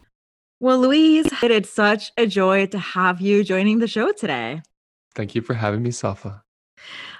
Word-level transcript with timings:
Well, 0.59 0.79
Luis, 0.79 1.27
it 1.41 1.49
is 1.49 1.69
such 1.69 2.11
a 2.17 2.27
joy 2.27 2.65
to 2.65 2.77
have 2.77 3.21
you 3.21 3.45
joining 3.45 3.79
the 3.79 3.87
show 3.87 4.11
today. 4.11 4.63
Thank 5.15 5.33
you 5.33 5.41
for 5.41 5.53
having 5.53 5.81
me, 5.81 5.91
Sapha. 5.91 6.41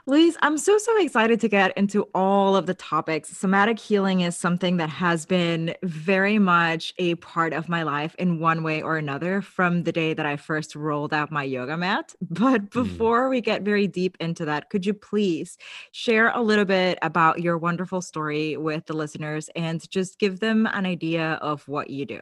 Luis, 0.07 0.35
I'm 0.41 0.57
so, 0.57 0.79
so 0.79 0.99
excited 0.99 1.39
to 1.41 1.47
get 1.47 1.77
into 1.77 2.03
all 2.15 2.55
of 2.55 2.65
the 2.65 2.73
topics. 2.73 3.29
Somatic 3.37 3.77
healing 3.77 4.21
is 4.21 4.35
something 4.35 4.77
that 4.77 4.89
has 4.89 5.27
been 5.27 5.75
very 5.83 6.39
much 6.39 6.91
a 6.97 7.13
part 7.15 7.53
of 7.53 7.69
my 7.69 7.83
life 7.83 8.15
in 8.15 8.39
one 8.39 8.63
way 8.63 8.81
or 8.81 8.97
another 8.97 9.41
from 9.43 9.83
the 9.83 9.91
day 9.91 10.15
that 10.15 10.25
I 10.25 10.37
first 10.37 10.75
rolled 10.75 11.13
out 11.13 11.31
my 11.31 11.43
yoga 11.43 11.77
mat. 11.77 12.15
But 12.41 12.71
Mm. 12.71 12.71
before 12.71 13.29
we 13.29 13.41
get 13.41 13.61
very 13.61 13.85
deep 13.87 14.17
into 14.19 14.45
that, 14.45 14.69
could 14.71 14.85
you 14.85 14.93
please 14.95 15.57
share 15.91 16.29
a 16.29 16.41
little 16.41 16.65
bit 16.65 16.97
about 17.03 17.39
your 17.39 17.57
wonderful 17.59 18.01
story 18.01 18.57
with 18.57 18.85
the 18.87 18.93
listeners 18.93 19.49
and 19.55 19.87
just 19.91 20.17
give 20.17 20.39
them 20.39 20.65
an 20.65 20.85
idea 20.87 21.33
of 21.41 21.67
what 21.67 21.89
you 21.91 22.05
do? 22.05 22.19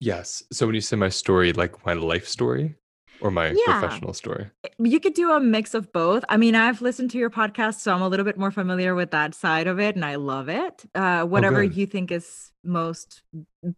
Yes. 0.00 0.42
So 0.52 0.66
when 0.66 0.74
you 0.74 0.80
say 0.80 0.96
my 0.96 1.08
story, 1.08 1.52
like 1.52 1.84
my 1.84 1.94
life 1.94 2.28
story 2.28 2.76
or 3.20 3.30
my 3.30 3.48
Yeah. 3.48 3.80
professional 3.80 4.12
story? 4.12 4.50
You 4.78 5.00
could 5.00 5.14
do 5.14 5.30
a 5.32 5.40
mix 5.40 5.74
of 5.74 5.92
both. 5.92 6.24
I 6.28 6.36
mean, 6.36 6.54
I've 6.54 6.80
listened 6.82 7.10
to 7.12 7.18
your 7.18 7.30
podcast, 7.30 7.80
so 7.80 7.94
I'm 7.94 8.02
a 8.02 8.08
little 8.08 8.24
bit 8.24 8.38
more 8.38 8.50
familiar 8.50 8.94
with 8.94 9.10
that 9.12 9.34
side 9.34 9.66
of 9.66 9.78
it, 9.80 9.94
and 9.96 10.04
I 10.04 10.16
love 10.16 10.48
it. 10.48 10.84
Uh, 10.94 11.24
whatever 11.24 11.62
good. 11.62 11.76
you 11.76 11.86
think 11.86 12.10
is 12.10 12.50
most, 12.64 13.22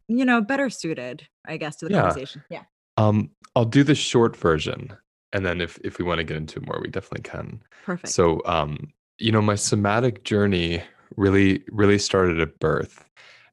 you 0.09 0.25
know, 0.25 0.41
better 0.41 0.71
suited, 0.71 1.27
I 1.47 1.57
guess, 1.57 1.77
to 1.77 1.87
the 1.87 1.93
Yeah. 1.93 2.03
conversation. 2.03 2.43
Yeah. 2.51 2.63
Um, 2.97 3.31
I'll 3.55 3.65
do 3.65 3.83
the 3.85 3.95
short 3.95 4.37
version, 4.37 4.93
and 5.33 5.45
then 5.45 5.61
if 5.61 5.79
if 5.85 5.99
we 5.99 6.05
want 6.05 6.19
to 6.19 6.25
get 6.25 6.37
into 6.37 6.61
more, 6.61 6.81
we 6.81 6.89
definitely 6.89 7.23
can. 7.23 7.63
Perfect. 7.85 8.13
So, 8.13 8.43
um, 8.47 8.93
you 9.19 9.33
know, 9.33 9.43
my 9.43 9.55
somatic 9.55 10.25
journey 10.25 10.83
really 11.17 11.63
really 11.71 11.99
started 11.99 12.41
at 12.41 12.59
birth. 12.59 13.05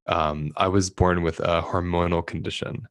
Um, 0.08 0.52
I 0.58 0.68
was 0.68 0.90
born 0.90 1.24
with 1.24 1.40
a 1.40 1.62
hormonal 1.62 2.26
condition, 2.26 2.88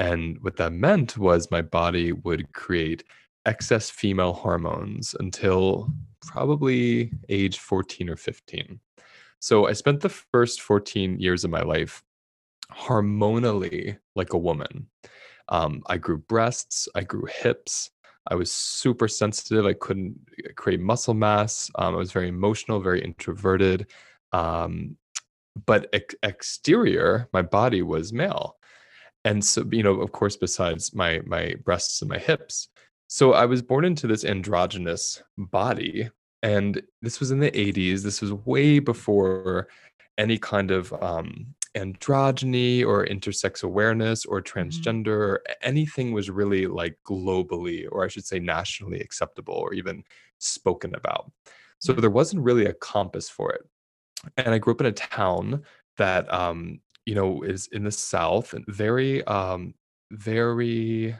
and 0.00 0.38
what 0.40 0.56
that 0.56 0.72
meant 0.72 1.18
was 1.18 1.50
my 1.50 1.60
body 1.60 2.12
would 2.12 2.54
create 2.54 3.04
excess 3.44 3.90
female 3.90 4.32
hormones 4.32 5.14
until 5.20 5.92
probably 6.22 7.12
age 7.28 7.58
14 7.58 8.08
or 8.08 8.16
15. 8.16 8.80
So 9.40 9.68
I 9.68 9.74
spent 9.74 10.00
the 10.00 10.08
first 10.08 10.62
14 10.62 11.20
years 11.20 11.44
of 11.44 11.50
my 11.50 11.60
life 11.60 12.02
hormonally 12.72 13.98
like 14.16 14.32
a 14.32 14.38
woman. 14.38 14.86
Um, 15.50 15.82
I 15.86 15.98
grew 15.98 16.16
breasts, 16.16 16.88
I 16.94 17.02
grew 17.02 17.26
hips. 17.26 17.90
I 18.26 18.36
was 18.36 18.50
super 18.50 19.08
sensitive. 19.08 19.66
I 19.66 19.74
couldn't 19.74 20.18
uh, 20.44 20.48
create 20.56 20.80
muscle 20.80 21.14
mass. 21.14 21.70
Um, 21.74 21.94
I 21.94 21.98
was 21.98 22.12
very 22.12 22.28
emotional, 22.28 22.80
very 22.80 23.02
introverted. 23.02 23.88
Um, 24.32 24.96
but 25.66 25.90
ex- 25.92 26.14
exterior, 26.22 27.28
my 27.34 27.42
body 27.42 27.82
was 27.82 28.14
male. 28.14 28.56
And 29.24 29.44
so, 29.44 29.64
you 29.70 29.82
know, 29.82 30.00
of 30.00 30.12
course, 30.12 30.36
besides 30.36 30.94
my 30.94 31.20
my 31.26 31.54
breasts 31.64 32.00
and 32.02 32.08
my 32.08 32.18
hips. 32.18 32.68
So 33.08 33.32
I 33.32 33.44
was 33.46 33.60
born 33.62 33.84
into 33.84 34.06
this 34.06 34.24
androgynous 34.24 35.22
body. 35.36 36.10
And 36.42 36.80
this 37.02 37.20
was 37.20 37.30
in 37.32 37.40
the 37.40 37.50
80s. 37.50 38.02
This 38.02 38.22
was 38.22 38.32
way 38.32 38.78
before 38.78 39.68
any 40.16 40.38
kind 40.38 40.70
of 40.70 40.92
um, 41.02 41.54
androgyny 41.76 42.84
or 42.84 43.06
intersex 43.06 43.62
awareness 43.62 44.24
or 44.24 44.40
Mhm. 44.40 44.46
transgender 44.52 45.08
or 45.08 45.42
anything 45.62 46.12
was 46.12 46.30
really 46.30 46.66
like 46.66 46.96
globally 47.06 47.86
or 47.92 48.04
i 48.04 48.08
should 48.08 48.26
say 48.26 48.40
nationally 48.40 49.00
acceptable 49.00 49.54
or 49.54 49.72
even 49.72 50.02
spoken 50.38 50.94
about 50.96 51.30
so 51.78 51.92
there 51.92 52.10
wasn't 52.10 52.42
really 52.42 52.66
a 52.66 52.74
compass 52.74 53.28
for 53.30 53.52
it 53.52 53.62
and 54.36 54.52
i 54.52 54.58
grew 54.58 54.72
up 54.74 54.80
in 54.80 54.86
a 54.86 54.92
town 54.92 55.62
that 55.96 56.32
um 56.32 56.80
you 57.06 57.14
know 57.14 57.42
is 57.42 57.66
in 57.68 57.84
the 57.84 57.90
south 57.90 58.54
and 58.54 58.64
very 58.68 59.24
um 59.24 59.74
very 60.12 61.16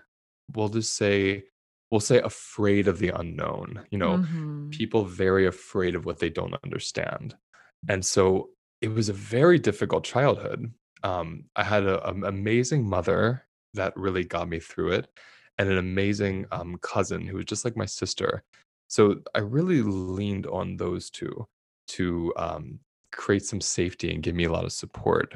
we'll 0.54 0.68
just 0.68 0.94
say 0.96 1.44
we'll 1.90 2.00
say 2.00 2.18
afraid 2.20 2.88
of 2.88 2.98
the 2.98 3.08
unknown 3.10 3.84
you 3.90 3.98
know 3.98 4.20
Mhm. 4.20 4.70
people 4.72 5.04
very 5.04 5.46
afraid 5.46 5.94
of 5.94 6.04
what 6.04 6.18
they 6.20 6.30
don't 6.30 6.54
understand. 6.64 7.36
And 7.88 8.04
so 8.04 8.50
it 8.80 8.88
was 8.88 9.08
a 9.08 9.12
very 9.12 9.58
difficult 9.58 10.04
childhood. 10.04 10.72
Um, 11.02 11.44
I 11.56 11.64
had 11.64 11.84
an 11.86 12.24
amazing 12.24 12.88
mother 12.88 13.46
that 13.74 13.96
really 13.96 14.24
got 14.24 14.48
me 14.48 14.60
through 14.60 14.92
it, 14.92 15.08
and 15.58 15.68
an 15.68 15.78
amazing 15.78 16.46
um, 16.52 16.78
cousin 16.82 17.26
who 17.26 17.36
was 17.36 17.46
just 17.46 17.64
like 17.64 17.76
my 17.76 17.86
sister. 17.86 18.44
So 18.88 19.16
I 19.34 19.40
really 19.40 19.82
leaned 19.82 20.46
on 20.46 20.76
those 20.76 21.10
two 21.10 21.48
to 21.88 22.32
um, 22.36 22.80
create 23.12 23.44
some 23.44 23.60
safety 23.60 24.12
and 24.12 24.22
give 24.22 24.34
me 24.34 24.44
a 24.44 24.52
lot 24.52 24.64
of 24.64 24.72
support. 24.72 25.34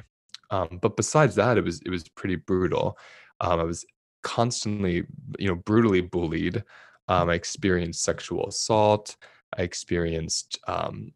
Um, 0.55 0.79
but 0.83 0.97
besides 0.97 1.35
that, 1.37 1.59
it 1.59 1.65
was 1.65 1.81
it 1.87 1.91
was 1.91 2.09
pretty 2.21 2.37
brutal. 2.37 2.99
Um, 3.41 3.61
I 3.61 3.65
was 3.65 3.85
constantly, 4.23 4.97
you 5.39 5.49
know, 5.49 5.57
brutally 5.57 6.01
bullied. 6.01 6.65
Um, 7.09 7.31
I 7.31 7.35
experienced 7.35 8.03
sexual 8.05 8.47
assault. 8.49 9.17
I 9.59 9.63
experienced 9.63 10.59
um, 10.67 11.13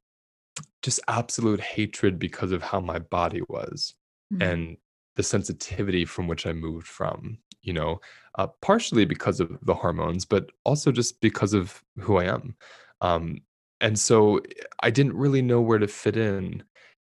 just 0.82 1.00
absolute 1.08 1.61
hatred 1.61 2.19
because 2.19 2.52
of 2.52 2.62
how 2.62 2.81
my 2.81 2.99
body 2.99 3.43
was 3.49 3.94
Mhm. 4.32 4.43
and 4.43 4.76
the 5.17 5.23
sensitivity 5.23 6.05
from 6.05 6.29
which 6.29 6.46
I 6.46 6.52
moved 6.52 6.87
from, 6.87 7.38
you 7.62 7.73
know, 7.73 8.00
uh, 8.37 8.46
partially 8.62 9.05
because 9.05 9.41
of 9.41 9.58
the 9.62 9.75
hormones, 9.75 10.25
but 10.25 10.50
also 10.64 10.93
just 10.93 11.20
because 11.20 11.55
of 11.55 11.82
who 12.00 12.19
I 12.19 12.25
am. 12.25 12.56
Um, 13.00 13.38
and 13.81 13.99
so 13.99 14.41
I 14.82 14.91
didn't 14.91 15.17
really 15.17 15.43
know 15.43 15.61
where 15.61 15.79
to 15.79 15.88
fit 15.88 16.17
in. 16.17 16.62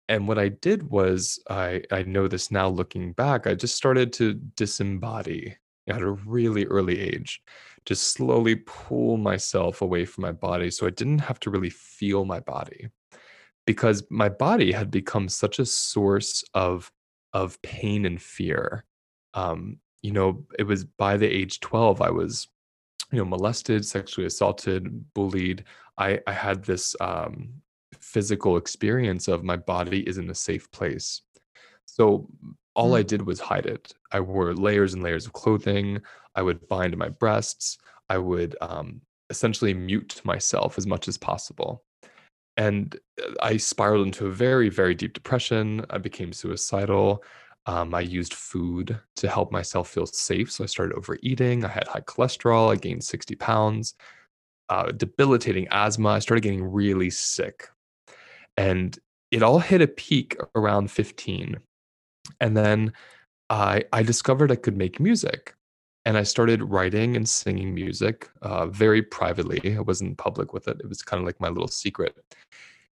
And 0.09 0.27
what 0.27 0.39
I 0.39 0.49
did 0.49 0.89
was, 0.89 1.39
I, 1.51 1.83
I 1.91 2.01
know 2.01 2.27
this 2.27 2.49
now 2.49 2.67
looking 2.67 3.13
back, 3.13 3.45
I 3.45 3.53
just 3.53 3.75
started 3.75 4.11
to 4.13 4.33
disembody 4.55 5.55
at 5.87 6.01
a 6.01 6.11
really 6.11 6.65
early 6.65 6.99
age, 6.99 7.41
just 7.85 8.13
slowly 8.13 8.55
pull 8.55 9.17
myself 9.17 9.83
away 9.83 10.05
from 10.05 10.23
my 10.23 10.31
body 10.31 10.71
so 10.71 10.87
I 10.87 10.89
didn't 10.89 11.19
have 11.19 11.39
to 11.41 11.51
really 11.51 11.69
feel 11.69 12.25
my 12.25 12.39
body 12.39 12.89
because 13.67 14.03
my 14.09 14.29
body 14.29 14.71
had 14.71 14.89
become 14.89 15.29
such 15.29 15.59
a 15.59 15.65
source 15.65 16.43
of 16.55 16.91
of 17.33 17.61
pain 17.61 18.07
and 18.07 18.19
fear. 18.19 18.83
Um, 19.35 19.77
you 20.01 20.11
know, 20.11 20.43
it 20.57 20.63
was 20.63 20.85
by 20.85 21.17
the 21.17 21.27
age 21.27 21.59
12 21.59 22.01
I 22.01 22.09
was 22.09 22.47
you 23.11 23.19
know 23.19 23.25
molested, 23.25 23.85
sexually 23.85 24.25
assaulted, 24.25 25.13
bullied. 25.13 25.65
I 25.99 26.19
I 26.25 26.33
had 26.33 26.63
this 26.63 26.95
um 26.99 27.61
physical 27.99 28.57
experience 28.57 29.27
of 29.27 29.43
my 29.43 29.57
body 29.57 30.01
is 30.01 30.17
in 30.17 30.29
a 30.29 30.35
safe 30.35 30.69
place. 30.71 31.21
So 31.85 32.29
all 32.75 32.95
I 32.95 33.03
Mm. 33.03 33.07
did 33.07 33.21
was 33.25 33.39
hide 33.39 33.65
it. 33.65 33.93
I 34.11 34.19
wore 34.19 34.53
layers 34.53 34.93
and 34.93 35.03
layers 35.03 35.25
of 35.25 35.33
clothing. 35.33 36.01
I 36.35 36.41
would 36.41 36.67
bind 36.67 36.95
my 36.97 37.09
breasts. 37.09 37.77
I 38.09 38.17
would 38.17 38.55
um, 38.61 39.01
essentially 39.29 39.73
mute 39.73 40.21
myself 40.23 40.77
as 40.77 40.87
much 40.87 41.07
as 41.07 41.17
possible. 41.17 41.83
And 42.57 42.97
uh, 43.21 43.33
I 43.41 43.57
spiraled 43.57 44.05
into 44.07 44.27
a 44.27 44.31
very, 44.31 44.69
very 44.69 44.95
deep 44.95 45.13
depression. 45.13 45.85
I 45.89 45.97
became 45.97 46.33
suicidal. 46.33 47.23
Um, 47.65 47.93
I 47.93 48.01
used 48.01 48.33
food 48.33 48.99
to 49.17 49.27
help 49.29 49.51
myself 49.51 49.89
feel 49.89 50.05
safe. 50.05 50.51
So 50.51 50.63
I 50.63 50.67
started 50.67 50.95
overeating. 50.95 51.65
I 51.65 51.67
had 51.69 51.87
high 51.87 52.01
cholesterol. 52.01 52.71
I 52.71 52.75
gained 52.75 53.03
60 53.03 53.35
pounds, 53.35 53.95
uh, 54.69 54.91
debilitating 54.91 55.67
asthma. 55.69 56.09
I 56.09 56.19
started 56.19 56.41
getting 56.41 56.63
really 56.63 57.09
sick. 57.09 57.67
And 58.59 58.99
it 59.31 59.41
all 59.41 59.59
hit 59.59 59.81
a 59.81 59.87
peak 59.87 60.35
around 60.55 60.91
15. 60.91 61.57
And 62.41 62.55
then 62.57 62.93
I 63.49 63.83
I 63.93 64.03
discovered 64.03 64.51
I 64.51 64.55
could 64.63 64.77
make 64.77 64.99
music, 64.99 65.55
and 66.05 66.17
I 66.17 66.23
started 66.23 66.61
writing 66.63 67.15
and 67.15 67.27
singing 67.27 67.73
music, 67.73 68.17
uh, 68.41 68.65
very 68.67 69.01
privately. 69.01 69.61
I 69.77 69.81
wasn't 69.91 70.17
public 70.17 70.53
with 70.53 70.67
it. 70.67 70.77
It 70.83 70.89
was 70.89 71.01
kind 71.01 71.19
of 71.21 71.25
like 71.25 71.39
my 71.39 71.49
little 71.49 71.67
secret. 71.83 72.13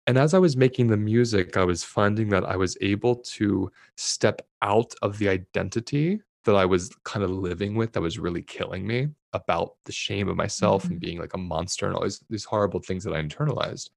And 0.08 0.18
as 0.18 0.34
I 0.34 0.40
was 0.40 0.56
making 0.66 0.88
the 0.88 0.98
music, 1.14 1.58
I 1.58 1.66
was 1.66 1.84
finding 1.84 2.30
that 2.30 2.46
I 2.46 2.56
was 2.56 2.74
able 2.82 3.16
to 3.38 3.72
step 3.98 4.38
out 4.62 4.92
of 5.02 5.18
the 5.20 5.30
identity 5.30 6.08
that 6.46 6.56
I 6.56 6.66
was 6.66 6.90
kind 7.04 7.24
of 7.24 7.30
living 7.32 7.76
with 7.76 7.92
that 7.94 8.02
was 8.02 8.18
really 8.18 8.42
killing 8.42 8.88
me 8.88 9.10
about 9.34 9.68
the 9.86 9.92
shame 9.92 10.28
of 10.30 10.36
myself 10.46 10.86
and 10.86 10.98
Mhm. 10.98 11.06
being 11.06 11.20
like 11.20 11.36
a 11.36 11.38
monster 11.54 11.86
and 11.86 11.96
all 11.96 12.04
these, 12.04 12.22
these 12.30 12.46
horrible 12.46 12.80
things 12.88 13.04
that 13.04 13.14
I 13.14 13.22
internalized. 13.22 13.90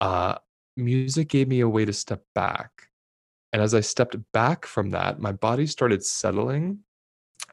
Uh, 0.00 0.34
music 0.78 1.28
gave 1.28 1.48
me 1.48 1.60
a 1.60 1.68
way 1.68 1.84
to 1.84 1.92
step 1.92 2.22
back 2.34 2.88
and 3.52 3.62
as 3.62 3.74
I 3.74 3.80
stepped 3.80 4.16
back 4.32 4.66
from 4.66 4.90
that, 4.90 5.20
my 5.20 5.32
body 5.32 5.66
started 5.66 6.04
settling. 6.04 6.80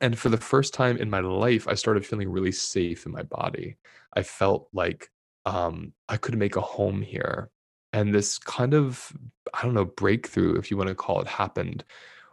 And 0.01 0.17
for 0.17 0.29
the 0.29 0.37
first 0.37 0.73
time 0.73 0.97
in 0.97 1.09
my 1.09 1.21
life, 1.21 1.67
I 1.67 1.73
started 1.75 2.05
feeling 2.05 2.29
really 2.29 2.51
safe 2.51 3.05
in 3.05 3.11
my 3.11 3.23
body. 3.23 3.77
I 4.13 4.23
felt 4.23 4.67
like 4.73 5.09
um, 5.45 5.93
I 6.09 6.17
could 6.17 6.37
make 6.37 6.57
a 6.57 6.61
home 6.61 7.01
here. 7.01 7.49
And 7.93 8.13
this 8.13 8.37
kind 8.37 8.73
of, 8.73 9.13
I 9.53 9.61
don't 9.61 9.73
know, 9.73 9.85
breakthrough, 9.85 10.57
if 10.57 10.69
you 10.69 10.75
want 10.75 10.89
to 10.89 10.95
call 10.95 11.21
it, 11.21 11.27
happened 11.27 11.85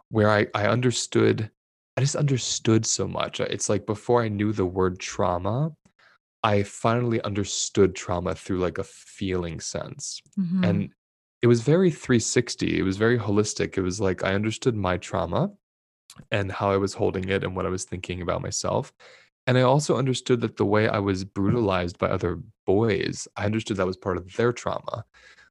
where 0.09 0.29
I, 0.29 0.47
I 0.53 0.67
understood, 0.67 1.49
I 1.95 2.01
just 2.01 2.17
understood 2.17 2.85
so 2.85 3.07
much. 3.07 3.39
It's 3.39 3.69
like 3.69 3.85
before 3.85 4.21
I 4.21 4.27
knew 4.27 4.51
the 4.51 4.65
word 4.65 4.99
trauma, 4.99 5.71
I 6.43 6.63
finally 6.63 7.21
understood 7.21 7.95
trauma 7.95 8.35
through 8.35 8.59
like 8.59 8.77
a 8.77 8.83
feeling 8.83 9.59
sense. 9.59 10.21
Mhm. 10.37 10.63
And 10.63 10.93
it 11.41 11.47
was 11.47 11.61
very 11.61 11.91
360. 11.91 12.79
It 12.79 12.83
was 12.83 12.97
very 12.97 13.17
holistic. 13.17 13.77
It 13.77 13.81
was 13.81 13.99
like 14.01 14.23
I 14.23 14.33
understood 14.33 14.75
my 14.75 14.97
trauma 14.97 15.51
and 16.31 16.51
how 16.51 16.71
I 16.71 16.77
was 16.77 16.93
holding 16.93 17.29
it 17.29 17.43
and 17.43 17.55
what 17.55 17.65
I 17.65 17.69
was 17.69 17.85
thinking 17.85 18.21
about 18.21 18.41
myself. 18.41 18.93
And 19.47 19.57
I 19.57 19.61
also 19.63 19.97
understood 19.97 20.41
that 20.41 20.57
the 20.57 20.65
way 20.65 20.87
I 20.89 20.99
was 20.99 21.25
brutalized 21.25 21.99
by 21.99 22.07
other 22.09 22.41
boys, 22.65 23.27
I 23.37 23.45
understood 23.45 23.77
that 23.77 23.87
was 23.87 23.97
part 23.97 24.17
of 24.17 24.33
their 24.35 24.53
trauma. 24.53 25.05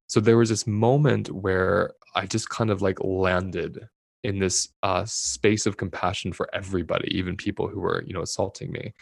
So 0.09 0.21
there 0.21 0.39
was 0.39 0.51
this 0.51 0.67
moment 0.67 1.31
where 1.31 1.93
I 2.15 2.27
just 2.27 2.51
kind 2.51 2.71
of 2.71 2.83
like 2.83 2.99
landed 3.03 3.89
in 4.25 4.39
this 4.41 4.69
uh, 4.83 5.05
space 5.07 5.67
of 5.67 5.79
compassion 5.79 6.33
for 6.33 6.49
everybody, 6.55 7.17
even 7.17 7.37
people 7.37 7.69
who 7.69 7.81
were, 7.81 8.05
you 8.07 8.15
know, 8.15 8.23
assaulting 8.23 8.73
me. 8.73 8.95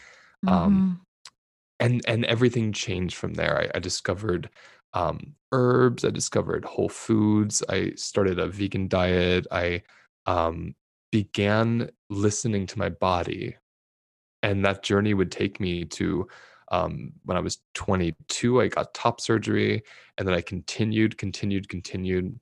Um, 0.47 0.87
Mhm. 0.87 1.01
And 1.81 2.03
and 2.07 2.25
everything 2.27 2.73
changed 2.73 3.17
from 3.17 3.35
there. 3.35 3.59
I, 3.59 3.77
I 3.77 3.81
discovered 3.81 4.51
um, 4.95 5.35
herbs. 5.53 6.05
I 6.05 6.11
discovered 6.11 6.65
whole 6.65 6.89
foods. 6.89 7.63
I 7.69 7.93
started 7.97 8.39
a 8.39 8.47
vegan 8.47 8.89
diet. 8.89 9.47
I 9.51 9.83
um, 10.27 10.75
began 11.11 11.91
listening 12.09 12.67
to 12.69 12.79
my 12.79 12.89
body, 12.89 13.57
and 14.43 14.65
that 14.65 14.83
journey 14.83 15.15
would 15.15 15.33
take 15.33 15.61
me 15.61 15.85
to 15.87 16.29
um, 16.71 17.13
when 17.25 17.37
I 17.37 17.41
was 17.41 17.59
22. 17.75 18.61
I 18.61 18.69
got 18.69 18.95
top 18.95 19.21
surgery, 19.21 19.83
and 20.19 20.27
then 20.29 20.35
I 20.35 20.41
continued, 20.41 21.19
continued, 21.19 21.69
continued, 21.69 22.39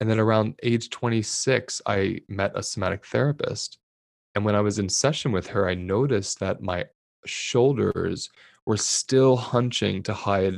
and 0.00 0.10
then 0.10 0.20
around 0.20 0.54
age 0.62 0.90
26, 0.90 1.82
I 1.86 2.20
met 2.28 2.52
a 2.54 2.62
somatic 2.62 3.04
therapist 3.06 3.78
and 4.34 4.44
when 4.44 4.54
I 4.54 4.60
was 4.60 4.78
in 4.78 4.88
session 4.88 5.32
with 5.32 5.46
her, 5.48 5.68
I 5.68 5.74
noticed 5.74 6.38
that 6.40 6.62
my 6.62 6.84
shoulders 7.26 8.30
were 8.70 8.78
still 8.78 9.36
hunching 9.36 10.02
to 10.04 10.14
hide, 10.14 10.54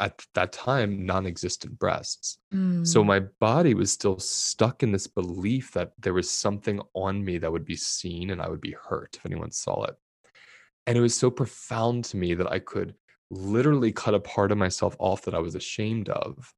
at 0.00 0.14
that 0.34 0.52
time, 0.52 1.04
non-existent 1.06 1.78
breasts. 1.78 2.38
So 2.82 3.02
Mm. 3.02 3.06
my 3.12 3.20
body 3.20 3.74
was 3.74 3.92
still 3.92 4.18
stuck 4.18 4.82
in 4.82 4.92
this 4.92 5.06
belief 5.06 5.72
that 5.72 5.92
there 5.98 6.14
was 6.14 6.30
something 6.30 6.80
on 6.94 7.22
me 7.24 7.38
that 7.38 7.52
would 7.52 7.66
be 7.66 7.76
seen 7.76 8.30
and 8.30 8.40
I 8.42 8.48
would 8.48 8.62
be 8.62 8.76
hurt 8.88 9.16
if 9.18 9.26
anyone 9.26 9.52
saw 9.52 9.84
it. 9.84 9.96
And 10.86 10.96
it 10.98 11.02
was 11.02 11.14
so 11.14 11.30
profound 11.30 12.04
to 12.06 12.16
me 12.16 12.34
that 12.34 12.50
I 12.50 12.60
could 12.60 12.94
literally 13.30 13.92
cut 13.92 14.14
a 14.14 14.20
part 14.20 14.52
of 14.52 14.58
myself 14.58 14.96
off 14.98 15.22
that 15.24 15.34
I 15.34 15.38
was 15.40 15.54
ashamed 15.54 16.08
of 16.08 16.54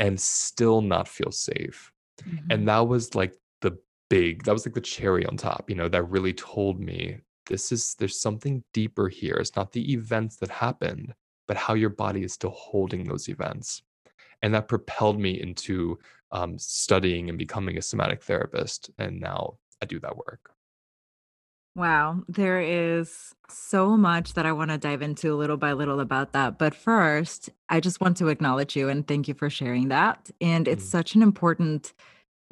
and 0.00 0.20
still 0.20 0.80
not 0.82 1.08
feel 1.08 1.32
safe. 1.32 1.92
And 2.50 2.62
Mhm. 2.62 2.66
that 2.66 2.88
was 2.88 3.14
like 3.14 3.34
the 3.62 3.78
big 4.10 4.44
that 4.44 4.52
was 4.52 4.66
like 4.66 4.74
the 4.74 4.80
cherry 4.80 5.24
on 5.26 5.36
top, 5.36 5.70
you 5.70 5.76
know, 5.76 5.88
that 5.88 6.02
really 6.04 6.34
told 6.34 6.80
me 6.80 7.20
this 7.50 7.72
is 7.72 7.96
there's 7.98 8.20
something 8.20 8.64
deeper 8.72 9.08
here. 9.10 9.36
It's 9.36 9.56
not 9.56 9.72
the 9.72 9.92
events 9.92 10.36
that 10.38 10.50
happened, 10.50 11.14
but 11.48 11.58
how 11.58 11.74
your 11.74 11.90
body 11.90 12.24
is 12.24 12.32
still 12.34 12.50
holding 12.52 13.04
those 13.04 13.28
events. 13.28 13.82
And 14.42 14.54
that 14.54 14.68
propelled 14.68 15.20
me 15.20 15.40
into 15.40 15.98
um, 16.32 16.58
studying 16.58 17.28
and 17.30 17.38
becoming 17.38 17.78
a 17.78 17.82
somatic 17.82 18.22
therapist. 18.22 18.90
And 18.98 19.20
now 19.20 19.58
I 19.82 19.86
do 19.86 20.00
that 20.00 20.16
work. 20.16 20.52
Wow, 21.76 22.24
there 22.28 22.60
is 22.60 23.34
so 23.48 23.96
much 23.96 24.34
that 24.34 24.44
I 24.44 24.52
wanna 24.52 24.76
dive 24.76 25.02
into 25.02 25.36
little 25.36 25.56
by 25.56 25.72
little 25.72 26.00
about 26.00 26.32
that, 26.32 26.58
but 26.58 26.74
first, 26.74 27.48
I 27.68 27.78
just 27.80 28.00
want 28.00 28.16
to 28.18 28.28
acknowledge 28.28 28.74
you 28.76 28.88
and 28.88 29.06
thank 29.06 29.28
you 29.28 29.34
for 29.34 29.48
sharing 29.48 29.88
that, 29.88 30.30
and 30.40 30.66
it's 30.66 30.82
Mm, 30.82 30.84
such 30.84 31.14
an 31.14 31.22
important 31.22 31.94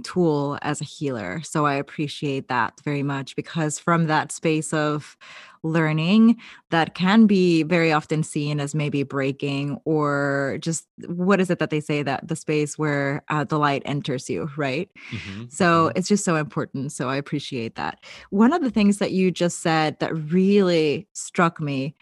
tool 0.04 0.58
as 0.62 0.80
a 0.80 0.84
healer. 0.84 1.40
So 1.42 1.66
I 1.66 1.74
appreciate 1.74 2.48
that 2.48 2.80
very 2.84 3.02
much 3.02 3.34
because 3.36 3.78
from 3.78 4.06
that 4.06 4.32
space 4.32 4.72
of 4.72 5.16
learning 5.64 6.36
that 6.70 6.94
can 6.94 7.26
be 7.26 7.64
very 7.64 7.90
often 7.92 8.22
seen 8.22 8.60
as 8.60 8.74
maybe 8.74 9.02
breaking 9.02 9.76
or 9.84 10.58
just 10.60 10.86
what 11.06 11.40
is 11.40 11.50
it 11.50 11.58
that 11.58 11.70
they 11.70 11.80
say 11.80 12.02
that 12.02 12.26
the 12.28 12.36
space 12.36 12.78
where 12.78 13.22
uh, 13.28 13.42
the 13.42 13.58
light 13.58 13.82
enters 13.84 14.30
you, 14.30 14.48
right? 14.56 14.88
mhm, 15.10 15.48
So 15.48 15.88
mhm, 15.88 15.92
it's 15.96 16.08
just 16.08 16.24
so 16.24 16.36
important. 16.36 16.92
So 16.92 17.08
I 17.08 17.16
appreciate 17.16 17.74
that. 17.76 18.04
One 18.30 18.52
of 18.52 18.62
the 18.62 18.70
things 18.70 18.98
that 18.98 19.12
you 19.12 19.30
just 19.30 19.60
said 19.60 19.98
that 20.00 20.14
really 20.14 21.08
struck 21.12 21.60
me 21.60 21.96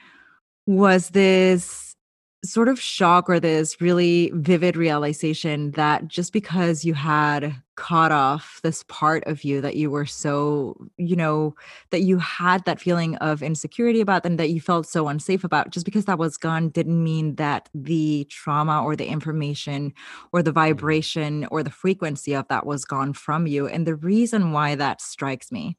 was 0.67 1.11
this 1.11 1.96
sort 2.45 2.69
of 2.69 2.81
shock 2.81 3.29
or 3.29 3.41
this 3.41 3.81
really 3.81 4.31
vivid 4.35 4.77
realization 4.77 5.73
that 5.73 6.07
just 6.07 6.33
because 6.33 6.85
you 6.85 6.95
had 6.95 7.55
caught 7.77 8.13
off 8.13 8.61
this 8.63 8.85
part 8.85 9.23
of 9.27 9.45
you 9.45 9.61
that 9.61 9.77
you 9.77 9.91
were 9.91 10.07
so, 10.07 10.77
you 10.97 11.17
know, 11.17 11.55
that 11.91 12.03
you 12.03 12.19
had 12.19 12.65
that 12.65 12.81
feeling 12.81 13.17
of 13.17 13.43
insecurity 13.43 14.01
about 14.01 14.25
and 14.25 14.39
that 14.39 14.49
you 14.51 14.61
felt 14.61 14.87
so 14.87 15.09
unsafe 15.09 15.45
about, 15.45 15.71
just 15.71 15.85
because 15.85 16.05
that 16.07 16.19
was 16.19 16.39
gone 16.39 16.71
didn't 16.71 17.03
mean 17.03 17.35
that 17.35 17.69
the 17.75 18.27
trauma 18.31 18.83
or 18.83 18.97
the 18.97 19.07
information 19.07 19.93
or 20.33 20.43
the 20.43 20.53
mhm, 20.71 20.87
vibration 20.91 21.47
or 21.51 21.63
the 21.63 21.71
frequency 21.71 22.35
of 22.35 22.47
that 22.49 22.65
was 22.65 22.85
gone 22.85 23.13
from 23.13 23.47
you. 23.47 23.67
And 23.67 23.87
the 23.87 23.95
reason 23.97 24.53
why 24.53 24.75
that 24.77 25.01
strikes 25.03 25.53
me 25.53 25.77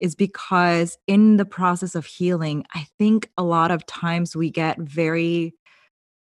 is 0.00 0.14
because 0.14 0.98
in 1.06 1.36
the 1.36 1.44
process 1.44 1.94
of 1.94 2.06
healing, 2.06 2.64
I 2.74 2.86
think 2.98 3.30
a 3.36 3.42
lot 3.42 3.70
of 3.70 3.86
times 3.86 4.36
we 4.36 4.50
get 4.50 4.78
very 4.78 5.54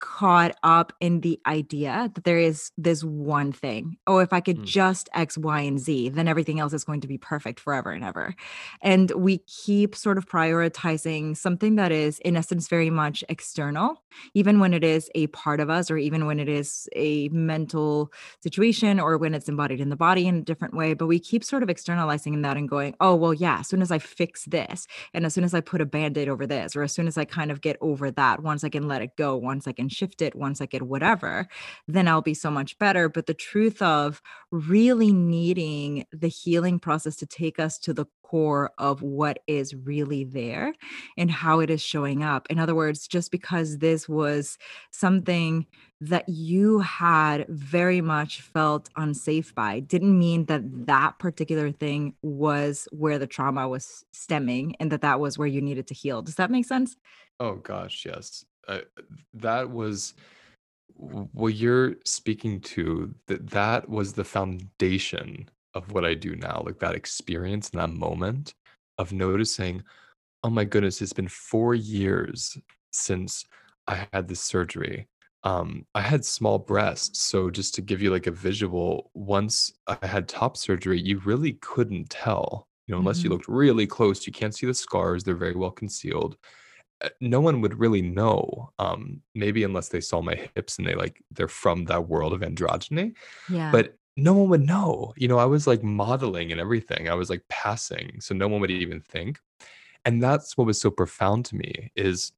caught 0.02 0.56
up 0.64 0.92
in 1.00 1.22
the 1.22 1.40
idea 1.48 2.12
that 2.14 2.26
there 2.26 2.40
is 2.40 2.72
this 2.78 3.04
one 3.04 3.52
thing. 3.54 3.98
Oh, 4.08 4.18
if 4.18 4.34
I 4.34 4.42
could 4.42 4.62
Mm. 4.62 4.66
just 4.66 5.08
X, 5.14 5.38
Y, 5.38 5.62
and 5.62 5.80
Z, 5.80 6.10
then 6.10 6.28
everything 6.28 6.60
else 6.60 6.74
is 6.74 6.84
going 6.84 7.02
to 7.02 7.08
be 7.08 7.18
perfect 7.18 7.60
forever 7.60 7.92
and 7.92 8.04
ever. 8.04 8.36
And 8.82 9.12
we 9.12 9.40
keep 9.40 9.96
sort 9.96 10.18
of 10.18 10.26
prioritizing 10.28 11.38
something 11.38 11.76
that 11.76 11.92
is, 11.92 12.20
in 12.20 12.36
essence, 12.36 12.68
very 12.68 12.90
much 12.90 13.24
external, 13.30 14.04
even 14.34 14.60
when 14.60 14.74
it 14.74 14.84
is 14.84 15.10
a 15.16 15.28
part 15.28 15.60
of 15.60 15.70
us, 15.70 15.90
or 15.90 15.98
even 15.98 16.26
when 16.26 16.40
it 16.40 16.50
is 16.50 16.90
a 16.96 17.30
mental 17.30 18.12
situation, 18.42 19.00
or 19.00 19.18
when 19.18 19.34
it's 19.34 19.50
embodied 19.50 19.80
in 19.80 19.90
the 19.90 19.96
body 19.96 20.28
in 20.28 20.36
a 20.38 20.42
different 20.42 20.74
way. 20.74 20.94
But 20.94 21.08
we 21.08 21.20
keep 21.20 21.44
sort 21.44 21.64
of 21.64 21.70
externalizing 21.70 22.42
that 22.42 22.58
and 22.58 22.68
going, 22.68 22.96
oh, 23.00 23.16
well, 23.16 23.34
yeah, 23.34 23.60
as 23.60 23.68
soon 23.68 23.82
as 23.82 23.92
I 23.92 24.00
fix 24.00 24.46
this, 24.46 24.88
and 25.14 25.26
as 25.26 25.34
soon 25.34 25.44
as 25.44 25.54
I 25.54 25.62
put 25.62 25.82
a 25.82 25.86
band 25.86 26.18
aid 26.18 26.30
over 26.30 26.48
this, 26.48 26.76
or 26.76 26.84
as 26.84 26.92
soon 26.92 27.08
as 27.08 27.18
I 27.18 27.26
kind 27.26 27.52
of 27.52 27.62
get 27.62 27.78
over 27.82 28.12
that, 28.12 28.42
once 28.44 28.64
I 28.64 28.70
can 28.70 28.88
let 28.88 29.02
it 29.02 29.16
go, 29.18 29.36
once 29.38 29.68
I 29.68 29.72
can 29.74 29.90
shift 29.92 30.22
it, 30.22 30.36
once 30.36 30.62
I 30.62 30.66
get 30.66 30.84
whatever, 30.84 31.48
then 31.88 32.08
I'll 32.08 32.22
be 32.22 32.34
so 32.34 32.50
much 32.52 32.78
better. 32.80 33.10
But 33.10 33.26
the 33.26 33.34
truth 33.34 33.82
of 33.82 34.22
really 34.52 35.12
needing 35.12 36.06
the 36.12 36.28
healing 36.28 36.80
process 36.80 37.16
to 37.18 37.26
take 37.26 37.60
us 37.60 37.78
to 37.80 37.94
the 37.94 38.06
core 38.32 38.72
of 38.78 39.02
what 39.02 39.40
is 39.46 39.76
really 39.76 40.24
there 40.24 40.74
and 41.18 41.30
how 41.30 41.60
it 41.60 41.70
is 41.70 41.82
showing 41.82 42.24
up. 42.24 42.48
In 42.50 42.60
other 42.60 42.74
words, 42.74 43.06
just 43.06 43.30
because 43.30 43.80
this 43.80 44.08
was 44.08 44.58
something 44.90 45.66
that 46.00 46.28
you 46.30 46.80
had 46.80 47.46
very 47.50 48.00
much 48.00 48.42
felt 48.42 48.90
unsafe 48.96 49.54
by 49.54 49.82
didn't 49.82 50.18
mean 50.18 50.46
that 50.46 50.62
that 50.88 51.20
particular 51.20 51.72
thing 51.72 52.16
was 52.22 52.88
where 52.92 53.20
the 53.20 53.28
trauma 53.28 53.68
was 53.68 54.06
stemming 54.14 54.76
and 54.80 54.92
that 54.92 55.02
that 55.02 55.20
was 55.20 55.38
where 55.38 55.48
you 55.48 55.62
needed 55.62 55.88
to 55.88 55.94
heal. 55.94 56.22
Does 56.22 56.36
that 56.36 56.50
make 56.50 56.66
sense? 56.66 56.96
Oh 57.40 57.56
gosh, 57.56 58.06
yes. 58.06 58.46
Uh, 58.68 58.82
that 59.34 59.70
was 59.72 60.14
what 60.96 61.56
you're 61.56 61.96
speaking 62.06 62.62
to. 62.62 63.16
That 63.28 63.50
that 63.52 63.90
was 63.90 64.14
the 64.14 64.24
foundation 64.26 65.50
of 65.74 65.92
what 65.92 66.06
I 66.06 66.14
do 66.16 66.36
now. 66.36 66.64
Like 66.66 66.80
that 66.80 66.96
experience 66.96 67.70
and 67.72 67.82
that 67.82 67.90
moment 67.92 68.56
of 68.98 69.14
noticing, 69.14 69.84
oh 70.44 70.52
my 70.52 70.66
goodness, 70.66 71.02
it's 71.02 71.14
been 71.14 71.30
four 71.30 71.76
years 71.76 72.58
since 72.94 73.46
I 73.88 74.08
had 74.14 74.28
this 74.30 74.42
surgery. 74.42 75.08
Um, 75.44 75.86
I 75.96 76.02
had 76.02 76.26
small 76.26 76.60
breasts, 76.60 77.22
so 77.22 77.52
just 77.52 77.76
to 77.76 77.82
give 77.84 78.02
you 78.02 78.12
like 78.12 78.28
a 78.28 78.32
visual, 78.32 79.12
once 79.16 79.74
I 79.88 80.06
had 80.08 80.28
top 80.30 80.58
surgery, 80.58 81.02
you 81.02 81.20
really 81.20 81.54
couldn't 81.62 82.10
tell, 82.12 82.68
you 82.88 82.94
know, 82.96 83.00
unless 83.00 83.24
you 83.24 83.30
Mhm. 83.30 83.32
looked 83.32 83.48
really 83.50 83.88
close. 83.88 84.28
You 84.28 84.34
can't 84.34 84.56
see 84.56 84.68
the 84.68 84.74
scars; 84.76 85.24
they're 85.24 85.36
very 85.36 85.56
well 85.56 85.72
concealed 85.72 86.38
no 87.20 87.42
one 87.42 87.62
would 87.62 87.80
really 87.80 88.02
know 88.02 88.72
um 88.80 89.22
maybe 89.36 89.64
unless 89.64 89.90
they 89.90 90.02
saw 90.02 90.22
my 90.22 90.36
hips 90.56 90.78
and 90.78 90.88
they 90.88 90.96
like 90.96 91.22
they're 91.32 91.48
from 91.48 91.86
that 91.86 92.08
world 92.08 92.34
of 92.34 92.42
androgyny 92.42 93.14
Yeah. 93.50 93.72
but 93.72 93.96
no 94.18 94.34
one 94.34 94.50
would 94.50 94.62
know. 94.68 95.14
You 95.18 95.28
know 95.30 95.38
i 95.40 95.46
was 95.46 95.68
like 95.68 95.84
modeling 95.84 96.52
and 96.52 96.60
everything. 96.62 97.10
I 97.10 97.16
was 97.16 97.30
like 97.30 97.44
passing 97.50 98.20
so 98.22 98.36
no 98.36 98.48
one 98.48 98.62
would 98.62 98.72
even 98.72 99.02
think. 99.02 99.40
And 100.06 100.22
that's 100.24 100.58
what 100.58 100.68
was 100.68 100.82
so 100.82 100.92
profound 100.92 101.46
to 101.48 101.56
me 101.56 101.92
is 101.96 102.34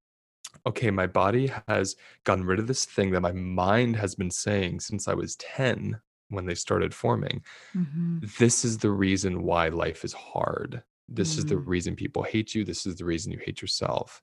okay 0.68 0.92
my 0.92 1.08
body 1.08 1.52
has 1.68 1.96
gotten 2.26 2.46
rid 2.46 2.60
of 2.60 2.68
this 2.68 2.86
thing 2.86 3.12
that 3.12 3.22
my 3.22 3.32
mind 3.32 3.96
has 3.98 4.16
been 4.16 4.32
saying 4.32 4.80
since 4.82 5.08
i 5.08 5.14
was 5.14 5.36
10 5.38 6.00
when 6.30 6.46
they 6.46 6.56
started 6.56 6.94
forming. 6.94 7.44
Mhm. 7.76 8.22
this 8.40 8.64
is 8.66 8.78
the 8.80 8.92
reason 8.92 9.44
why 9.44 9.68
life 9.70 10.04
is 10.06 10.14
hard. 10.14 10.84
This 11.10 11.38
is 11.38 11.46
the 11.46 11.56
Mm. 11.56 11.68
reason 11.68 11.96
people 11.96 12.24
hate 12.24 12.56
you. 12.56 12.64
This 12.64 12.86
is 12.86 12.96
the 12.98 13.06
reason 13.06 13.32
you 13.34 13.40
hate 13.46 13.62
yourself 13.62 14.22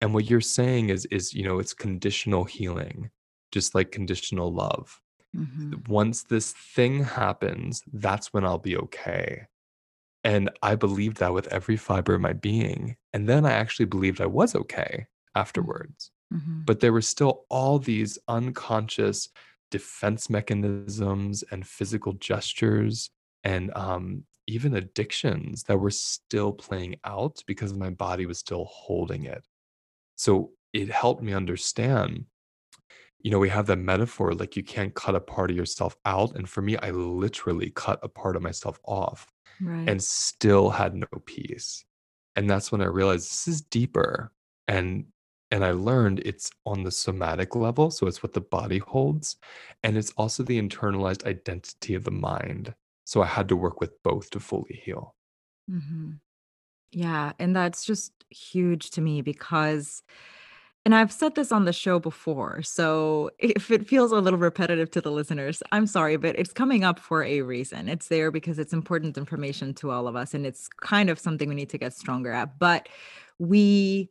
and 0.00 0.14
what 0.14 0.28
you're 0.30 0.40
saying 0.40 0.90
is 0.90 1.04
is, 1.06 1.34
you 1.34 1.44
know, 1.44 1.58
it's 1.58 1.74
conditional 1.74 2.44
healing, 2.44 3.10
just 3.52 3.74
like 3.74 3.92
conditional 3.92 4.52
love. 4.52 5.00
Mhm. 5.36 5.86
Once 5.88 6.24
this 6.24 6.52
thing 6.52 7.04
happens, 7.04 7.82
that's 7.92 8.32
when 8.32 8.44
I'll 8.44 8.58
be 8.58 8.76
okay. 8.76 9.46
And 10.24 10.50
I 10.62 10.74
believed 10.76 11.18
that 11.18 11.32
with 11.32 11.46
every 11.48 11.76
fiber 11.76 12.14
of 12.14 12.20
my 12.20 12.32
being. 12.32 12.96
And 13.12 13.28
then 13.28 13.46
I 13.46 13.52
actually 13.52 13.86
believed 13.86 14.20
I 14.20 14.26
was 14.26 14.54
okay 14.54 15.06
Mhm. 15.06 15.40
afterwards. 15.40 16.10
Mhm. 16.32 16.66
But 16.66 16.80
there 16.80 16.92
were 16.92 17.02
still 17.02 17.46
all 17.50 17.78
these 17.78 18.18
unconscious 18.28 19.28
defense 19.70 20.30
mechanisms 20.30 21.42
and 21.50 21.66
physical 21.66 22.14
gestures 22.14 23.10
and 23.44 23.72
um, 23.76 24.26
even 24.46 24.74
addictions 24.74 25.64
that 25.64 25.78
were 25.78 25.90
still 25.90 26.52
playing 26.52 26.96
out 27.04 27.42
because 27.46 27.74
my 27.74 27.90
body 27.90 28.26
was 28.26 28.38
still 28.38 28.64
holding 28.64 29.24
it. 29.24 29.46
So 30.18 30.52
it 30.74 30.90
helped 30.90 31.22
me 31.22 31.34
understand, 31.34 32.26
you 33.20 33.30
know, 33.30 33.38
we 33.38 33.48
have 33.48 33.66
that 33.66 33.78
metaphor 33.78 34.34
like 34.34 34.56
you 34.56 34.62
can't 34.62 34.94
cut 34.94 35.14
a 35.14 35.20
part 35.20 35.50
of 35.50 35.56
yourself 35.56 35.96
out. 36.04 36.34
And 36.36 36.48
for 36.48 36.62
me, 36.62 36.76
I 36.78 36.90
literally 36.90 37.70
cut 37.70 37.98
a 38.02 38.08
part 38.08 38.36
of 38.36 38.42
myself 38.42 38.78
off 38.84 39.26
Right. 39.60 39.88
and 39.88 40.02
still 40.02 40.70
had 40.70 40.94
no 40.94 41.06
peace. 41.26 41.84
And 42.36 42.48
that's 42.50 42.72
when 42.72 42.82
I 42.82 42.86
realized 42.86 43.30
this 43.30 43.48
is 43.48 43.62
deeper. 43.62 44.32
And 44.68 45.06
and 45.50 45.64
I 45.64 45.72
learned 45.72 46.20
it's 46.26 46.50
on 46.66 46.84
the 46.84 46.92
somatic 46.92 47.56
level. 47.56 47.90
So 47.90 48.06
it's 48.06 48.22
what 48.22 48.34
the 48.34 48.40
body 48.42 48.78
holds. 48.78 49.36
And 49.82 49.96
it's 49.98 50.12
also 50.12 50.42
the 50.44 50.60
internalized 50.60 51.26
identity 51.26 51.94
of 51.94 52.04
the 52.04 52.10
mind. 52.12 52.74
So 53.06 53.22
I 53.22 53.26
had 53.26 53.48
to 53.48 53.56
work 53.56 53.80
with 53.80 54.02
both 54.02 54.30
to 54.30 54.40
fully 54.40 54.80
heal. 54.84 55.16
Mhm. 55.68 56.18
Yeah, 56.92 57.32
and 57.38 57.54
that's 57.54 57.84
just 57.84 58.12
huge 58.30 58.90
to 58.90 59.00
me 59.00 59.22
because 59.22 60.02
and 60.84 60.94
I've 60.94 61.12
said 61.12 61.34
this 61.34 61.52
on 61.52 61.66
the 61.66 61.72
show 61.72 61.98
before, 61.98 62.62
so 62.62 63.30
if 63.38 63.70
it 63.70 63.86
feels 63.86 64.10
a 64.12 64.16
little 64.16 64.38
repetitive 64.38 64.90
to 64.92 65.00
the 65.02 65.10
listeners, 65.10 65.62
I'm 65.70 65.86
sorry, 65.86 66.16
but 66.16 66.38
it's 66.38 66.52
coming 66.52 66.82
up 66.84 66.98
for 66.98 67.22
a 67.24 67.42
reason. 67.42 67.88
It's 67.88 68.08
there 68.08 68.30
because 68.30 68.58
it's 68.58 68.72
important 68.72 69.18
information 69.18 69.74
to 69.74 69.90
all 69.90 70.08
of 70.08 70.16
us, 70.16 70.32
and 70.34 70.46
it's 70.46 70.68
kind 70.68 71.10
of 71.10 71.18
something 71.18 71.48
we 71.48 71.54
need 71.54 71.70
to 71.70 71.78
get 71.78 71.92
stronger 71.94 72.32
at. 72.32 72.58
But 72.58 72.88
we 73.38 74.10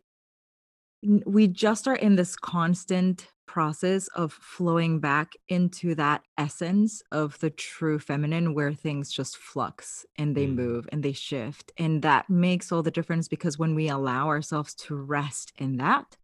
we 1.26 1.48
just 1.48 1.88
are 1.88 1.96
in 1.96 2.16
this 2.16 2.36
constant 2.36 3.28
process 3.48 4.08
of 4.10 4.34
flowing 4.34 5.00
back 5.00 5.34
into 5.48 5.96
that 5.96 6.24
essence 6.38 7.02
of 7.12 7.40
the 7.40 7.50
true 7.50 8.00
feminine 8.00 8.54
where 8.54 8.74
things 8.74 9.12
just 9.12 9.38
flux 9.38 10.06
and 10.18 10.36
they 10.36 10.46
Mm, 10.46 10.48
move 10.48 10.88
and 10.92 11.04
they 11.04 11.14
shift, 11.14 11.72
and 11.78 12.02
that 12.04 12.30
makes 12.30 12.72
all 12.72 12.84
the 12.84 12.92
difference 12.92 13.28
because 13.28 13.58
when 13.58 13.76
we 13.76 13.88
allow 13.90 14.28
ourselves 14.28 14.76
to 14.76 14.96
rest 14.96 15.54
in 15.58 15.78
that, 15.78 16.18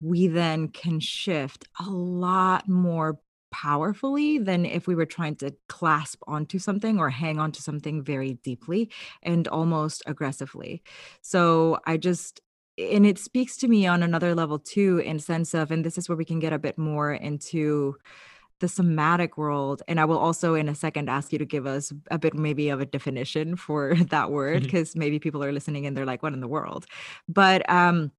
we 0.00 0.26
then 0.28 0.68
can 0.68 1.00
shift 1.00 1.64
a 1.80 1.90
lot 1.90 2.68
more 2.68 3.20
powerfully 3.50 4.38
than 4.38 4.66
if 4.66 4.86
we 4.86 4.94
were 4.94 5.06
trying 5.06 5.34
to 5.34 5.54
clasp 5.68 6.22
onto 6.26 6.58
something 6.58 6.98
or 6.98 7.08
hang 7.08 7.38
on 7.38 7.50
to 7.50 7.62
something 7.62 8.02
very 8.04 8.34
deeply 8.34 8.90
and 9.22 9.48
almost 9.48 10.02
aggressively. 10.06 10.82
So 11.22 11.78
I 11.86 11.96
just 11.96 12.40
and 12.78 13.06
it 13.06 13.18
speaks 13.18 13.56
to 13.58 13.68
me 13.68 13.86
on 13.86 14.02
another 14.02 14.34
level 14.34 14.58
too 14.58 14.98
in 14.98 15.18
sense 15.18 15.54
of 15.54 15.70
and 15.70 15.84
this 15.84 15.98
is 15.98 16.08
where 16.08 16.16
we 16.16 16.24
can 16.24 16.38
get 16.38 16.52
a 16.52 16.58
bit 16.58 16.78
more 16.78 17.12
into 17.12 17.96
the 18.60 18.68
somatic 18.68 19.36
world 19.38 19.82
and 19.88 20.00
i 20.00 20.04
will 20.04 20.18
also 20.18 20.54
in 20.54 20.68
a 20.68 20.74
second 20.74 21.08
ask 21.08 21.32
you 21.32 21.38
to 21.38 21.44
give 21.46 21.66
us 21.66 21.92
a 22.10 22.18
bit 22.18 22.34
maybe 22.34 22.68
of 22.70 22.80
a 22.80 22.86
definition 22.86 23.56
for 23.56 23.94
that 24.10 24.30
word 24.30 24.62
because 24.62 24.96
maybe 24.96 25.18
people 25.18 25.42
are 25.44 25.52
listening 25.52 25.86
and 25.86 25.96
they're 25.96 26.06
like 26.06 26.22
what 26.22 26.32
in 26.32 26.40
the 26.40 26.48
world 26.48 26.86
but 27.28 27.68
um 27.70 28.10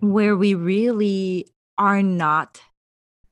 where 0.00 0.36
we 0.36 0.54
really 0.54 1.46
are 1.78 2.02
not 2.02 2.60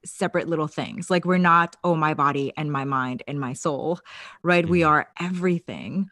separate 0.04 0.49
little 0.49 0.68
things. 0.68 1.10
Like 1.10 1.25
we're 1.25 1.38
not, 1.38 1.76
oh, 1.84 1.94
my 1.94 2.14
body 2.14 2.52
and 2.56 2.72
my 2.72 2.84
mind 2.84 3.22
and 3.28 3.38
my 3.40 3.52
soul, 3.52 4.00
right? 4.42 4.68
We 4.68 4.82
mhm, 4.82 4.84
are 4.84 5.08
everything 5.20 6.08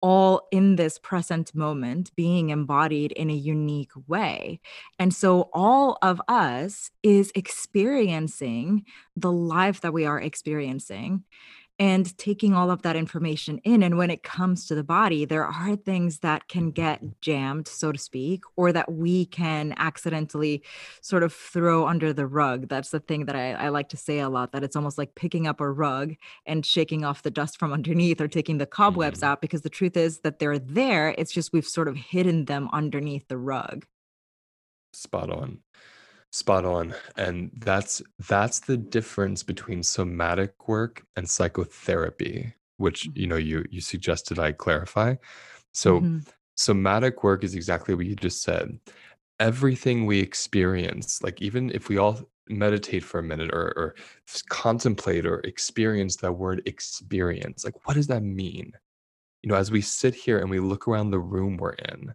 all 0.00 0.46
in 0.50 0.76
this 0.76 0.98
present 0.98 1.54
moment 1.54 2.14
being 2.14 2.50
embodied 2.50 3.12
in 3.12 3.30
a 3.30 3.34
unique 3.34 3.92
way. 4.06 4.60
And 4.98 5.12
so 5.12 5.50
all 5.52 5.98
of 6.02 6.20
us 6.28 6.90
is 7.02 7.32
experiencing 7.34 8.84
the 9.16 9.32
life 9.32 9.80
that 9.80 9.92
we 9.92 10.06
are 10.06 10.20
experiencing 10.20 11.24
and 11.78 12.16
taking 12.18 12.54
all 12.54 12.70
of 12.70 12.82
that 12.82 12.96
information 12.96 13.58
in. 13.58 13.82
And 13.82 13.96
when 13.96 14.10
it 14.10 14.22
comes 14.22 14.66
to 14.66 14.74
the 14.74 14.82
body, 14.82 15.24
there 15.24 15.46
are 15.46 15.76
things 15.76 16.18
that 16.20 16.48
can 16.48 16.70
get 16.70 17.20
jammed, 17.20 17.68
so 17.68 17.92
to 17.92 17.98
speak, 17.98 18.42
or 18.56 18.72
that 18.72 18.90
we 18.92 19.26
can 19.26 19.74
accidentally 19.76 20.62
sort 21.00 21.22
of 21.22 21.32
throw 21.32 21.86
under 21.86 22.12
the 22.12 22.26
rug. 22.26 22.68
That's 22.68 22.90
the 22.90 23.00
thing 23.00 23.26
that 23.26 23.36
I, 23.36 23.52
I 23.52 23.68
like 23.68 23.88
to 23.90 23.96
say 23.96 24.18
a 24.18 24.28
lot 24.28 24.52
that 24.52 24.64
it's 24.64 24.76
almost 24.76 24.98
like 24.98 25.14
picking 25.14 25.46
up 25.46 25.60
a 25.60 25.70
rug 25.70 26.14
and 26.46 26.66
shaking 26.66 27.04
off 27.04 27.22
the 27.22 27.30
dust 27.30 27.58
from 27.58 27.72
underneath 27.72 28.20
or 28.20 28.28
taking 28.28 28.58
the 28.58 28.66
cobwebs 28.66 29.20
mhm. 29.20 29.28
out 29.28 29.40
because 29.40 29.62
the 29.62 29.70
truth 29.70 29.96
is 29.96 30.20
that 30.20 30.40
they're 30.40 30.58
there. 30.58 31.14
It's 31.16 31.32
just 31.32 31.52
we've 31.52 31.64
sort 31.64 31.88
of 31.88 31.96
hidden 31.96 32.46
them 32.46 32.68
underneath 32.72 33.28
the 33.28 33.38
rug. 33.38 33.86
Spot 34.92 35.30
on. 35.30 35.58
Spot 36.32 36.64
on. 36.64 36.94
And 37.16 37.50
that's 37.56 38.02
that's 38.28 38.60
the 38.60 38.76
difference 38.76 39.42
between 39.42 39.82
somatic 39.82 40.68
work 40.68 41.06
and 41.16 41.28
psychotherapy, 41.28 42.52
which 42.76 43.08
you 43.14 43.26
Mhm. 43.26 43.26
know 43.26 43.36
you 43.36 43.64
you 43.70 43.80
suggested 43.80 44.38
I 44.38 44.52
clarify. 44.52 45.14
So 45.72 46.08
Mhm. 46.08 46.28
somatic 46.56 47.24
work 47.24 47.44
is 47.44 47.54
exactly 47.54 47.94
what 47.94 48.06
you 48.06 48.14
just 48.16 48.42
said. 48.42 48.78
Everything 49.40 50.06
we 50.06 50.20
experience, 50.20 51.22
like 51.22 51.40
even 51.42 51.70
if 51.70 51.88
we 51.88 51.98
all 51.98 52.30
meditate 52.50 53.04
for 53.04 53.20
a 53.20 53.22
minute 53.22 53.50
or, 53.54 53.72
or 53.78 53.94
contemplate 54.50 55.26
or 55.26 55.40
experience 55.40 56.16
that 56.16 56.32
word 56.34 56.62
experience. 56.66 57.64
Like, 57.64 57.86
what 57.86 57.94
does 57.94 58.08
that 58.08 58.22
mean? 58.22 58.72
You 59.42 59.50
know, 59.50 59.56
as 59.56 59.70
we 59.72 59.82
sit 59.82 60.14
here 60.14 60.38
and 60.40 60.50
we 60.50 60.60
look 60.60 60.88
around 60.88 61.10
the 61.12 61.20
room 61.20 61.56
we're 61.58 61.72
in 61.74 62.14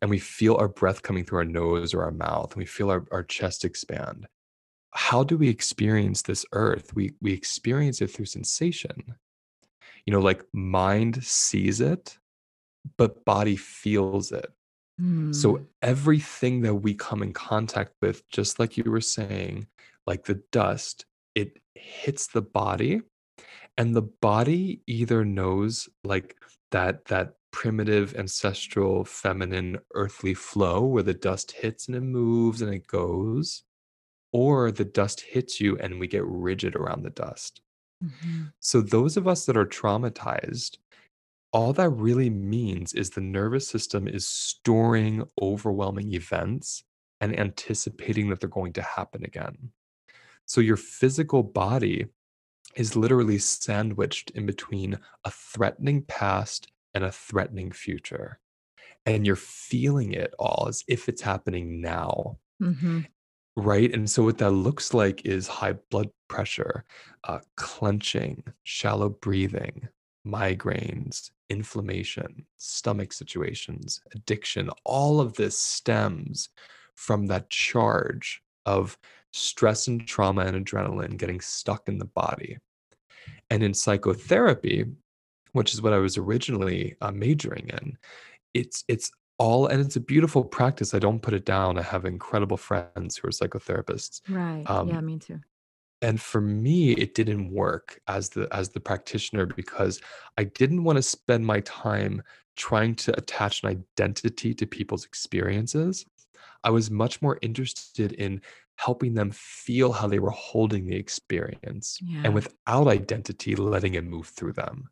and 0.00 0.10
we 0.10 0.18
feel 0.18 0.56
our 0.56 0.68
breath 0.68 1.02
coming 1.02 1.24
through 1.24 1.38
our 1.38 1.44
nose 1.44 1.94
or 1.94 2.02
our 2.02 2.10
mouth 2.10 2.52
and 2.52 2.58
we 2.58 2.66
feel 2.66 2.90
our, 2.90 3.04
our 3.10 3.22
chest 3.22 3.64
expand, 3.64 4.26
how 4.92 5.24
do 5.24 5.36
we 5.36 5.48
experience 5.48 6.22
this 6.22 6.44
earth? 6.52 6.94
We, 6.94 7.14
we 7.20 7.32
experience 7.32 8.00
it 8.00 8.08
through 8.08 8.26
sensation. 8.26 9.16
You 10.06 10.12
know, 10.12 10.20
like 10.20 10.44
mind 10.52 11.24
sees 11.24 11.80
it, 11.80 12.18
but 12.96 13.24
body 13.24 13.56
feels 13.56 14.32
it. 14.32 14.52
So 15.32 15.54
Mm. 15.54 15.66
everything 15.82 16.60
that 16.62 16.74
we 16.76 16.94
come 16.94 17.22
in 17.22 17.32
contact 17.32 17.94
with, 18.00 18.28
just 18.28 18.60
like 18.60 18.76
you 18.76 18.84
were 18.88 19.00
saying, 19.00 19.66
like 20.06 20.24
the 20.24 20.40
dust, 20.52 21.06
it 21.34 21.58
hits 21.74 22.28
the 22.28 22.42
body 22.42 23.02
and 23.76 23.94
the 23.94 24.02
body 24.02 24.82
either 24.86 25.24
knows 25.24 25.88
like 26.04 26.36
that 26.70 27.06
that 27.06 27.34
primitive 27.54 28.16
ancestral 28.16 29.04
feminine 29.06 29.78
earthly 29.94 30.34
flow 30.34 30.84
where 30.84 31.04
the 31.04 31.14
dust 31.14 31.52
hits 31.52 31.86
and 31.88 31.96
it 31.96 32.02
moves 32.02 32.60
and 32.62 32.74
it 32.74 32.86
goes 32.88 33.64
or 34.32 34.72
the 34.72 34.84
dust 34.84 35.20
hits 35.22 35.60
you 35.60 35.78
and 35.78 36.00
we 36.00 36.08
get 36.08 36.24
rigid 36.26 36.76
around 36.76 37.02
the 37.04 37.10
dust. 37.10 37.62
Mhm. 38.02 38.52
So 38.60 38.80
those 38.80 39.16
of 39.16 39.28
us 39.28 39.46
that 39.46 39.56
are 39.56 39.66
traumatized 39.66 40.78
all 41.52 41.72
that 41.74 41.90
really 41.90 42.30
means 42.30 42.92
is 42.94 43.10
the 43.10 43.20
nervous 43.20 43.68
system 43.68 44.08
is 44.08 44.26
storing 44.28 45.24
overwhelming 45.40 46.12
events 46.14 46.84
and 47.20 47.38
anticipating 47.38 48.28
that 48.30 48.40
they're 48.40 48.48
going 48.48 48.72
to 48.74 48.82
happen 48.82 49.24
again. 49.24 49.72
So 50.46 50.60
your 50.60 50.76
physical 50.76 51.42
body 51.42 52.06
is 52.76 52.96
literally 52.96 53.38
sandwiched 53.38 54.30
in 54.30 54.46
between 54.46 54.98
a 55.24 55.30
threatening 55.30 56.02
past 56.04 56.72
and 56.94 57.04
a 57.04 57.12
threatening 57.12 57.72
future. 57.72 58.40
And 59.06 59.26
you're 59.26 59.36
feeling 59.36 60.12
it 60.12 60.34
all 60.38 60.66
as 60.68 60.84
if 60.88 61.08
it's 61.08 61.22
happening 61.22 61.80
now. 61.80 62.38
Mhm. 62.60 63.06
Right. 63.56 63.92
And 63.92 64.10
so, 64.10 64.24
what 64.24 64.38
that 64.38 64.50
looks 64.50 64.92
like 64.94 65.24
is 65.24 65.46
high 65.46 65.74
blood 65.90 66.10
pressure, 66.28 66.84
uh, 67.24 67.38
clenching, 67.56 68.42
shallow 68.64 69.10
breathing, 69.10 69.88
migraines, 70.26 71.30
inflammation, 71.50 72.46
stomach 72.56 73.12
situations, 73.12 74.00
addiction. 74.14 74.70
All 74.84 75.20
of 75.20 75.34
this 75.34 75.58
stems 75.58 76.48
from 76.96 77.26
that 77.26 77.48
charge 77.50 78.42
of 78.66 78.98
stress 79.32 79.86
and 79.86 80.06
trauma 80.06 80.42
and 80.46 80.66
adrenaline 80.66 81.16
getting 81.16 81.40
stuck 81.40 81.88
in 81.88 81.98
the 81.98 82.04
body. 82.06 82.58
And 83.50 83.62
in 83.62 83.74
psychotherapy, 83.74 84.86
which 85.54 85.74
is 85.74 85.82
what 85.82 85.94
I 85.94 85.98
was 85.98 86.18
originally 86.18 86.96
uh, 87.02 87.12
majoring 87.12 87.68
in, 87.70 87.98
it's 88.54 88.84
it's 88.88 89.10
all 89.38 89.66
and 89.68 89.80
it's 89.80 89.96
a 89.96 90.00
beautiful 90.00 90.44
practice. 90.44 90.94
I 90.94 91.00
don't 91.00 91.22
put 91.22 91.34
it 91.34 91.46
down. 91.46 91.78
I 91.78 91.82
have 91.82 92.04
incredible 92.06 92.58
friends 92.58 93.16
who 93.18 93.28
are 93.28 93.32
psychotherapists. 93.32 94.22
Right. 94.28 94.64
Um, 94.68 94.88
Yeah, 94.88 95.00
me 95.00 95.18
too. 95.18 95.40
and 96.02 96.20
for 96.20 96.40
me, 96.40 96.92
it 96.92 97.14
didn't 97.14 97.50
work 97.52 98.00
as 98.08 98.30
the 98.30 98.48
as 98.52 98.70
the 98.70 98.80
practitioner 98.80 99.46
because 99.46 100.00
I 100.36 100.44
didn't 100.44 100.84
want 100.84 100.98
to 100.98 101.02
spend 101.02 101.46
my 101.46 101.60
time 101.60 102.22
trying 102.56 102.94
to 102.96 103.16
attach 103.16 103.62
an 103.64 103.70
identity 103.70 104.54
to 104.54 104.66
people's 104.66 105.04
experiences. 105.04 106.06
I 106.64 106.70
was 106.70 106.90
much 106.90 107.22
more 107.22 107.38
interested 107.42 108.12
in 108.14 108.42
helping 108.76 109.14
them 109.14 109.30
feel 109.32 109.92
how 109.92 110.08
they 110.08 110.18
were 110.18 110.30
holding 110.30 110.86
the 110.86 110.96
experience 110.96 112.02
and 112.24 112.34
without 112.34 112.88
identity, 112.88 113.56
letting 113.56 113.94
it 113.94 114.04
move 114.04 114.28
through 114.28 114.54
them. 114.54 114.90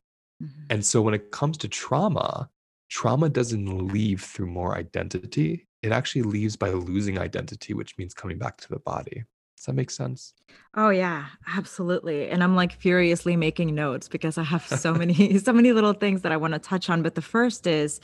And 0.70 0.84
so 0.84 1.02
when 1.02 1.14
it 1.14 1.30
comes 1.30 1.58
to 1.58 1.68
trauma, 1.68 2.48
trauma 2.88 3.28
doesn't 3.28 3.88
leave 3.88 4.22
through 4.22 4.46
more 4.46 4.76
identity. 4.76 5.66
It 5.82 5.92
actually 5.92 6.22
leaves 6.22 6.56
by 6.56 6.70
losing 6.70 7.18
identity, 7.18 7.74
which 7.74 7.96
means 7.98 8.14
coming 8.14 8.38
back 8.38 8.58
to 8.58 8.68
the 8.68 8.78
body. 8.78 9.24
Does 9.56 9.66
that 9.66 9.74
make 9.74 9.90
sense? 9.90 10.34
Oh 10.74 10.90
yeah, 10.90 11.26
absolutely. 11.46 12.28
And 12.28 12.42
I'm 12.42 12.56
like 12.56 12.72
furiously 12.72 13.36
making 13.36 13.74
notes 13.74 14.08
because 14.08 14.36
I 14.36 14.42
have 14.42 14.66
so 14.66 14.92
many 14.92 15.38
so 15.46 15.52
many 15.52 15.72
little 15.72 15.92
things 15.92 16.22
that 16.22 16.32
I 16.32 16.36
want 16.36 16.54
to 16.54 16.58
touch 16.58 16.90
on, 16.90 17.02
but 17.02 17.14
the 17.14 17.22
first 17.22 17.66
is 17.66 18.00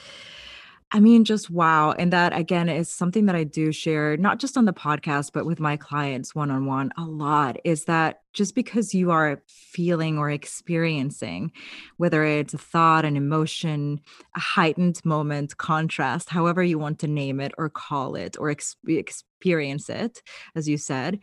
I 0.90 1.01
mean 1.01 1.24
just 1.24 1.51
wow, 1.51 1.92
and 1.92 2.12
that 2.14 2.33
again 2.37 2.68
is 2.70 2.90
something 2.90 3.27
that 3.27 3.37
I 3.37 3.44
do 3.44 3.72
share 3.72 4.16
not 4.16 4.38
just 4.38 4.57
on 4.57 4.64
the 4.64 4.72
podcast 4.72 5.33
but 5.35 5.44
with 5.44 5.61
my 5.61 5.77
clients 5.77 6.35
one 6.35 6.51
on 6.51 6.64
one 6.64 6.92
a 6.96 7.05
lot 7.05 7.59
is 7.64 7.85
that 7.85 8.22
just 8.33 8.55
because 8.55 8.94
you 8.94 9.11
are 9.11 9.42
feeling 9.48 10.16
or 10.16 10.31
experiencing 10.31 11.53
whether 11.98 12.24
it's 12.24 12.55
a 12.55 12.59
thought, 12.59 13.05
an 13.05 13.16
emotion, 13.16 14.01
a 14.35 14.40
heightened 14.40 15.05
moment, 15.05 15.57
contrast, 15.59 16.31
however 16.31 16.62
you 16.62 16.79
want 16.79 16.98
to 17.01 17.07
name 17.07 17.38
it 17.40 17.53
or 17.59 17.68
call 17.68 18.14
it 18.14 18.37
or 18.38 18.48
ex- 18.48 18.77
experience 18.87 19.90
it 19.90 20.22
as 20.55 20.68
you 20.68 20.79
said 20.79 21.18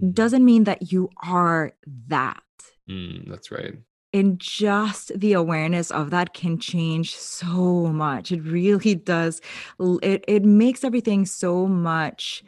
Mhm. 0.00 0.14
doesn't 0.14 0.44
mean 0.44 0.64
that 0.64 0.92
you 0.92 1.10
are 1.22 1.72
that. 2.08 2.42
Mm, 2.88 3.28
that's 3.28 3.50
right. 3.50 3.74
And 4.12 4.40
just 4.40 5.18
the 5.18 5.34
awareness 5.34 5.90
of 5.92 6.10
that 6.10 6.34
can 6.34 6.58
change 6.58 7.14
so 7.14 7.86
much. 7.86 8.32
It 8.32 8.42
really 8.42 8.94
does. 9.14 9.40
It 9.78 10.24
it 10.26 10.44
makes 10.44 10.82
everything 10.84 11.26
so 11.26 11.66
much 11.66 12.42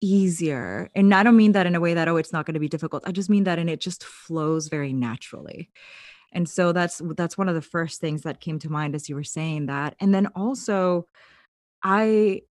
easier. 0.00 0.90
And 0.94 1.14
I 1.14 1.22
don't 1.22 1.36
mean 1.36 1.52
that 1.52 1.66
in 1.66 1.74
a 1.74 1.80
way 1.80 1.94
that 1.94 2.08
oh 2.08 2.16
it's 2.16 2.32
not 2.32 2.44
going 2.46 2.54
to 2.54 2.60
be 2.60 2.68
difficult. 2.68 3.04
I 3.06 3.12
just 3.12 3.30
mean 3.30 3.44
that 3.44 3.58
and 3.58 3.70
it 3.70 3.80
just 3.80 4.04
flows 4.04 4.68
very 4.68 4.92
naturally. 4.92 5.70
And 6.32 6.48
so 6.48 6.72
that's 6.72 7.00
that's 7.16 7.38
one 7.38 7.48
of 7.48 7.54
the 7.54 7.62
first 7.62 8.00
things 8.00 8.22
that 8.22 8.40
came 8.40 8.58
to 8.60 8.70
mind 8.70 8.94
as 8.94 9.08
you 9.08 9.14
were 9.14 9.24
saying 9.24 9.66
that. 9.66 9.94
And 10.00 10.14
then 10.14 10.26
also 10.28 11.06
I 11.82 12.42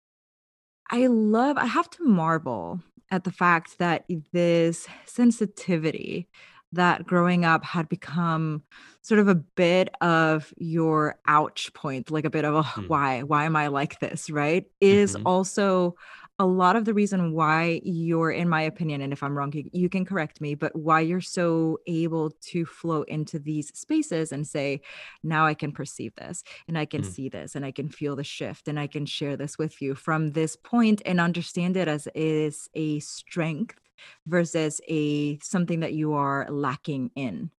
I 0.90 1.06
love 1.08 1.58
I 1.58 1.66
have 1.66 1.90
to 1.90 2.04
marvel 2.04 2.80
at 3.10 3.24
the 3.24 3.32
fact 3.32 3.78
that 3.78 4.04
this 4.32 4.88
sensitivity 5.04 6.28
that 6.72 7.06
growing 7.06 7.44
up 7.44 7.64
had 7.64 7.88
become 7.88 8.62
sort 9.02 9.18
of 9.20 9.28
a 9.28 9.34
bit 9.34 9.88
of 10.00 10.52
your 10.56 11.16
ouch 11.26 11.72
point, 11.74 12.10
like 12.10 12.24
a 12.24 12.30
bit 12.30 12.44
of 12.44 12.54
a 12.54 12.62
Mm, 12.76 12.88
why, 12.88 13.22
why 13.22 13.44
am 13.44 13.56
I 13.56 13.66
like 13.68 13.98
this, 14.00 14.30
right? 14.30 14.64
Is 14.80 15.14
mhm, 15.14 15.26
also 15.26 15.94
a 16.38 16.46
lot 16.46 16.76
of 16.76 16.84
the 16.86 16.94
reason 16.94 17.32
why 17.34 17.80
you're, 17.84 18.30
in 18.30 18.48
my 18.48 18.62
opinion, 18.62 19.00
and 19.00 19.12
if 19.12 19.22
I'm 19.22 19.36
wrong, 19.36 19.52
you, 19.52 19.68
you 19.72 19.88
can 19.88 20.04
correct 20.04 20.40
me, 20.40 20.54
but 20.54 20.74
why 20.74 21.00
you're 21.00 21.20
so 21.20 21.78
able 21.86 22.30
to 22.30 22.64
flow 22.64 23.02
into 23.02 23.38
these 23.38 23.68
spaces 23.78 24.32
and 24.32 24.46
say, 24.46 24.80
now 25.22 25.46
I 25.46 25.54
can 25.54 25.72
perceive 25.72 26.14
this 26.16 26.42
and 26.68 26.78
I 26.78 26.86
can 26.86 27.02
mm, 27.02 27.12
see 27.12 27.28
this 27.28 27.54
and 27.54 27.64
I 27.64 27.70
can 27.70 27.88
feel 27.88 28.16
the 28.16 28.24
shift 28.24 28.68
and 28.68 28.78
I 28.80 28.86
can 28.86 29.06
share 29.06 29.36
this 29.36 29.58
with 29.58 29.80
you 29.82 29.94
from 29.94 30.32
this 30.32 30.56
point 30.56 31.02
and 31.04 31.20
understand 31.20 31.76
it 31.76 31.88
as 31.88 32.08
is 32.14 32.68
a 32.74 32.98
strength 33.00 33.78
versus 34.26 34.80
a 34.88 35.38
something 35.40 35.80
that 35.80 35.94
you 35.94 36.12
are 36.14 36.46
lacking 36.50 37.10
in. 37.14 37.50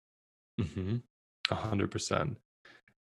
mhm. 0.59 1.03
100%. 1.49 2.37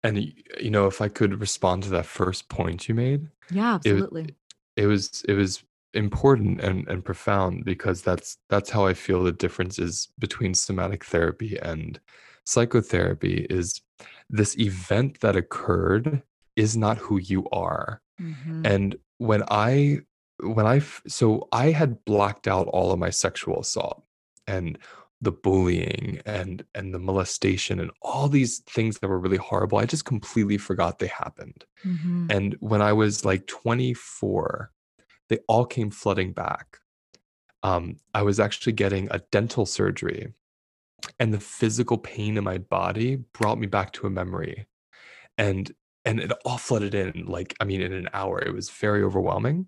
And, 0.04 0.18
you 0.60 0.72
know, 0.72 0.88
if 0.88 1.02
I 1.02 1.10
could 1.10 1.40
respond 1.40 1.84
to 1.84 1.90
that 1.92 2.06
first 2.08 2.50
point 2.50 2.90
you 2.90 2.96
made, 2.96 3.30
Yeah, 3.50 3.76
absolutely. 3.76 4.36
it 4.76 4.88
was 4.88 5.24
it 5.28 5.34
was 5.36 5.64
important 5.94 6.62
and 6.62 6.88
and 6.88 7.04
profound 7.06 7.66
because 7.66 8.02
that's 8.04 8.38
that's 8.50 8.70
how 8.72 8.86
I 8.86 8.94
feel 8.94 9.24
the 9.24 9.32
difference 9.34 9.80
is 9.80 10.10
between 10.20 10.54
somatic 10.56 11.04
therapy 11.06 11.58
and 11.60 12.00
psychotherapy 12.46 13.48
is 13.50 13.82
this 14.30 14.58
event 14.60 15.20
that 15.22 15.36
occurred 15.36 16.24
is 16.56 16.78
not 16.78 16.98
who 16.98 17.20
you 17.20 17.48
are. 17.52 18.02
Mhm. 18.20 18.66
And 18.66 18.98
when 19.20 19.44
I 19.50 20.02
when 20.42 20.66
I 20.66 20.80
so 21.08 21.48
I 21.52 21.72
had 21.72 22.04
blocked 22.06 22.48
out 22.48 22.68
all 22.68 22.92
of 22.92 23.00
my 23.00 23.10
sexual 23.10 23.60
assault 23.60 24.04
and 24.48 24.78
the 25.22 25.32
bullying 25.32 26.20
and 26.26 26.66
and 26.74 26.94
the 26.94 27.00
molestation 27.00 27.80
and 27.80 27.92
all 28.02 28.28
these 28.28 28.60
things 28.60 29.00
that 29.00 29.08
were 29.08 29.20
really 29.20 29.38
horrible. 29.38 29.78
I 29.78 29.86
just 29.86 30.06
completely 30.06 30.58
forgot 30.58 31.00
they 31.00 31.08
happened. 31.08 31.66
Mhm. 31.86 32.32
And 32.32 32.56
when 32.60 32.82
I 32.82 32.94
was 32.94 33.24
like 33.24 33.46
24, 33.48 34.72
they 35.30 35.40
all 35.48 35.66
came 35.66 35.92
flooding 35.92 36.34
back. 36.34 36.80
Um, 37.64 37.98
I 38.16 38.24
was 38.24 38.40
actually 38.40 38.74
getting 38.74 39.08
a 39.12 39.20
dental 39.32 39.68
surgery, 39.68 40.34
and 41.20 41.32
the 41.34 41.40
physical 41.40 42.00
pain 42.00 42.38
in 42.38 42.44
my 42.44 42.58
body 42.58 43.18
brought 43.34 43.60
me 43.60 43.68
back 43.68 43.94
to 43.94 44.08
a 44.08 44.10
memory. 44.10 44.68
And 45.38 45.72
and 46.06 46.20
it 46.20 46.32
all 46.46 46.58
flooded 46.58 46.96
in 46.96 47.26
like 47.26 47.56
I 47.62 47.66
mean 47.66 47.82
in 47.82 47.94
an 47.94 48.10
hour. 48.14 48.42
It 48.42 48.54
was 48.54 48.70
very 48.70 49.04
overwhelming. 49.04 49.68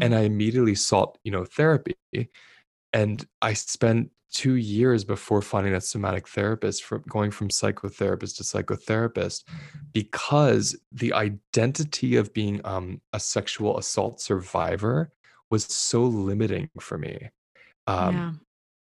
And 0.00 0.14
Mhm. 0.14 0.16
I 0.16 0.20
immediately 0.22 0.74
sought, 0.76 1.18
you 1.24 1.32
know, 1.32 1.44
therapy. 1.44 1.96
And 2.92 3.26
I 3.42 3.54
spent 3.54 4.10
2 4.30 4.54
years 4.54 5.04
before 5.04 5.42
finding 5.42 5.72
that 5.72 5.84
somatic 5.84 6.28
therapist 6.28 6.84
from 6.84 7.02
going 7.08 7.30
from 7.30 7.48
psychotherapist 7.48 8.36
to 8.36 8.42
psychotherapist 8.44 9.44
because 9.92 10.76
the 10.92 11.12
identity 11.12 12.16
of 12.16 12.32
being, 12.34 12.60
um, 12.64 13.00
a 13.12 13.20
sexual 13.20 13.78
assault 13.78 14.20
survivor 14.20 15.12
was 15.50 15.64
so 15.64 16.04
limiting 16.04 16.70
for 16.80 16.98
me. 16.98 17.30
Um, 17.86 18.16
Yeah. 18.16 18.34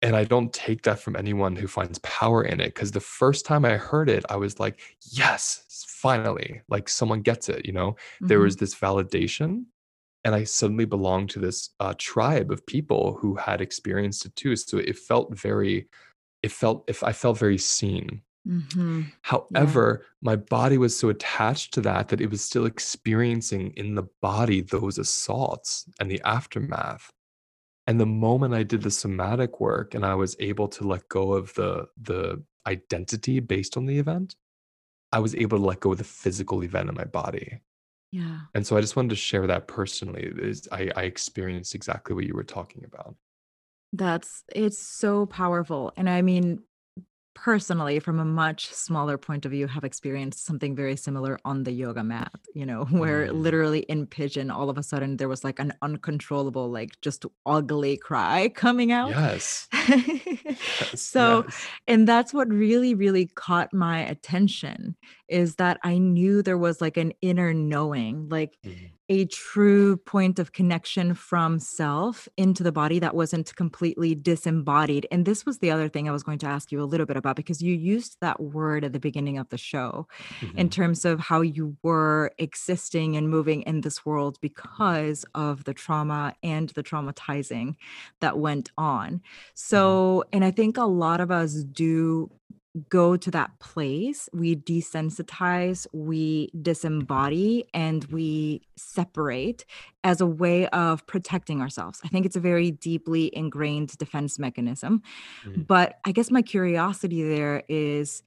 And 0.01 0.15
I 0.15 0.23
don't 0.23 0.53
take 0.53 0.83
that 0.83 0.99
from 0.99 1.15
anyone 1.15 1.55
who 1.55 1.67
finds 1.67 1.99
power 1.99 2.43
in 2.43 2.59
it. 2.59 2.73
Cause 2.75 2.91
the 2.91 2.99
first 2.99 3.45
time 3.45 3.65
I 3.65 3.77
heard 3.77 4.09
it, 4.09 4.25
I 4.29 4.35
was 4.37 4.59
like, 4.59 4.79
yes, 5.11 5.85
finally, 5.87 6.61
like 6.69 6.89
someone 6.89 7.21
gets 7.21 7.49
it, 7.49 7.65
you 7.65 7.71
know? 7.73 7.95
There 8.27 8.39
Mhm. 8.39 8.41
was 8.41 8.57
this 8.57 8.75
validation. 8.75 9.65
And 10.25 10.35
I 10.35 10.43
suddenly 10.45 10.85
belonged 10.85 11.29
to 11.31 11.39
this 11.39 11.71
uh, 11.79 11.95
tribe 11.97 12.51
of 12.51 12.65
people 12.67 13.15
who 13.21 13.35
had 13.35 13.61
experienced 13.61 14.25
it 14.25 14.35
too. 14.35 14.55
So 14.57 14.77
it 14.79 14.97
felt 14.97 15.37
very, 15.37 15.87
it 16.43 16.51
felt, 16.51 16.85
if 16.87 17.03
I 17.03 17.13
felt 17.13 17.39
very 17.39 17.57
seen. 17.59 18.23
Mhm. 18.45 19.13
Yeah. 19.49 19.77
However, 19.79 20.05
my 20.21 20.35
body 20.35 20.77
was 20.77 20.97
so 20.97 21.09
attached 21.09 21.73
to 21.75 21.81
that 21.81 22.09
that 22.09 22.21
it 22.21 22.29
was 22.29 22.41
still 22.43 22.65
experiencing 22.65 23.71
in 23.77 23.95
the 23.95 24.03
body 24.21 24.61
those 24.61 24.97
assaults 24.97 25.85
and 25.99 26.09
the 26.09 26.21
aftermath. 26.25 27.11
And 27.87 27.99
the 27.99 28.05
moment 28.05 28.53
I 28.53 28.63
did 28.63 28.83
the 28.83 28.91
somatic 28.91 29.59
work 29.59 29.95
and 29.95 30.05
I 30.05 30.15
was 30.15 30.35
able 30.39 30.67
to 30.69 30.87
let 30.87 31.07
go 31.09 31.33
of 31.33 31.53
the 31.55 31.87
the 32.01 32.43
identity 32.67 33.39
based 33.39 33.75
on 33.75 33.85
the 33.85 33.97
event, 33.97 34.35
I 35.11 35.19
was 35.19 35.35
able 35.35 35.57
to 35.57 35.63
let 35.63 35.79
go 35.79 35.91
of 35.91 35.97
the 35.97 36.03
physical 36.03 36.63
event 36.63 36.89
in 36.89 36.95
my 36.95 37.05
body. 37.05 37.61
Yeah. 38.11 38.39
And 38.53 38.67
so 38.67 38.77
I 38.77 38.81
just 38.81 38.95
wanted 38.95 39.09
to 39.09 39.15
share 39.15 39.47
that 39.47 39.67
personally. 39.67 40.31
Is 40.37 40.67
I, 40.71 40.91
I 40.95 41.03
experienced 41.03 41.75
exactly 41.75 42.13
what 42.13 42.25
you 42.25 42.35
were 42.35 42.43
talking 42.43 42.83
about. 42.85 43.15
That's 43.93 44.43
it's 44.53 44.79
so 44.79 45.25
powerful. 45.25 45.91
And 45.97 46.09
I 46.09 46.21
mean, 46.21 46.63
personally, 47.33 47.99
from 47.99 48.19
a 48.19 48.25
much 48.25 48.71
smaller 48.73 49.17
point 49.17 49.45
of 49.45 49.51
view, 49.51 49.67
have 49.67 49.83
experienced 49.83 50.45
something 50.45 50.75
very 50.75 50.95
similar 50.95 51.39
on 51.45 51.63
the 51.63 51.71
yoga 51.71 52.03
mat, 52.03 52.31
you 52.53 52.65
know, 52.65 52.85
where 52.91 53.27
Mm, 53.27 53.33
literally 53.33 53.79
in 53.81 54.05
pigeon, 54.07 54.51
all 54.51 54.69
of 54.69 54.77
a 54.77 54.83
sudden 54.83 55.17
there 55.17 55.29
was 55.29 55.43
like 55.43 55.59
an 55.59 55.73
uncontrollable, 55.81 56.69
like 56.69 56.99
just 57.01 57.25
ugly 57.45 57.97
cry 57.97 58.49
coming 58.49 58.91
out. 58.91 59.15
yes. 59.15 59.67
Yes. 60.79 61.01
so, 61.01 61.45
Yes. 61.45 61.71
and 61.87 62.07
that's 62.07 62.33
what 62.33 62.47
really, 62.49 62.93
really 62.93 63.27
caught 63.27 63.73
my 63.73 63.99
attention 63.99 64.95
is 65.31 65.55
that 65.55 65.79
I 65.83 65.97
knew 65.97 66.41
there 66.43 66.57
was 66.57 66.81
like 66.81 66.97
an 66.97 67.13
inner 67.21 67.53
knowing, 67.53 68.29
like 68.29 68.57
Mhm, 68.63 68.91
a 69.09 69.25
true 69.25 69.97
point 69.97 70.39
of 70.39 70.53
connection 70.53 71.13
from 71.13 71.59
self 71.59 72.29
into 72.37 72.63
the 72.63 72.71
body 72.71 72.97
that 72.99 73.13
wasn't 73.13 73.53
completely 73.57 74.15
disembodied. 74.15 75.05
And 75.11 75.25
this 75.25 75.45
was 75.45 75.59
the 75.59 75.69
other 75.69 75.89
thing 75.89 76.07
I 76.07 76.13
was 76.13 76.23
going 76.23 76.37
to 76.39 76.45
ask 76.47 76.71
you 76.71 76.81
a 76.81 76.85
little 76.85 77.05
bit 77.05 77.17
about 77.17 77.35
because 77.35 77.61
you 77.61 77.73
used 77.75 78.17
that 78.21 78.41
word 78.41 78.85
at 78.85 78.93
the 78.93 79.01
beginning 79.01 79.37
of 79.37 79.49
the 79.49 79.57
show 79.57 80.07
in 80.55 80.69
mhm, 80.69 80.69
terms 80.69 81.03
of 81.03 81.19
how 81.19 81.41
you 81.41 81.77
were 81.83 82.31
existing 82.37 83.17
and 83.17 83.29
moving 83.29 83.63
in 83.63 83.81
this 83.81 84.05
world 84.05 84.37
because 84.41 85.25
of 85.35 85.65
the 85.65 85.73
trauma 85.73 86.33
and 86.41 86.69
the 86.69 86.83
traumatizing 86.83 87.75
that 88.21 88.39
went 88.39 88.71
on. 88.77 89.21
mhm, 89.71 90.01
So, 90.11 90.23
and 90.31 90.45
I 90.45 90.51
think 90.51 90.77
a 90.77 90.83
lot 90.85 91.19
of 91.19 91.31
us 91.31 91.63
do 91.65 92.29
go 92.89 93.17
to 93.17 93.29
that 93.31 93.59
place, 93.59 94.29
we 94.33 94.55
desensitize, 94.55 95.85
we 95.93 96.49
disembody, 96.57 97.63
and 97.73 98.05
we 98.05 98.61
separate 98.77 99.65
as 100.03 100.21
a 100.21 100.25
way 100.25 100.67
of 100.67 101.05
protecting 101.05 101.61
ourselves. 101.61 101.99
I 102.03 102.07
think 102.07 102.25
it's 102.25 102.37
a 102.37 102.39
very 102.41 102.71
deeply 102.71 103.29
ingrained 103.35 103.97
defense 103.97 104.39
mechanism. 104.39 105.01
mhm, 105.43 105.65
But 105.67 105.95
I 106.05 106.11
guess 106.11 106.31
my 106.31 106.41
curiosity 106.41 107.23
there 107.23 107.63
is 107.67 108.23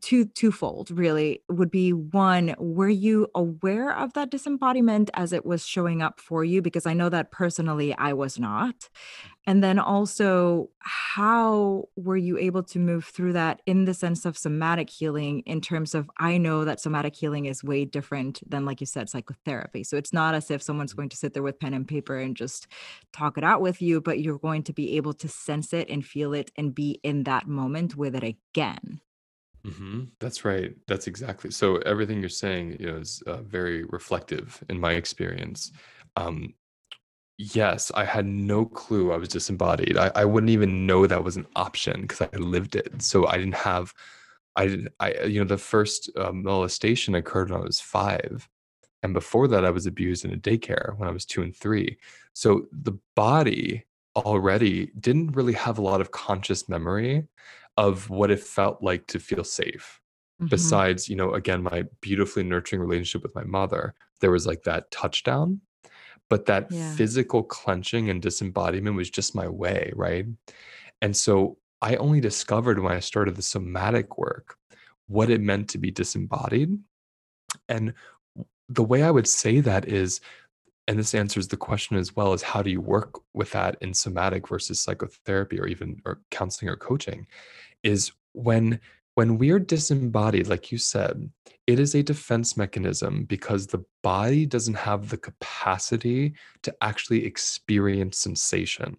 two 0.00 0.24
twofold 0.24 0.90
really 0.90 1.42
would 1.48 1.70
be 1.70 1.92
one 1.92 2.54
were 2.58 2.88
you 2.88 3.28
aware 3.34 3.96
of 3.96 4.12
that 4.14 4.30
disembodiment 4.30 5.10
as 5.14 5.32
it 5.32 5.46
was 5.46 5.66
showing 5.66 6.02
up 6.02 6.20
for 6.20 6.44
you? 6.44 6.60
Because 6.60 6.86
i 6.86 6.92
know 6.92 7.08
that 7.08 7.30
personally 7.30 7.94
i 7.96 8.12
was 8.12 8.38
not. 8.38 8.88
And 9.48 9.62
then 9.62 9.78
also 9.78 10.70
how 10.80 11.84
were 11.94 12.16
you 12.16 12.36
able 12.36 12.64
to 12.64 12.80
move 12.80 13.04
through 13.04 13.34
that 13.34 13.62
in 13.64 13.84
the 13.84 13.94
sense 13.94 14.24
of 14.24 14.36
somatic 14.36 14.90
healing 14.90 15.40
in 15.46 15.60
terms 15.60 15.94
of 15.94 16.10
i 16.18 16.36
know 16.36 16.64
that 16.64 16.80
somatic 16.80 17.14
healing 17.14 17.46
is 17.46 17.62
way 17.62 17.84
different 17.84 18.40
than 18.48 18.64
like 18.64 18.80
you 18.80 18.86
said 18.86 19.08
psychotherapy. 19.08 19.84
So 19.84 19.96
it's 19.96 20.12
not 20.12 20.34
as 20.34 20.50
if 20.50 20.62
someone's 20.62 20.94
mhm. 20.94 20.96
going 20.96 21.08
to 21.10 21.16
sit 21.16 21.32
there 21.34 21.42
with 21.42 21.60
pen 21.60 21.74
and 21.74 21.86
paper 21.86 22.18
and 22.18 22.36
just 22.36 22.66
talk 23.12 23.38
it 23.38 23.44
out 23.44 23.60
with 23.60 23.80
you 23.80 24.00
but 24.00 24.20
you're 24.20 24.38
going 24.38 24.62
to 24.64 24.72
be 24.72 24.96
able 24.96 25.14
to 25.14 25.28
sense 25.28 25.72
it 25.72 25.88
and 25.88 26.04
feel 26.04 26.34
it 26.34 26.50
and 26.56 26.74
be 26.74 27.00
in 27.02 27.24
that 27.24 27.46
moment 27.46 27.96
with 27.96 28.14
it 28.14 28.24
again 28.24 29.00
Mhm. 29.66 30.10
That's 30.20 30.44
right. 30.44 30.74
That's 30.86 31.06
exactly 31.06 31.50
so 31.50 31.76
everything 31.78 32.20
you're 32.20 32.28
saying, 32.28 32.76
is 32.78 33.22
uh, 33.26 33.42
very 33.42 33.84
reflective 33.84 34.62
in 34.68 34.78
my 34.78 34.92
experience. 34.92 35.72
Um, 36.16 36.54
yes, 37.38 37.92
I 37.94 38.04
had 38.04 38.26
no 38.26 38.66
clue 38.66 39.12
I 39.12 39.18
was 39.18 39.28
disembodied. 39.30 39.98
I, 39.98 40.12
I 40.16 40.24
wouldn't 40.26 40.50
even 40.50 40.86
know 40.86 41.06
that 41.06 41.24
was 41.24 41.36
an 41.36 41.46
option 41.56 42.02
because 42.02 42.22
I 42.22 42.36
lived 42.38 42.76
it. 42.76 43.02
So 43.02 43.26
I 43.28 43.38
didn't 43.38 43.56
have, 43.56 43.94
I 44.56 44.66
didn't, 44.68 44.88
I, 45.00 45.12
uh, 45.12 45.26
you 45.26 45.40
know, 45.40 45.46
the 45.46 45.58
first 45.58 46.10
uh, 46.16 46.32
molestation 46.32 47.14
occurred 47.16 47.50
when 47.50 47.60
I 47.60 47.64
was 47.64 47.80
five. 47.80 48.48
And 49.02 49.14
before 49.14 49.48
that, 49.48 49.64
I 49.64 49.70
was 49.70 49.86
abused 49.86 50.24
in 50.24 50.32
a 50.34 50.36
daycare 50.38 50.98
when 50.98 51.08
I 51.08 51.12
was 51.12 51.24
two 51.26 51.42
and 51.42 51.56
three. 51.56 51.98
So 52.34 52.66
the 52.72 52.98
body 53.16 53.84
already 54.16 54.92
didn't 55.00 55.32
really 55.36 55.52
have 55.54 55.78
a 55.78 55.82
lot 55.82 56.00
of 56.00 56.10
conscious 56.12 56.68
memory 56.68 57.26
of 57.76 58.10
what 58.10 58.30
it 58.30 58.40
felt 58.40 58.82
like 58.82 59.06
to 59.08 59.20
feel 59.20 59.44
safe. 59.44 60.00
Mhm. 60.38 60.86
Besides, 60.88 61.08
you 61.08 61.16
know, 61.16 61.34
again, 61.34 61.62
my 61.62 61.84
beautifully 62.00 62.44
nurturing 62.44 62.80
relationship 62.82 63.22
with 63.22 63.34
my 63.34 63.44
mother, 63.44 63.94
there 64.20 64.30
was 64.30 64.46
like 64.46 64.62
that 64.64 64.90
touchdown, 64.90 65.60
but 66.30 66.46
that 66.46 66.70
Yeah. 66.70 66.98
physical 66.98 67.42
clenching 67.44 68.10
and 68.10 68.22
disembodiment 68.22 68.96
was 68.96 69.10
just 69.10 69.34
my 69.34 69.48
way, 69.48 69.92
right? 69.96 70.26
And 71.02 71.16
so 71.16 71.58
I 71.82 71.96
only 71.96 72.20
discovered 72.20 72.80
when 72.80 72.92
I 72.92 73.00
started 73.00 73.36
the 73.36 73.42
somatic 73.42 74.18
work 74.18 74.56
what 75.08 75.30
it 75.30 75.40
meant 75.40 75.70
to 75.70 75.78
be 75.78 75.90
disembodied. 75.90 76.70
And 77.68 77.94
the 78.68 78.84
way 78.84 79.02
I 79.02 79.10
would 79.10 79.28
say 79.28 79.60
that 79.60 79.88
is 79.88 80.20
and 80.88 80.98
this 80.98 81.14
answers 81.14 81.48
the 81.48 81.56
question 81.56 81.96
as 81.96 82.14
well 82.14 82.32
as 82.32 82.42
how 82.42 82.62
do 82.62 82.70
you 82.70 82.80
work 82.80 83.20
with 83.34 83.50
that 83.52 83.76
in 83.80 83.92
somatic 83.92 84.48
versus 84.48 84.80
psychotherapy 84.80 85.58
or 85.58 85.66
even 85.66 86.00
or 86.04 86.20
counseling 86.30 86.70
or 86.70 86.76
coaching 86.76 87.26
is 87.82 88.12
when 88.32 88.80
when 89.14 89.38
we're 89.38 89.58
disembodied 89.58 90.46
like 90.46 90.70
you 90.70 90.78
said 90.78 91.30
it 91.66 91.80
is 91.80 91.94
a 91.94 92.02
defense 92.02 92.56
mechanism 92.56 93.24
because 93.24 93.66
the 93.66 93.84
body 94.02 94.46
doesn't 94.46 94.74
have 94.74 95.08
the 95.08 95.16
capacity 95.16 96.34
to 96.62 96.74
actually 96.80 97.26
experience 97.26 98.18
sensation. 98.18 98.96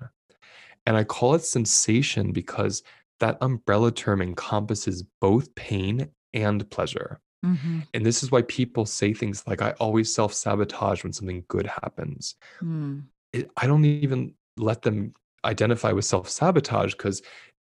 And 0.85 0.97
i 0.97 1.03
call 1.03 1.35
it 1.35 1.43
sensation 1.43 2.31
because 2.31 2.83
that 3.19 3.37
umbrella 3.41 3.91
term 3.91 4.21
encompasses 4.21 5.03
both 5.21 5.53
pain 5.55 6.09
and 6.33 6.69
pleasure 6.69 7.19
Mhm. 7.45 7.87
and 7.93 8.05
this 8.05 8.23
is 8.23 8.31
why 8.31 8.41
people 8.43 8.85
say 8.85 9.13
things 9.13 9.43
like, 9.47 9.61
I 9.61 9.71
always 9.79 10.13
self 10.13 10.33
sabotage 10.33 11.03
when 11.03 11.13
something 11.13 11.45
good 11.47 11.67
happens. 11.67 12.35
Mm. 12.61 13.03
It, 13.33 13.51
I 13.57 13.67
don't 13.67 13.85
even 13.85 14.33
let 14.57 14.81
them 14.81 15.13
identify 15.45 15.91
with 15.91 16.05
self 16.05 16.29
sabotage 16.29 16.93
because 16.93 17.21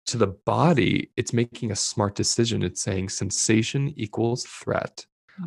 to 0.07 0.17
the 0.17 0.27
body, 0.27 1.11
it's 1.15 1.31
making 1.33 1.71
a 1.71 1.75
smart 1.75 2.15
decision. 2.15 2.63
It's 2.63 2.81
saying 2.81 3.09
sensation 3.09 3.93
equals 3.97 4.43
threat. 4.45 5.05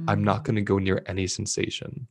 I'm 0.09 0.23
not 0.25 0.41
Mm. 0.43 0.45
going 0.45 0.57
to 0.57 0.63
go 0.63 0.79
near 0.79 1.03
any 1.07 1.27
sensation. 1.27 2.07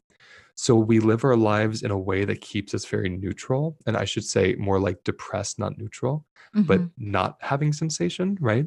So 0.56 0.76
we 0.76 1.00
live 1.00 1.24
our 1.24 1.36
lives 1.38 1.82
in 1.84 1.92
a 1.92 1.98
way 1.98 2.26
that 2.26 2.42
keeps 2.42 2.74
us 2.74 2.86
very 2.86 3.10
neutral. 3.10 3.78
And 3.88 3.98
I 3.98 4.06
should 4.06 4.24
say 4.26 4.56
more 4.56 4.80
like 4.80 5.04
depressed, 5.04 5.58
not 5.58 5.78
neutral, 5.78 6.26
but 6.54 6.82
Mhm. 6.82 6.92
not 6.98 7.38
having 7.42 7.74
sensation, 7.74 8.38
right? 8.42 8.66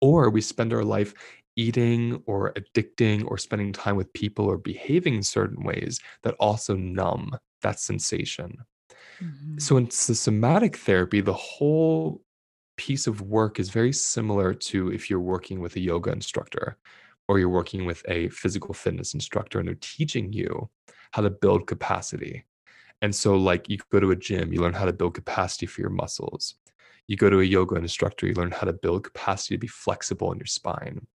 Or 0.00 0.30
we 0.30 0.40
spend 0.40 0.72
our 0.72 0.84
life 0.84 1.14
eating 1.56 2.22
or 2.26 2.52
addicting 2.54 3.24
or 3.26 3.38
spending 3.38 3.72
time 3.72 3.96
with 3.96 4.12
people 4.12 4.46
or 4.46 4.58
behaving 4.58 5.14
in 5.14 5.22
certain 5.22 5.64
ways 5.64 6.00
that 6.22 6.34
also 6.40 6.76
numb 6.76 7.36
that 7.62 7.78
sensation. 7.80 8.58
Mhm. 9.20 9.58
So 9.58 9.76
in 9.76 9.86
s- 9.86 10.18
somatic 10.18 10.76
therapy, 10.76 11.20
the 11.20 11.32
whole 11.34 12.22
piece 12.76 13.06
of 13.06 13.20
work 13.22 13.60
is 13.60 13.70
very 13.70 13.92
similar 13.92 14.54
to 14.54 14.90
if 14.92 15.08
you're 15.10 15.20
working 15.20 15.60
with 15.60 15.76
a 15.76 15.80
yoga 15.80 16.10
instructor 16.12 16.78
or 17.28 17.38
you're 17.38 17.48
working 17.48 17.84
with 17.84 18.02
a 18.08 18.28
physical 18.30 18.74
fitness 18.74 19.14
instructor 19.14 19.58
and 19.58 19.68
they're 19.68 19.76
teaching 19.76 20.32
you 20.32 20.70
how 21.12 21.22
to 21.22 21.30
build 21.30 21.66
capacity. 21.66 22.44
And 23.02 23.14
so, 23.14 23.36
like, 23.36 23.68
you 23.68 23.78
go 23.90 24.00
to 24.00 24.12
a 24.12 24.16
gym, 24.16 24.52
you 24.52 24.60
learn 24.62 24.74
how 24.74 24.86
to 24.86 24.92
build 24.92 25.14
capacity 25.14 25.66
for 25.66 25.82
your 25.82 25.90
muscles. 25.90 26.56
You 27.08 27.16
go 27.16 27.30
to 27.30 27.40
a 27.40 27.44
yoga 27.44 27.76
instructor, 27.76 28.26
you 28.26 28.34
learn 28.34 28.52
how 28.52 28.66
to 28.66 28.72
build 28.72 29.04
capacity 29.04 29.54
to 29.56 29.60
be 29.60 29.66
flexible 29.66 30.32
in 30.32 30.38
your 30.38 30.46
spine. 30.46 31.06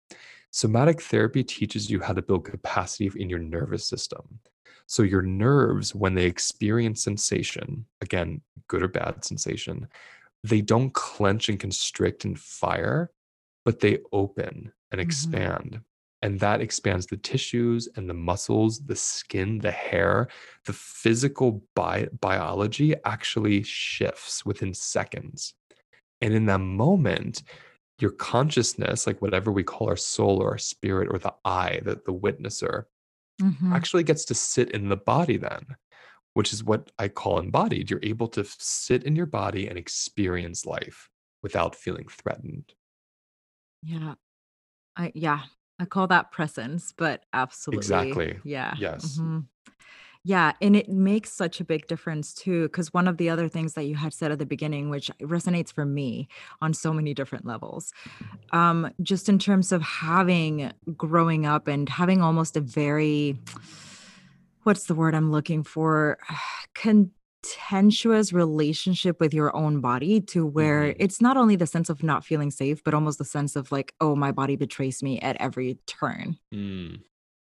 Somatic 0.52 1.02
therapy 1.02 1.44
teaches 1.44 1.90
you 1.90 2.00
how 2.02 2.14
to 2.14 2.22
build 2.22 2.46
capacity 2.46 3.12
in 3.20 3.30
your 3.30 3.40
nervous 3.40 3.88
system. 3.88 4.40
So, 4.88 5.04
your 5.04 5.22
nerves, 5.22 5.94
when 5.94 6.16
they 6.16 6.26
experience 6.26 7.04
sensation, 7.04 7.86
again, 8.02 8.42
good 8.68 8.84
or 8.84 8.88
bad 8.88 9.26
sensation, 9.26 9.88
they 10.44 10.62
don't 10.62 10.94
clench 10.94 11.50
and 11.50 11.60
constrict 11.60 12.24
and 12.26 12.40
fire, 12.40 13.12
but 13.66 13.82
they 13.82 14.00
open 14.14 14.72
and 14.92 15.02
Mhm. 15.02 15.04
expand. 15.06 15.82
And 16.22 16.40
that 16.40 16.62
expands 16.62 17.06
the 17.08 17.18
tissues 17.18 17.88
and 17.96 18.10
the 18.10 18.14
muscles, 18.14 18.80
the 18.86 18.96
skin, 18.96 19.60
the 19.60 19.72
hair. 19.72 20.30
The 20.66 20.74
physical 20.74 21.64
bi- 21.76 22.08
biology 22.22 22.96
actually 23.06 23.64
shifts 23.64 24.46
within 24.46 24.74
seconds. 24.74 25.54
And 26.22 26.34
in 26.34 26.46
that 26.48 26.60
moment, 26.60 27.44
your 28.00 28.12
consciousness, 28.12 29.08
like 29.08 29.22
whatever 29.22 29.52
we 29.52 29.64
call 29.64 29.90
our 29.90 29.98
soul 29.98 30.42
or 30.42 30.52
our 30.52 30.58
spirit 30.58 31.10
or 31.12 31.18
the 31.20 31.34
I, 31.46 31.82
the, 31.84 31.96
the 32.06 32.14
witnesser, 32.14 32.86
Mhm. 33.42 33.76
actually 33.76 34.04
gets 34.04 34.26
to 34.26 34.34
sit 34.34 34.72
in 34.72 34.90
the 34.90 34.98
body 34.98 35.38
then, 35.38 35.76
which 36.34 36.52
is 36.54 36.64
what 36.64 36.92
I 36.98 37.08
call 37.08 37.40
embodied. 37.40 37.90
You're 37.92 38.00
able 38.04 38.28
to 38.30 38.44
sit 38.46 39.04
in 39.04 39.16
your 39.16 39.28
body 39.28 39.68
and 39.68 39.78
experience 39.78 40.66
life 40.66 41.10
without 41.44 41.76
feeling 41.76 42.08
threatened. 42.08 42.74
Yeah. 43.84 44.16
I 44.96 45.12
yeah, 45.14 45.44
I 45.80 45.86
call 45.86 46.08
that 46.08 46.32
presence, 46.32 46.94
but 46.98 47.26
absolutely. 47.34 47.86
Exactly. 47.86 48.40
Yeah. 48.44 48.76
Yes. 48.80 49.20
Mhm. 49.20 49.48
Yeah, 50.28 50.52
and 50.62 50.76
it 50.76 50.90
makes 50.90 51.32
such 51.32 51.62
a 51.62 51.64
big 51.64 51.88
difference 51.88 52.34
too, 52.34 52.64
because 52.64 52.94
one 52.94 53.08
of 53.08 53.16
the 53.16 53.30
other 53.30 53.48
things 53.48 53.76
that 53.76 53.84
you 53.86 53.96
had 53.96 54.14
said 54.14 54.30
at 54.30 54.40
the 54.40 54.46
beginning, 54.46 54.90
which 54.90 55.10
resonates 55.22 55.72
for 55.72 55.86
me 55.86 56.28
on 56.62 56.74
so 56.74 56.92
many 56.92 57.14
different 57.14 57.46
levels, 57.46 57.94
um, 58.52 58.92
just 59.02 59.30
in 59.30 59.40
terms 59.40 59.72
of 59.72 59.82
having 59.82 60.74
growing 60.98 61.46
up 61.46 61.70
and 61.70 61.88
having 61.88 62.22
almost 62.22 62.58
a 62.58 62.60
very 62.62 63.40
what's 64.64 64.88
the 64.88 64.96
word 64.96 65.16
I'm 65.16 65.32
looking 65.32 65.64
for? 65.64 66.18
Contentious 66.74 68.34
relationship 68.34 69.22
with 69.22 69.34
your 69.34 69.56
own 69.56 69.80
body 69.80 70.20
to 70.22 70.46
where 70.46 70.90
Mhm. 70.90 70.96
it's 71.00 71.22
not 71.22 71.38
only 71.38 71.56
the 71.56 71.66
sense 71.68 71.90
of 71.90 72.04
not 72.04 72.26
feeling 72.26 72.52
safe, 72.52 72.84
but 72.84 72.94
almost 72.94 73.18
the 73.18 73.24
sense 73.24 73.56
of 73.56 73.72
like, 73.72 73.94
oh, 74.02 74.14
my 74.14 74.34
body 74.34 74.58
betrays 74.58 75.02
me 75.02 75.22
at 75.22 75.38
every 75.40 75.80
turn. 75.86 76.38
Mm, 76.54 77.00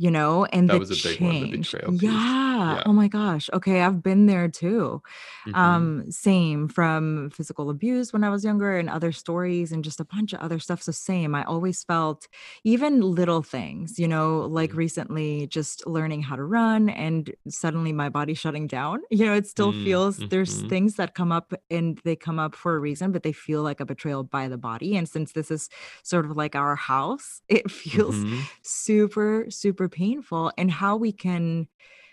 You 0.02 0.10
know, 0.12 0.46
and 0.46 0.70
that 0.70 0.76
the 0.76 0.80
was 0.80 0.92
a 0.92 0.96
big 0.96 1.20
one, 1.20 1.40
the 1.40 1.48
change. 1.48 1.48
betrayal. 1.48 1.96
Yeah. 2.02 2.22
Yeah. 2.66 2.84
Oh 2.86 2.94
my 2.94 3.10
gosh. 3.10 3.50
Okay, 3.54 3.82
I've 3.82 4.02
been 4.02 4.28
there 4.28 4.48
too. 4.48 5.02
hmm 5.46 5.54
Um, 5.54 6.10
same 6.12 6.68
from 6.68 7.32
physical 7.32 7.70
abuse 7.70 8.14
when 8.14 8.24
I 8.24 8.30
was 8.30 8.46
younger 8.46 8.78
and 8.78 8.90
other 8.90 9.12
stories 9.12 9.72
and 9.72 9.84
just 9.84 10.00
a 10.00 10.06
bunch 10.06 10.32
of 10.34 10.40
other 10.40 10.60
stuff. 10.60 10.82
So 10.84 10.92
same. 10.92 11.34
I 11.36 11.44
always 11.44 11.84
felt 11.84 12.28
even 12.64 13.02
little 13.02 13.42
things, 13.42 14.00
you 14.00 14.08
know, 14.08 14.42
like 14.42 14.74
recently 14.74 15.48
just 15.48 15.86
learning 15.88 16.22
how 16.22 16.36
to 16.36 16.44
run 16.44 16.90
and 16.90 17.34
suddenly 17.48 17.92
my 17.92 18.10
body 18.10 18.34
shutting 18.36 18.68
down. 18.68 19.02
You 19.12 19.26
know, 19.26 19.34
it 19.34 19.48
still 19.48 19.74
feels 19.74 20.24
there's 20.30 20.62
Mm-hmm. 20.62 20.70
things 20.70 20.96
that 20.96 21.14
come 21.14 21.32
up 21.34 21.52
and 21.70 22.00
they 22.06 22.16
come 22.16 22.40
up 22.40 22.56
for 22.56 22.76
a 22.76 22.80
reason, 22.80 23.12
but 23.12 23.24
they 23.24 23.34
feel 23.34 23.64
like 23.64 23.82
a 23.82 23.86
betrayal 23.86 24.24
by 24.24 24.48
the 24.48 24.58
body. 24.58 24.96
And 24.96 25.10
since 25.10 25.34
this 25.34 25.52
is 25.52 25.68
sort 26.04 26.26
of 26.26 26.38
like 26.38 26.56
our 26.56 26.76
house, 26.78 27.42
it 27.50 27.70
feels 27.70 28.24
hmm 28.24 28.50
super, 28.62 29.46
painful, 29.90 30.52
and 30.58 30.72
how 30.72 30.96
we 30.96 31.12
can 31.12 31.68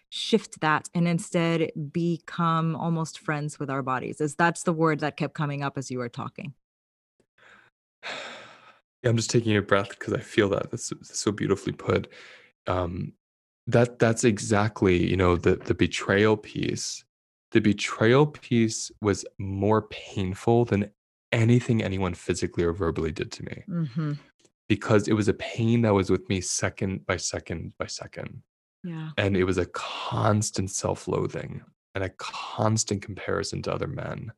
shift 0.08 0.60
that 0.60 0.88
and 0.94 1.06
instead 1.08 1.70
become 1.92 2.76
almost 2.76 3.18
friends 3.18 3.58
with 3.58 3.70
our 3.70 3.82
bodies. 3.82 4.20
Is 4.20 4.34
that's 4.34 4.62
the 4.62 4.72
word 4.72 5.00
that 5.00 5.16
kept 5.16 5.34
coming 5.34 5.62
up 5.62 5.76
as 5.78 5.90
you 5.90 5.98
were 5.98 6.08
talking. 6.08 6.54
Yeah, 9.02 9.10
I'm 9.10 9.16
just 9.16 9.30
taking 9.30 9.56
a 9.56 9.62
breath 9.62 9.90
because 9.90 10.14
I 10.14 10.20
feel 10.20 10.48
that. 10.48 10.70
That's, 10.70 10.90
so 11.02 11.30
beautifully 11.30 11.74
put. 11.74 12.08
Um, 12.66 13.12
that 13.66 13.98
that's 13.98 14.24
exactly 14.24 15.08
you 15.08 15.16
know 15.16 15.36
the 15.36 15.56
the 15.56 15.74
betrayal 15.74 16.36
piece. 16.36 17.04
The 17.52 17.60
betrayal 17.60 18.26
piece 18.26 18.90
was 19.02 19.24
more 19.38 19.82
painful 19.82 20.64
than 20.64 20.90
anything 21.30 21.82
anyone 21.82 22.14
physically 22.14 22.64
or 22.64 22.72
verbally 22.72 23.12
did 23.12 23.30
to 23.32 23.44
me 23.44 23.62
Mhm. 23.68 24.18
Because 24.68 25.08
it 25.08 25.14
was 25.14 25.28
a 25.28 25.34
pain 25.34 25.82
that 25.82 25.94
was 25.94 26.10
with 26.10 26.28
me 26.28 26.40
second 26.40 27.06
by 27.06 27.16
second 27.16 27.72
by 27.78 27.86
second. 27.86 28.42
Yeah. 28.84 29.10
And 29.16 29.36
it 29.36 29.44
was 29.44 29.58
a 29.58 29.66
constant 29.66 30.70
self 30.70 31.08
loathing 31.08 31.62
and 31.94 32.04
a 32.04 32.10
constant 32.18 33.02
comparison 33.02 33.62
to 33.62 33.72
other 33.72 33.86
men 33.88 34.32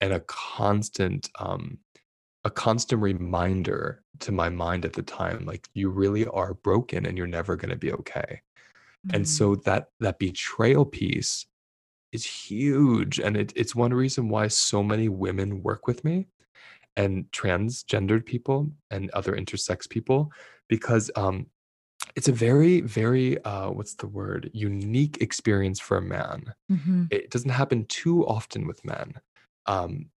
and 0.00 0.12
a 0.12 0.20
constant, 0.20 1.30
um, 1.38 1.78
a 2.44 2.50
constant 2.50 3.00
reminder 3.00 4.02
to 4.20 4.32
my 4.32 4.48
mind 4.48 4.84
at 4.84 4.94
the 4.94 5.02
time, 5.02 5.44
like 5.46 5.68
you 5.74 5.90
really 5.90 6.26
are 6.26 6.54
broken 6.54 7.06
and 7.06 7.16
you're 7.16 7.26
never 7.26 7.54
going 7.56 7.70
to 7.70 7.76
be 7.76 7.92
okay. 7.92 8.40
And 9.12 9.24
Mm. 9.24 9.28
so 9.28 9.56
that 9.56 9.88
that 10.00 10.18
betrayal 10.18 10.84
piece 10.84 11.46
is 12.12 12.24
huge, 12.24 13.18
and 13.18 13.36
it, 13.36 13.52
it's 13.56 13.74
one 13.74 13.92
reason 13.94 14.28
why 14.28 14.48
so 14.48 14.82
many 14.82 15.08
women 15.08 15.62
work 15.62 15.86
with 15.86 16.04
me 16.04 16.26
and 16.96 17.24
transgendered 17.32 18.24
people 18.26 18.70
and 18.90 19.10
other 19.10 19.32
intersex 19.34 19.88
people 19.88 20.30
because 20.68 21.10
um, 21.16 21.46
it's 22.16 22.28
a 22.28 22.32
very, 22.32 22.80
very, 22.82 23.42
uh, 23.44 23.70
what's 23.70 23.94
the 23.94 24.06
word? 24.08 24.50
Unique 24.52 25.20
experience 25.22 25.80
for 25.80 25.96
a 25.96 26.02
man. 26.02 26.54
Mhm. 26.70 27.08
It 27.10 27.30
doesn't 27.30 27.50
happen 27.50 27.86
too 27.86 28.26
often 28.26 28.66
with 28.66 28.84
men. 28.84 29.14
Um, 29.66 30.10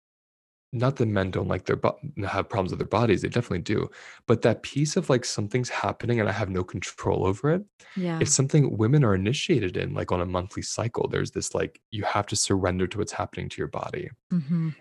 not 0.74 0.98
that 0.98 1.06
men 1.06 1.32
don't 1.32 1.48
like 1.48 1.66
their 1.66 1.78
bo- 1.78 1.98
have 2.28 2.50
problems 2.50 2.72
with 2.72 2.80
their 2.80 2.88
bodies; 2.88 3.22
they 3.22 3.30
definitely 3.30 3.60
do. 3.62 3.90
But 4.28 4.42
that 4.42 4.62
piece 4.64 4.98
of 4.98 5.10
like 5.10 5.24
something's 5.24 5.70
happening 5.70 6.20
and 6.20 6.28
I 6.28 6.34
have 6.34 6.50
no 6.50 6.66
control 6.66 7.26
over 7.26 7.52
it. 7.52 7.64
Yeah. 7.96 8.20
It's 8.20 8.34
something 8.34 8.78
women 8.78 9.06
are 9.06 9.16
initiated 9.16 9.78
in, 9.78 9.94
like 9.94 10.12
on 10.12 10.20
a 10.20 10.26
monthly 10.26 10.64
cycle. 10.64 11.08
There's 11.08 11.32
this 11.32 11.56
like 11.56 11.80
you 11.92 12.04
have 12.04 12.26
to 12.28 12.36
surrender 12.36 12.88
to 12.88 12.98
what's 12.98 13.14
happening 13.14 13.48
to 13.50 13.58
your 13.62 13.70
body, 13.70 14.10
Mhm. 14.34 14.76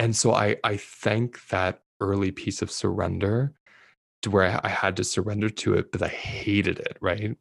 And 0.00 0.16
so 0.16 0.32
I 0.34 0.58
I 0.64 0.78
thank 0.78 1.48
that 1.50 1.82
early 2.00 2.32
piece 2.32 2.62
of 2.62 2.72
surrender 2.72 3.54
to 4.22 4.30
where 4.30 4.44
I, 4.46 4.60
I 4.64 4.70
had 4.70 4.96
to 4.98 5.04
surrender 5.04 5.50
to 5.50 5.74
it, 5.74 5.92
but 5.92 6.02
I 6.02 6.08
hated 6.08 6.80
it, 6.80 6.98
right? 7.02 7.36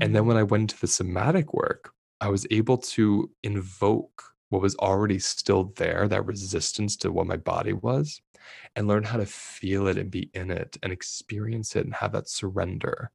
And 0.00 0.16
then 0.16 0.24
Mm. 0.24 0.28
when 0.28 0.38
I 0.38 0.44
went 0.44 0.62
into 0.72 0.80
the 0.80 0.88
somatic 0.88 1.54
work, 1.54 1.92
I 2.20 2.28
was 2.30 2.46
able 2.50 2.78
to 2.78 3.30
invoke 3.44 4.24
what 4.50 4.62
was 4.62 4.76
already 4.76 5.18
still 5.20 5.72
there, 5.76 6.08
that 6.08 6.26
resistance 6.26 6.96
to 6.98 7.12
what 7.12 7.26
my 7.28 7.36
body 7.38 7.74
was, 7.74 8.22
and 8.76 8.88
learn 8.88 9.04
how 9.04 9.18
to 9.18 9.26
feel 9.26 9.88
it 9.88 9.98
and 9.98 10.10
be 10.10 10.30
in 10.34 10.50
it 10.52 10.78
and 10.82 10.92
experience 10.92 11.76
it 11.76 11.86
and 11.86 11.94
have 11.96 12.12
that 12.14 12.28
surrender. 12.28 13.12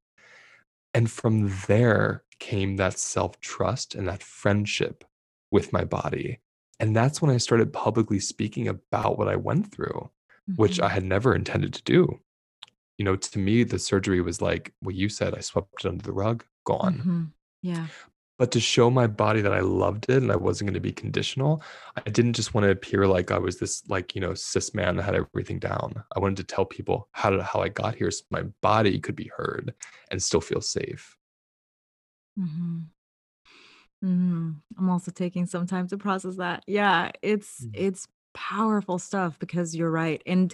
And 0.94 1.12
from 1.12 1.52
there 1.68 2.24
came 2.40 2.78
that 2.78 3.00
self 3.00 3.40
trust 3.42 3.96
and 3.96 4.08
that 4.08 4.24
friendship 4.24 5.04
with 5.52 5.74
my 5.74 5.86
body. 5.86 6.40
And 6.80 6.96
that's 6.96 7.22
when 7.22 7.32
I 7.32 7.38
started 7.38 7.74
publicly 7.74 8.20
speaking 8.20 8.68
about 8.68 9.18
what 9.18 9.28
I 9.28 9.36
went 9.36 9.72
through, 9.72 10.10
which 10.56 10.80
I 10.80 10.90
had 10.90 11.04
never 11.04 11.36
intended 11.36 11.74
to 11.74 11.84
do. 11.84 12.20
You 12.98 13.06
know, 13.06 13.16
to 13.16 13.40
me, 13.40 13.64
the 13.64 13.80
surgery 13.80 14.22
was 14.22 14.42
like 14.42 14.74
what 14.82 14.96
you 14.96 15.10
said, 15.10 15.36
I 15.36 15.40
swept 15.42 15.86
it 15.86 15.88
under 15.88 16.04
the 16.04 16.14
rug, 16.14 16.46
gone. 16.66 16.98
Mhm. 17.00 17.32
Yeah. 17.62 17.88
But 18.38 18.52
to 18.54 18.60
show 18.62 18.90
my 18.90 19.06
body 19.08 19.42
that 19.42 19.54
I 19.54 19.60
loved 19.60 20.10
it 20.10 20.18
and 20.24 20.32
I 20.32 20.38
wasn't 20.38 20.68
going 20.70 20.76
to 20.76 20.80
be 20.80 20.94
conditional, 20.94 21.62
I 21.98 22.02
didn't 22.10 22.34
just 22.34 22.54
want 22.54 22.64
to 22.64 22.72
appear 22.72 23.06
like 23.06 23.32
I 23.32 23.38
was 23.38 23.60
this 23.60 23.88
like, 23.90 24.16
you 24.16 24.22
know, 24.22 24.34
cis 24.34 24.74
man 24.74 24.96
that 24.96 25.04
had 25.04 25.16
everything 25.16 25.60
down. 25.60 26.04
I 26.16 26.20
wanted 26.20 26.38
to 26.38 26.44
tell 26.46 26.66
people 26.66 27.10
how 27.12 27.30
did 27.32 27.42
how 27.42 27.60
I 27.62 27.68
got 27.70 27.96
here 27.96 28.10
so 28.12 28.24
my 28.32 28.44
body 28.62 29.00
could 29.00 29.16
be 29.16 29.30
heard 29.36 29.74
and 30.10 30.24
still 30.24 30.42
feel 30.42 30.62
safe. 30.62 31.18
Mhm. 32.38 32.90
Mhm. 34.04 34.62
I'm 34.78 34.90
also 34.90 35.12
taking 35.12 35.46
some 35.46 35.66
time 35.68 35.88
to 35.88 35.98
process 35.98 36.38
that. 36.38 36.64
Yeah, 36.68 37.12
it's 37.22 37.66
Mm. 37.66 37.72
it's 37.74 38.08
powerful 38.34 39.00
stuff 39.00 39.38
because 39.40 39.76
you're 39.76 39.92
right. 39.92 40.22
And 40.26 40.54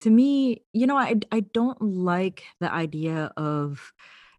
to 0.00 0.10
me, 0.10 0.62
you 0.72 0.86
know, 0.86 0.96
I 0.96 1.14
I 1.32 1.40
don't 1.40 1.80
like 1.82 2.44
the 2.60 2.72
idea 2.72 3.32
of 3.36 3.92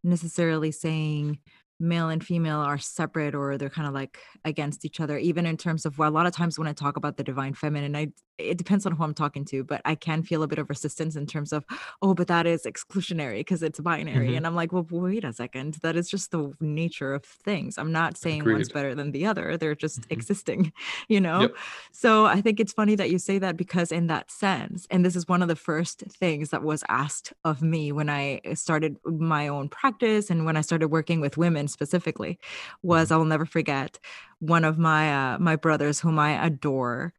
necessarily 0.04 0.72
saying 0.72 1.40
male 1.80 2.10
and 2.10 2.24
female 2.26 2.58
are 2.60 2.80
separate 2.80 3.36
or 3.36 3.58
they're 3.58 3.70
kind 3.70 3.88
of 3.88 3.94
like 3.94 4.18
against 4.46 4.84
each 4.86 5.00
other 5.00 5.18
even 5.20 5.46
in 5.46 5.58
terms 5.58 5.86
of 5.86 6.00
well 6.00 6.10
a 6.10 6.12
lot 6.12 6.26
of 6.26 6.32
times 6.34 6.58
when 6.58 6.68
i 6.68 6.74
talk 6.74 6.98
about 6.98 7.18
the 7.18 7.24
divine 7.24 7.54
feminine 7.54 7.96
i 7.96 8.08
it 8.38 8.58
depends 8.58 8.86
on 8.86 8.92
who 8.92 9.04
i'm 9.04 9.14
talking 9.14 9.44
to 9.46 9.64
but 9.64 9.82
i 9.86 9.96
can 9.96 10.22
feel 10.24 10.44
a 10.44 10.48
bit 10.48 10.60
of 10.60 10.70
resistance 10.70 11.16
in 11.16 11.26
terms 11.26 11.52
of 11.52 11.66
oh 12.02 12.14
but 12.14 12.28
that 12.28 12.46
is 12.46 12.64
exclusionary 12.64 13.40
because 13.40 13.64
it's 13.64 13.80
binary 13.80 14.30
Mhm. 14.32 14.38
and 14.38 14.48
i'm 14.48 14.56
like 14.56 14.72
well 14.72 14.86
wait 14.90 15.24
a 15.24 15.34
second 15.34 15.76
that 15.76 15.96
is 15.96 16.10
just 16.10 16.32
the 16.32 16.54
nature 16.60 17.14
of 17.14 17.24
things 17.26 17.78
i'm 17.78 17.92
not 17.92 18.18
saying 18.18 18.44
one's 18.46 18.70
better 18.70 18.94
than 18.96 19.12
the 19.12 19.26
other 19.26 19.58
they're 19.58 19.76
just 19.76 20.02
Mhm. 20.02 20.12
existing 20.12 20.74
you 21.10 21.20
know 21.20 21.42
Yep. 21.42 21.56
so 21.92 22.26
i 22.26 22.42
think 22.42 22.60
it's 22.60 22.74
funny 22.74 22.96
that 22.96 23.10
you 23.10 23.18
say 23.20 23.40
that 23.40 23.58
because 23.58 23.92
in 23.92 24.08
that 24.08 24.30
sense 24.30 24.88
and 24.92 25.04
this 25.06 25.16
is 25.16 25.28
one 25.28 25.42
of 25.42 25.48
the 25.48 25.56
first 25.56 26.02
things 26.10 26.50
that 26.50 26.64
was 26.64 26.84
asked 26.90 27.34
of 27.44 27.62
me 27.62 27.92
when 27.92 28.10
i 28.10 28.40
started 28.54 28.98
my 29.06 29.48
own 29.48 29.68
practice 29.70 30.30
and 30.30 30.46
when 30.46 30.58
i 30.58 30.62
started 30.62 30.90
working 30.90 31.20
with 31.22 31.38
women 31.38 31.68
specifically 31.68 32.38
was 32.84 33.10
Mhm. 33.10 33.12
i'll 33.14 33.26
never 33.26 33.46
forget 33.46 34.00
one 34.40 34.64
of 34.64 34.78
my 34.78 35.34
uh, 35.34 35.40
my 35.40 35.56
brothers 35.56 36.00
whom 36.00 36.20
i 36.20 36.32
adore 36.46 37.14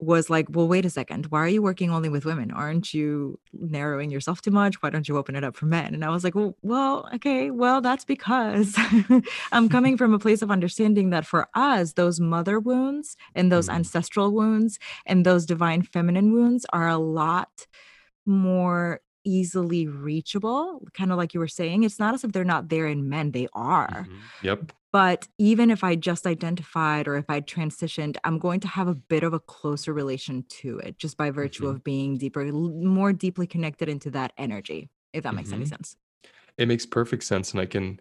was 0.00 0.30
like, 0.30 0.46
"Well, 0.50 0.66
wait 0.66 0.84
a 0.86 0.90
second. 0.90 1.26
Why 1.26 1.40
are 1.40 1.48
you 1.48 1.62
working 1.62 1.90
only 1.90 2.08
with 2.08 2.24
women? 2.24 2.50
Aren't 2.50 2.94
you 2.94 3.38
narrowing 3.52 4.10
yourself 4.10 4.40
too 4.40 4.50
much? 4.50 4.82
Why 4.82 4.88
don't 4.90 5.06
you 5.08 5.16
open 5.18 5.36
it 5.36 5.44
up 5.44 5.56
for 5.56 5.66
men?" 5.66 5.92
And 5.94 6.04
I 6.04 6.08
was 6.10 6.24
like, 6.24 6.34
"Well, 6.34 6.56
well, 6.62 7.08
okay. 7.16 7.50
Well, 7.50 7.80
that's 7.82 8.04
because 8.06 8.74
I'm 9.52 9.68
coming 9.68 9.96
from 9.98 10.14
a 10.14 10.18
place 10.18 10.40
of 10.42 10.50
understanding 10.50 11.10
that 11.10 11.26
for 11.26 11.48
us, 11.54 11.92
those 11.94 12.18
mother 12.18 12.58
wounds 12.58 13.16
and 13.34 13.52
those 13.52 13.68
Mm. 13.68 13.74
ancestral 13.74 14.32
wounds 14.32 14.78
and 15.06 15.26
those 15.26 15.44
divine 15.46 15.82
feminine 15.82 16.32
wounds 16.32 16.64
are 16.72 16.88
a 16.88 16.96
lot 16.98 17.66
more 18.26 19.00
easily 19.24 19.86
reachable, 19.86 20.80
kind 20.94 21.12
of 21.12 21.18
like 21.18 21.34
you 21.34 21.40
were 21.40 21.48
saying. 21.48 21.82
It's 21.84 21.98
not 21.98 22.14
as 22.14 22.24
if 22.24 22.32
they're 22.32 22.44
not 22.44 22.68
there 22.70 22.86
in 22.86 23.08
men, 23.08 23.32
they 23.32 23.48
are. 23.52 24.06
Mhm. 24.08 24.18
Yep. 24.42 24.72
But 24.92 25.28
even 25.38 25.70
if 25.70 25.84
I 25.84 25.94
just 25.94 26.26
identified 26.26 27.06
or 27.06 27.16
if 27.16 27.26
I 27.28 27.40
transitioned, 27.40 28.16
I'm 28.24 28.38
going 28.38 28.60
to 28.60 28.68
have 28.68 28.88
a 28.88 28.94
bit 28.94 29.22
of 29.22 29.32
a 29.32 29.40
closer 29.40 29.92
relation 29.92 30.44
to 30.48 30.78
it 30.80 30.98
just 30.98 31.16
by 31.16 31.30
virtue 31.30 31.66
Mhm. 31.66 31.68
of 31.68 31.84
being 31.84 32.18
deeper, 32.18 32.44
more 32.52 33.12
deeply 33.12 33.46
connected 33.46 33.88
into 33.88 34.10
that 34.12 34.32
energy, 34.36 34.90
if 35.12 35.22
that 35.22 35.34
makes 35.36 35.52
any 35.52 35.64
Mhm. 35.64 35.66
sense. 35.66 35.96
It 36.58 36.68
makes 36.68 36.86
perfect 36.86 37.24
sense, 37.24 37.52
and 37.52 37.60
I 37.60 37.66
can 37.66 38.00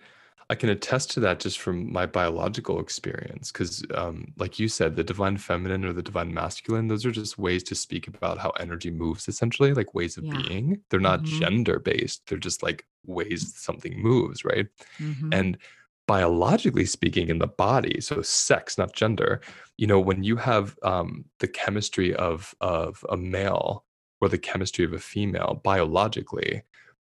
I 0.50 0.56
can 0.56 0.70
attest 0.70 1.12
to 1.12 1.22
that 1.22 1.40
just 1.42 1.60
from 1.60 1.92
my 1.94 2.06
biological 2.08 2.80
experience. 2.82 3.52
Because, 3.52 3.84
um, 3.96 4.34
like 4.38 4.60
you 4.60 4.68
said, 4.70 4.96
the 4.96 5.04
divine 5.04 5.38
feminine 5.38 5.86
or 5.86 5.94
the 5.94 6.04
divine 6.04 6.34
masculine, 6.34 6.88
those 6.88 7.06
are 7.06 7.12
just 7.12 7.38
ways 7.40 7.64
to 7.66 7.76
speak 7.76 8.08
about 8.08 8.40
how 8.40 8.52
energy 8.52 8.92
moves, 8.92 9.28
essentially, 9.30 9.74
like 9.74 9.94
ways 9.96 10.18
of 10.18 10.28
Yeah. 10.28 10.44
being. 10.44 10.84
They're 10.90 11.00
not 11.02 11.24
hmm 11.24 11.42
gender 11.42 11.80
based. 11.80 12.28
They're 12.28 12.40
just 12.40 12.64
like 12.64 12.86
ways 13.06 13.54
something 13.58 14.00
moves, 14.02 14.46
right? 14.46 14.68
hmm 15.00 15.32
And 15.32 15.58
biologically 16.10 16.86
speaking, 16.86 17.30
in 17.30 17.38
the 17.38 17.54
body, 17.68 18.02
so 18.02 18.20
sex, 18.24 18.80
not 18.80 18.96
gender, 18.96 19.42
you 19.78 19.86
know, 19.86 20.00
when 20.00 20.24
you 20.24 20.36
have 20.38 20.76
um, 20.82 21.26
the 21.40 21.48
chemistry 21.48 22.16
of 22.16 22.56
of 22.62 23.06
a 23.12 23.16
male 23.16 23.86
or 24.20 24.28
the 24.28 24.44
chemistry 24.50 24.84
of 24.84 24.94
a 24.94 24.98
female 25.14 25.62
biologically, 25.64 26.64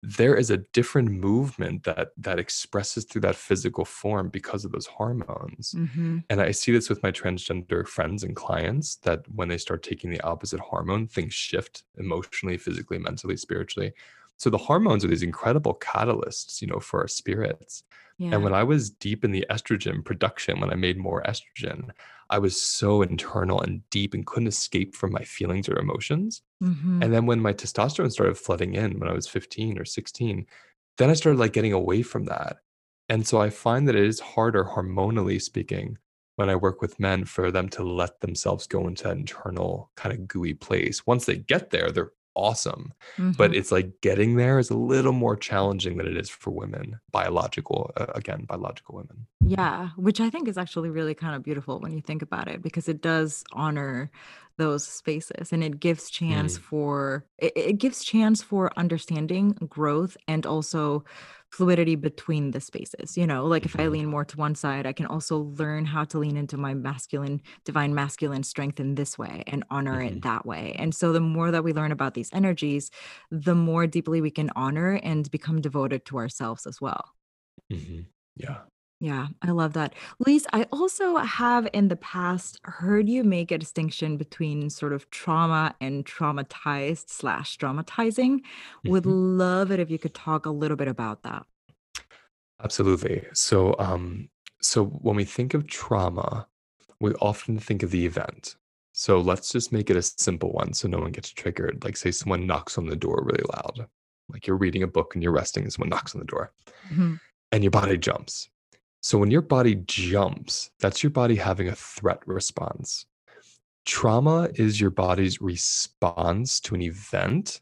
there 0.01 0.35
is 0.41 0.49
a 0.49 0.63
different 0.77 1.09
movement 1.11 1.83
that 1.83 2.07
that 2.25 2.39
expresses 2.39 3.03
through 3.03 3.25
that 3.27 3.35
physical 3.35 3.83
form 3.83 4.29
because 4.29 4.63
of 4.63 4.71
those 4.71 4.89
hormones. 4.97 5.75
hmm 5.77 6.19
And 6.29 6.39
I 6.39 6.51
see 6.51 6.71
this 6.71 6.89
with 6.89 7.03
my 7.03 7.11
transgender 7.11 7.85
friends 7.95 8.23
and 8.23 8.33
clients 8.45 8.87
that 9.05 9.19
when 9.37 9.49
they 9.49 9.57
start 9.65 9.83
taking 9.83 10.09
the 10.11 10.25
opposite 10.31 10.61
hormone, 10.69 11.07
things 11.07 11.33
shift 11.33 11.83
emotionally, 12.05 12.57
physically, 12.57 12.99
mentally, 12.99 13.37
spiritually. 13.37 13.91
So 14.37 14.49
the 14.49 14.57
hormones 14.57 15.03
are 15.05 15.07
these 15.07 15.23
incredible 15.23 15.75
catalysts, 15.79 16.61
you 16.61 16.67
know, 16.67 16.79
for 16.79 17.01
our 17.01 17.07
spirits. 17.07 17.83
And 18.31 18.43
when 18.43 18.53
I 18.53 18.63
was 18.63 18.89
deep 18.89 19.23
in 19.23 19.31
the 19.31 19.45
estrogen 19.49 20.03
production, 20.03 20.59
when 20.59 20.71
I 20.71 20.75
made 20.75 20.97
more 20.97 21.23
estrogen, 21.23 21.91
I 22.29 22.39
was 22.39 22.61
so 22.61 23.01
internal 23.01 23.61
and 23.61 23.87
deep 23.91 24.13
and 24.13 24.25
couldn't 24.25 24.47
escape 24.47 24.95
from 24.95 25.11
my 25.11 25.23
feelings 25.23 25.69
or 25.69 25.77
emotions. 25.77 26.41
hmm 26.61 27.01
And 27.01 27.13
then 27.13 27.25
when 27.25 27.41
my 27.41 27.53
testosterone 27.53 28.11
started 28.11 28.37
flooding 28.37 28.73
in 28.73 28.99
when 28.99 29.09
I 29.09 29.13
was 29.13 29.27
15 29.27 29.79
or 29.79 29.85
16, 29.85 30.47
then 30.97 31.09
I 31.09 31.13
started 31.13 31.39
like 31.39 31.53
getting 31.53 31.73
away 31.73 32.01
from 32.03 32.25
that. 32.25 32.57
And 33.09 33.27
so 33.27 33.39
I 33.39 33.49
find 33.49 33.87
that 33.87 33.95
it 33.95 34.05
is 34.05 34.19
harder 34.19 34.63
hormonally 34.63 35.41
speaking 35.41 35.97
when 36.37 36.49
I 36.49 36.55
work 36.55 36.81
with 36.81 36.99
men 36.99 37.25
for 37.25 37.51
them 37.51 37.69
to 37.69 37.83
let 37.83 38.19
themselves 38.21 38.67
go 38.67 38.87
into 38.87 39.03
that 39.03 39.17
internal 39.17 39.91
kind 39.95 40.13
of 40.13 40.27
gooey 40.27 40.53
place. 40.53 41.05
Once 41.05 41.25
they 41.25 41.37
get 41.37 41.69
there, 41.71 41.91
they're 41.91 42.11
awesome. 42.35 42.93
hmm 43.17 43.31
But 43.37 43.55
it's 43.55 43.71
like 43.71 44.01
getting 44.01 44.35
there 44.37 44.59
is 44.59 44.69
a 44.69 44.77
little 44.77 45.13
more 45.13 45.35
challenging 45.35 45.97
than 45.97 46.07
it 46.07 46.17
is 46.17 46.29
for 46.29 46.51
women, 46.51 46.99
biological, 47.11 47.91
uh, 47.97 48.07
again, 48.15 48.45
biological 48.45 48.95
women. 48.95 49.27
Yeah, 49.41 49.89
which 49.97 50.19
I 50.21 50.29
think 50.29 50.47
is 50.47 50.57
actually 50.57 50.89
really 50.89 51.13
kind 51.13 51.35
of 51.35 51.43
beautiful 51.43 51.79
when 51.79 51.91
you 51.91 52.01
think 52.01 52.21
about 52.21 52.47
it 52.47 52.61
because 52.63 52.87
it 52.89 53.01
does 53.01 53.43
honor 53.53 54.09
those 54.57 54.87
spaces 54.87 55.51
and 55.51 55.63
it 55.63 55.79
gives 55.79 56.09
chance 56.09 56.57
Mm, 56.57 56.61
for 56.61 57.25
it, 57.37 57.53
it 57.55 57.77
gives 57.77 58.03
chance 58.03 58.41
for 58.41 58.71
understanding, 58.77 59.51
growth, 59.69 60.17
and 60.27 60.45
also 60.45 61.03
fluidity 61.55 61.95
between 61.95 62.51
the 62.51 62.59
spaces. 62.61 63.17
You 63.17 63.25
know, 63.25 63.45
like 63.45 63.65
if 63.65 63.79
I 63.79 63.87
mhm, 63.87 63.95
lean 63.95 64.07
more 64.07 64.25
to 64.25 64.37
one 64.37 64.55
side, 64.55 64.85
I 64.85 64.93
can 64.93 65.05
also 65.05 65.37
learn 65.39 65.85
how 65.85 66.03
to 66.05 66.19
lean 66.19 66.37
into 66.37 66.57
my 66.57 66.73
masculine, 66.73 67.41
divine 67.63 67.95
masculine 67.95 68.43
strength 68.43 68.79
in 68.79 68.95
this 68.95 69.17
way 69.17 69.43
and 69.47 69.63
honor 69.69 70.01
it 70.01 70.13
mhm, 70.13 70.23
that 70.23 70.45
way. 70.45 70.75
And 70.77 70.93
so 70.93 71.13
the 71.13 71.21
more 71.21 71.51
that 71.51 71.63
we 71.63 71.73
learn 71.73 71.91
about 71.91 72.13
these 72.13 72.29
energies, 72.33 72.91
the 73.31 73.55
more 73.55 73.87
deeply 73.87 74.21
we 74.21 74.31
can 74.31 74.49
honor 74.55 74.99
and 75.03 75.29
become 75.31 75.61
devoted 75.61 76.05
to 76.07 76.17
ourselves 76.17 76.65
as 76.67 76.81
well. 76.81 77.13
mhm. 77.69 78.07
Yeah. 78.35 78.65
Yeah, 79.01 79.27
I 79.41 79.51
love 79.51 79.73
that. 79.73 79.93
Luis, 80.25 80.45
I 80.53 80.63
also 80.71 81.17
have 81.17 81.67
in 81.73 81.89
the 81.89 81.97
past 81.97 82.59
heard 82.63 83.09
you 83.09 83.23
make 83.25 83.51
a 83.51 83.57
distinction 83.57 84.15
between 84.15 84.69
sort 84.69 84.93
of 84.93 85.09
trauma 85.09 85.75
and 85.81 86.05
traumatized 86.05 87.09
slash 87.09 87.57
traumatizing. 87.57 88.39
Would 88.85 89.03
Mhm. 89.03 89.37
love 89.37 89.71
it 89.71 89.79
if 89.81 89.89
you 89.89 89.99
could 89.99 90.13
talk 90.13 90.45
a 90.45 90.49
little 90.51 90.77
bit 90.77 90.87
about 90.87 91.23
that. 91.23 91.45
Absolutely. 92.63 93.25
So, 93.33 93.75
um, 93.79 94.29
so 94.61 94.85
when 94.85 95.15
we 95.15 95.25
think 95.25 95.53
of 95.53 95.67
trauma, 95.67 96.47
we 96.99 97.13
often 97.15 97.59
think 97.59 97.83
of 97.83 97.91
the 97.91 98.05
event. 98.05 98.55
So 98.93 99.19
let's 99.19 99.51
just 99.51 99.71
make 99.73 99.89
it 99.89 99.97
a 99.97 100.01
simple 100.01 100.53
one 100.53 100.73
so 100.73 100.87
no 100.87 100.99
one 100.99 101.11
gets 101.11 101.29
triggered. 101.29 101.83
Like, 101.83 101.97
say 101.97 102.11
someone 102.11 102.47
knocks 102.47 102.77
on 102.77 102.85
the 102.87 102.95
door 102.95 103.21
really 103.25 103.43
loud. 103.53 103.87
Like 104.29 104.47
you're 104.47 104.57
reading 104.57 104.83
a 104.83 104.87
book 104.87 105.13
and 105.15 105.21
you're 105.23 105.33
resting, 105.33 105.63
and 105.63 105.73
someone 105.73 105.89
knocks 105.89 106.15
on 106.15 106.19
the 106.19 106.25
door 106.25 106.53
Mhm, 106.83 107.19
and 107.51 107.63
your 107.63 107.71
body 107.71 107.97
jumps. 107.97 108.49
So 109.05 109.19
when 109.19 109.29
your 109.29 109.43
body 109.43 109.75
jumps, 109.85 110.71
that's 110.79 111.03
your 111.03 111.11
body 111.11 111.35
having 111.35 111.67
a 111.67 111.75
threat 111.75 112.27
response. 112.27 113.05
Trauma 113.85 114.49
is 114.55 114.81
your 114.81 114.89
body's 114.89 115.41
response 115.41 116.59
to 116.61 116.75
an 116.75 116.81
event 116.81 117.61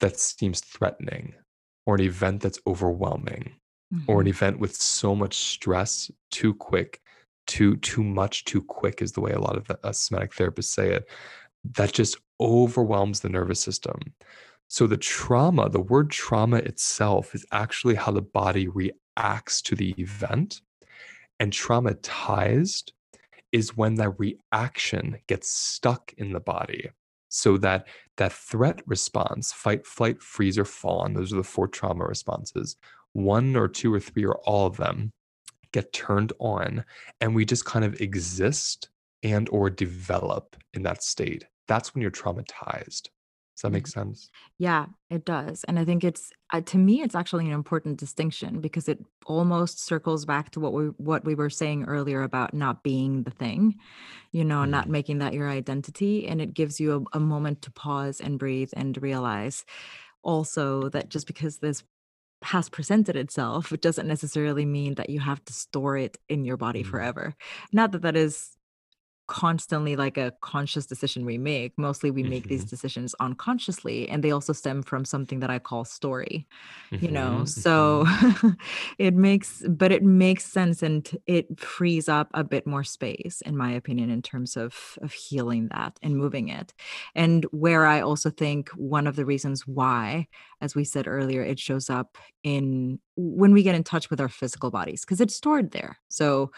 that 0.00 0.18
seems 0.18 0.60
threatening 0.60 1.34
or 1.86 1.96
an 1.96 2.02
event 2.02 2.42
that's 2.42 2.60
overwhelming 2.66 3.56
or 4.06 4.20
an 4.22 4.26
mhm, 4.26 4.28
event 4.28 4.60
with 4.60 4.74
so 4.74 5.14
much 5.14 5.34
stress 5.36 6.10
too 6.30 6.54
quick 6.54 7.02
too 7.46 7.76
too 7.78 8.04
much 8.04 8.44
too 8.44 8.62
quick 8.62 9.02
is 9.02 9.12
the 9.12 9.20
way 9.20 9.32
a 9.32 9.40
lot 9.40 9.56
of 9.56 9.66
the, 9.68 9.78
uh, 9.86 9.92
somatic 9.92 10.32
therapists 10.32 10.64
say 10.64 10.92
it 10.94 11.08
that 11.64 11.92
just 11.92 12.18
overwhelms 12.40 13.20
the 13.20 13.28
nervous 13.28 13.60
system. 13.60 13.98
So 14.68 14.86
the 14.86 14.96
trauma 14.98 15.68
the 15.70 15.80
word 15.80 16.10
trauma 16.10 16.58
itself 16.58 17.34
is 17.34 17.46
actually 17.52 17.96
how 17.96 18.12
the 18.12 18.22
body 18.22 18.68
reacts 18.68 19.62
to 19.62 19.76
the 19.76 19.92
event 19.98 20.62
and 21.40 21.52
traumatized 21.52 22.92
is 23.52 23.76
when 23.76 23.94
that 23.96 24.18
reaction 24.18 25.18
gets 25.26 25.50
stuck 25.50 26.12
in 26.18 26.32
the 26.32 26.40
body. 26.40 26.90
So 27.30 27.58
that 27.58 27.86
that 28.16 28.32
threat 28.32 28.80
response 28.86 29.52
fight 29.52 29.86
flight 29.86 30.22
freeze 30.22 30.58
or 30.58 30.64
fawn 30.64 31.12
those 31.12 31.32
are 31.32 31.36
the 31.36 31.44
four 31.44 31.68
trauma 31.68 32.04
responses. 32.04 32.76
One 33.12 33.54
or 33.56 33.68
two 33.68 33.92
or 33.92 34.00
three 34.00 34.24
or 34.24 34.36
all 34.44 34.66
of 34.66 34.76
them 34.76 35.12
get 35.72 35.92
turned 35.92 36.32
on 36.38 36.84
and 37.20 37.34
we 37.34 37.44
just 37.44 37.64
kind 37.64 37.84
of 37.84 38.00
exist 38.00 38.88
and 39.22 39.48
or 39.50 39.68
develop 39.68 40.56
in 40.72 40.82
that 40.84 41.02
state. 41.02 41.44
That's 41.66 41.94
when 41.94 42.02
you're 42.02 42.10
traumatized 42.10 43.08
does 43.58 43.62
that 43.62 43.72
make 43.72 43.86
mhm. 43.86 43.92
sense 43.92 44.30
Yeah, 44.58 44.86
it 45.10 45.24
does. 45.24 45.64
And 45.64 45.78
I 45.78 45.84
think 45.84 46.04
it's 46.04 46.32
uh, 46.52 46.60
to 46.62 46.78
me 46.78 47.02
it's 47.02 47.14
actually 47.14 47.46
an 47.46 47.52
important 47.52 47.98
distinction 47.98 48.60
because 48.60 48.88
it 48.88 49.00
almost 49.26 49.84
circles 49.84 50.24
back 50.26 50.50
to 50.52 50.60
what 50.60 50.72
we 50.74 50.86
what 50.98 51.24
we 51.24 51.34
were 51.34 51.50
saying 51.50 51.84
earlier 51.86 52.22
about 52.22 52.54
not 52.54 52.82
being 52.82 53.24
the 53.24 53.30
thing, 53.30 53.76
you 54.32 54.44
know, 54.44 54.64
not 54.64 54.88
Mm, 54.88 54.90
making 54.90 55.18
that 55.18 55.34
your 55.34 55.48
identity 55.50 56.28
and 56.28 56.40
it 56.42 56.54
gives 56.54 56.80
you 56.80 57.06
a, 57.14 57.18
a 57.18 57.20
moment 57.20 57.62
to 57.62 57.72
pause 57.72 58.20
and 58.20 58.38
breathe 58.38 58.70
and 58.76 59.00
realize 59.02 59.64
also 60.22 60.88
that 60.90 61.08
just 61.10 61.26
because 61.26 61.58
this 61.58 61.84
has 62.42 62.68
presented 62.68 63.16
itself, 63.16 63.72
it 63.72 63.82
doesn't 63.82 64.06
necessarily 64.08 64.64
mean 64.64 64.94
that 64.96 65.10
you 65.10 65.20
have 65.20 65.44
to 65.46 65.52
store 65.52 65.96
it 65.96 66.18
in 66.28 66.44
your 66.44 66.56
body 66.56 66.82
mm, 66.82 66.84
forever. 66.84 67.34
Not 67.72 67.92
that 67.92 68.02
that 68.02 68.16
is 68.16 68.57
constantly 69.28 69.96
like 69.96 70.16
a 70.18 70.32
conscious 70.42 70.86
decision 70.86 71.24
we 71.24 71.38
make. 71.38 71.78
Mostly 71.78 72.10
we 72.10 72.24
make 72.24 72.48
these 72.48 72.64
mhm, 72.64 72.66
decisions 72.66 73.14
unconsciously, 73.20 74.08
and 74.08 74.24
they 74.24 74.32
also 74.32 74.52
stem 74.52 74.82
from 74.82 75.04
something 75.04 75.40
that 75.40 75.50
I 75.50 75.58
call 75.60 75.84
story 75.84 76.48
you 77.00 77.10
know? 77.12 77.44
Mhm, 77.44 77.44
so 77.44 78.04
mhm, 78.06 78.38
it 78.98 79.14
makes 79.14 79.62
but 79.68 79.92
it 79.92 80.02
makes 80.02 80.44
sense 80.44 80.82
and 80.82 81.16
it 81.26 81.60
frees 81.60 82.08
up 82.08 82.28
a 82.34 82.42
bit 82.44 82.66
more 82.66 82.84
space 82.84 83.40
in 83.42 83.56
my 83.56 83.70
opinion 83.72 84.10
in 84.10 84.22
terms 84.22 84.56
of 84.56 84.98
of 85.02 85.12
healing 85.12 85.68
that 85.68 85.98
and 86.02 86.16
moving 86.16 86.48
it. 86.48 86.74
And 87.14 87.44
where 87.46 87.86
i 87.86 88.00
also 88.00 88.30
think 88.30 88.68
one 88.70 89.06
of 89.06 89.16
the 89.16 89.24
reasons 89.24 89.66
why 89.66 90.26
as 90.60 90.74
we 90.74 90.84
said 90.84 91.06
earlier 91.06 91.42
it 91.42 91.58
shows 91.58 91.88
up 91.90 92.18
in 92.42 92.98
when 93.16 93.52
we 93.52 93.62
get 93.62 93.74
in 93.74 93.84
touch 93.84 94.10
with 94.10 94.20
our 94.20 94.28
physical 94.28 94.70
bodies 94.70 95.02
because 95.04 95.20
it's 95.20 95.34
stored 95.34 95.72
there. 95.72 95.98
So 96.08 96.50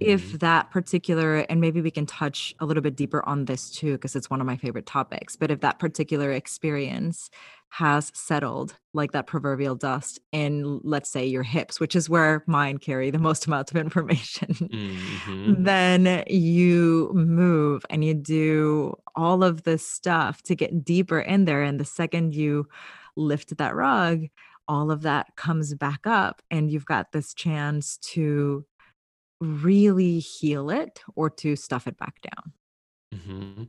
if 0.00 0.32
mhm, 0.32 0.38
that 0.38 0.70
particular 0.70 1.38
and 1.48 1.60
maybe 1.60 1.80
we 1.80 1.90
can 1.90 2.06
touch 2.06 2.54
a 2.60 2.66
little 2.66 2.82
bit 2.82 2.96
deeper 2.96 3.26
on 3.28 3.46
this 3.46 3.70
too 3.70 3.92
because 3.92 4.14
it's 4.14 4.30
one 4.30 4.40
of 4.40 4.46
my 4.46 4.56
favorite 4.56 4.86
topics 4.86 5.36
but 5.36 5.50
if 5.50 5.60
that 5.60 5.78
particular 5.78 6.32
experience 6.32 7.30
has 7.70 8.10
settled 8.14 8.76
like 8.94 9.12
that 9.12 9.26
proverbial 9.26 9.74
dust 9.74 10.18
in 10.32 10.80
let's 10.84 11.10
say 11.10 11.26
your 11.26 11.42
hips 11.42 11.80
which 11.80 11.96
is 11.96 12.08
where 12.08 12.44
mine 12.46 12.78
carry 12.78 13.10
the 13.10 13.18
most 13.18 13.46
amount 13.46 13.70
of 13.70 13.76
information 13.86 14.70
mhm, 14.70 15.64
then 15.64 16.24
you 16.28 17.10
move 17.14 17.84
and 17.90 18.04
you 18.04 18.14
do 18.14 18.94
all 19.16 19.42
of 19.42 19.62
this 19.62 19.86
stuff 19.86 20.42
to 20.42 20.54
get 20.54 20.84
deeper 20.84 21.20
in 21.20 21.44
there. 21.44 21.62
And 21.62 21.80
the 21.80 21.84
second 21.84 22.34
you 22.34 22.68
lift 23.16 23.56
that 23.56 23.74
rug 23.74 24.26
all 24.68 24.90
of 24.90 25.00
that 25.02 25.34
comes 25.36 25.72
back 25.74 26.06
up 26.06 26.42
and 26.50 26.70
you've 26.70 26.84
got 26.84 27.12
this 27.12 27.32
chance 27.32 27.96
to 27.98 28.66
really 29.40 30.18
heal 30.18 30.70
it 30.70 31.00
or 31.14 31.30
to 31.30 31.56
stuff 31.56 31.86
it 31.86 31.96
back 31.98 32.20
down. 32.22 32.52
mhm. 33.14 33.68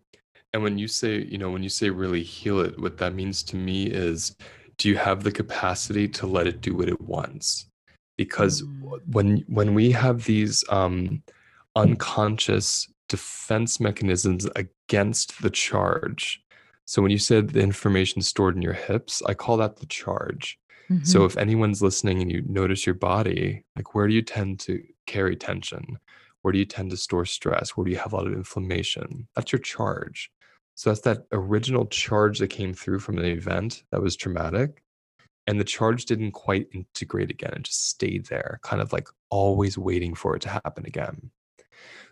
And 0.54 0.64
when 0.64 0.78
you 0.80 0.88
say, 0.88 1.24
you 1.24 1.38
know, 1.38 1.52
when 1.52 1.64
you 1.64 1.70
say 1.70 1.90
really 1.92 2.24
heal 2.24 2.60
it, 2.60 2.80
what 2.80 2.98
that 2.98 3.14
means 3.14 3.44
to 3.44 3.56
me 3.56 3.86
is 3.88 4.36
do 4.78 4.90
you 4.90 4.98
have 4.98 5.24
the 5.24 5.32
capacity 5.32 6.08
to 6.08 6.28
let 6.28 6.48
it 6.48 6.62
do 6.62 6.76
what 6.76 6.90
it 6.90 7.00
wants 7.02 7.68
because 8.18 8.64
Mm. 8.64 9.02
when 9.14 9.38
when 9.48 9.74
we 9.76 9.92
have 9.92 10.26
these 10.26 10.64
um 10.70 11.24
unconscious 11.76 12.88
defense 13.10 13.80
mechanisms 13.80 14.48
against 14.56 15.42
the 15.42 15.50
charge 15.50 16.42
so 16.86 17.02
when 17.02 17.12
you 17.12 17.18
said 17.20 17.50
the 17.50 17.62
information 17.62 18.22
stored 18.22 18.56
in 18.56 18.62
your 18.62 18.74
hips 18.74 19.22
i 19.28 19.34
call 19.34 19.58
that 19.58 19.78
the 19.78 19.86
charge 19.88 20.60
so 21.04 21.24
Mhm. 21.24 21.26
if 21.26 21.38
anyone's 21.38 21.82
listening 21.82 22.22
and 22.22 22.32
you 22.32 22.42
notice 22.48 22.86
your 22.86 22.96
body 22.96 23.64
like 23.76 23.96
where 23.96 24.08
do 24.08 24.14
you 24.14 24.22
tend 24.22 24.60
to 24.62 24.84
carry 25.08 25.36
tension? 25.36 26.00
Where 26.42 26.52
do 26.52 26.60
you 26.60 26.66
tend 26.66 26.92
to 26.92 26.98
store 26.98 27.26
stress? 27.26 27.72
Where 27.72 27.86
do 27.86 27.92
you 27.92 27.98
have 27.98 28.14
a 28.14 28.18
lot 28.18 28.28
of 28.28 28.34
inflammation? 28.34 29.28
That's 29.36 29.52
your 29.52 29.60
charge. 29.62 30.32
So 30.76 30.90
that's 30.90 31.02
that 31.02 31.28
original 31.34 31.86
charge 31.88 32.40
that 32.40 32.48
came 32.50 32.74
through 32.74 33.00
from 33.00 33.18
an 33.18 33.26
event 33.26 33.84
that 33.92 34.02
was 34.02 34.16
traumatic 34.16 34.84
and 35.48 35.60
the 35.60 35.64
charge 35.66 36.06
didn't 36.06 36.32
quite 36.34 36.70
integrate 36.74 37.32
again. 37.32 37.54
It 37.56 37.64
just 37.64 37.90
stayed 37.90 38.28
there 38.28 38.60
kind 38.64 38.82
of 38.82 38.94
like 38.94 39.08
always 39.30 39.78
waiting 39.78 40.16
for 40.16 40.36
it 40.36 40.42
to 40.44 40.50
happen 40.50 40.86
again. 40.86 41.32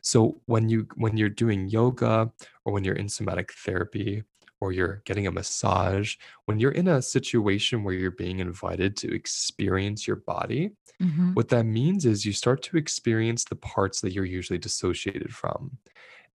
So 0.01 0.41
when 0.45 0.69
you 0.69 0.87
when 0.95 1.17
you're 1.17 1.29
doing 1.29 1.67
yoga 1.69 2.31
or 2.65 2.73
when 2.73 2.83
you're 2.83 2.95
in 2.95 3.09
somatic 3.09 3.53
therapy 3.53 4.23
or 4.59 4.71
you're 4.71 5.01
getting 5.05 5.27
a 5.27 5.31
massage 5.31 6.15
when 6.45 6.59
you're 6.59 6.71
in 6.71 6.87
a 6.87 7.01
situation 7.01 7.83
where 7.83 7.93
you're 7.93 8.11
being 8.11 8.39
invited 8.39 8.97
to 8.97 9.13
experience 9.13 10.07
your 10.07 10.15
body 10.17 10.71
Mhm. 10.99 11.35
what 11.35 11.49
that 11.49 11.65
means 11.65 12.05
is 12.05 12.25
you 12.25 12.33
start 12.33 12.61
to 12.63 12.77
experience 12.77 13.45
the 13.45 13.55
parts 13.55 14.01
that 14.01 14.11
you're 14.11 14.25
usually 14.25 14.59
dissociated 14.59 15.33
from 15.33 15.77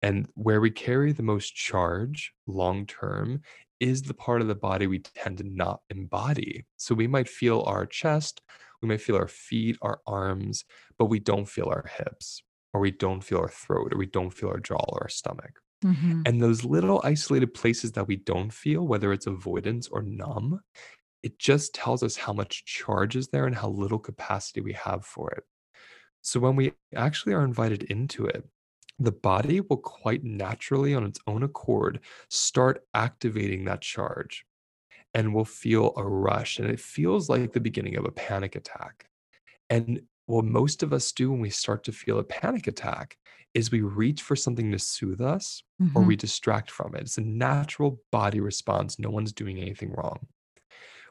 and 0.03 0.29
where 0.35 0.61
we 0.61 0.71
carry 0.71 1.13
the 1.13 1.23
most 1.23 1.55
charge 1.55 2.33
long 2.47 2.87
term 2.87 3.43
is 3.81 4.03
the 4.03 4.15
part 4.15 4.41
of 4.41 4.49
the 4.49 4.55
body 4.55 4.87
we 4.87 5.01
tend 5.01 5.39
to 5.39 5.45
not 5.45 5.83
embody. 5.91 6.67
So 6.77 6.95
we 6.95 7.07
might 7.09 7.29
feel 7.29 7.63
our 7.63 7.87
chest, 7.87 8.41
we 8.81 8.89
might 8.89 9.01
feel 9.01 9.17
our 9.17 9.29
feet, 9.29 9.77
our 9.83 10.01
arms, 10.07 10.65
but 10.99 11.07
we 11.07 11.19
don't 11.21 11.47
feel 11.49 11.69
our 11.69 11.87
hips, 11.99 12.43
or 12.73 12.81
we 12.81 12.93
don't 12.93 13.23
feel 13.23 13.39
our 13.39 13.49
throat, 13.49 13.93
or 13.93 13.99
we 13.99 14.07
don't 14.07 14.31
feel 14.31 14.51
our 14.51 14.61
jaw 14.61 14.85
or 14.89 15.03
our 15.05 15.09
stomach. 15.09 15.61
Mhm. 15.83 16.27
And 16.27 16.41
those 16.43 16.65
little 16.65 17.01
isolated 17.05 17.55
places 17.55 17.93
that 17.93 18.07
we 18.09 18.17
don't 18.17 18.53
feel, 18.53 18.87
whether 18.87 19.13
it's 19.13 19.27
avoidance 19.27 19.89
or 19.89 20.03
numb, 20.03 20.61
it 21.23 21.39
just 21.39 21.75
tells 21.75 22.03
us 22.03 22.17
how 22.17 22.33
much 22.35 22.65
charge 22.67 23.17
is 23.17 23.29
there 23.29 23.47
and 23.47 23.57
how 23.57 23.69
little 23.71 23.99
capacity 24.01 24.61
we 24.63 24.73
have 24.75 25.05
for 25.07 25.31
it. 25.33 25.45
So 26.23 26.41
when 26.41 26.57
we 26.57 26.75
actually 26.95 27.35
are 27.35 27.45
invited 27.45 27.85
into 27.85 28.27
it, 28.27 28.49
the 28.99 29.13
body 29.13 29.61
will 29.61 29.79
quite 29.79 30.25
naturally, 30.25 30.95
on 30.95 31.05
its 31.05 31.21
own 31.27 31.43
accord, 31.43 32.01
start 32.31 32.87
activating 32.95 33.65
that 33.67 33.83
charge 33.83 34.45
and 35.15 35.35
we'll 35.35 35.45
feel 35.45 35.93
a 35.97 36.05
rush. 36.07 36.59
And 36.59 36.71
it 36.71 36.81
feels 36.81 37.29
like 37.29 37.53
the 37.53 37.61
beginning 37.61 37.97
of 37.97 38.05
a 38.07 38.13
panic 38.13 38.57
attack. 38.57 39.09
And 39.71 40.03
what 40.27 40.45
most 40.45 40.83
of 40.83 40.93
us 40.93 41.13
do 41.13 41.31
when 41.31 41.41
we 41.41 41.51
start 41.51 41.85
to 41.85 41.93
feel 41.93 42.19
a 42.19 42.25
panic 42.25 42.67
attack 42.67 43.19
is 43.55 43.71
we 43.71 43.83
reach 43.83 44.23
for 44.23 44.37
something 44.37 44.71
to 44.73 44.79
soothe 44.79 45.21
us 45.21 45.63
or 45.95 46.03
Mhm. 46.03 46.05
we 46.05 46.17
distract 46.17 46.71
from 46.71 46.95
it. 46.95 47.03
It's 47.03 47.19
a 47.19 47.23
natural 47.23 48.03
body 48.11 48.41
response. 48.41 48.99
No 48.99 49.11
one's 49.11 49.33
doing 49.33 49.59
anything 49.59 49.93
wrong. 49.93 50.27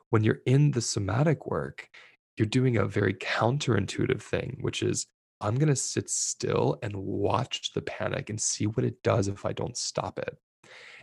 When 0.10 0.24
you're 0.24 0.42
in 0.46 0.72
the 0.72 0.82
somatic 0.82 1.48
work, 1.48 1.90
you're 2.38 2.46
doing 2.48 2.78
a 2.78 2.86
very 2.86 3.14
counterintuitive 3.14 4.22
thing, 4.22 4.58
which 4.62 4.84
is 4.84 5.08
I'm 5.40 5.56
going 5.56 5.70
to 5.70 5.76
sit 5.76 6.10
still 6.10 6.78
and 6.84 6.96
watch 6.96 7.74
the 7.74 7.82
panic 7.82 8.30
and 8.30 8.40
see 8.40 8.68
what 8.68 8.86
it 8.86 9.02
does 9.02 9.28
if 9.28 9.44
I 9.46 9.54
don't 9.54 9.76
stop 9.78 10.20
it. 10.20 10.38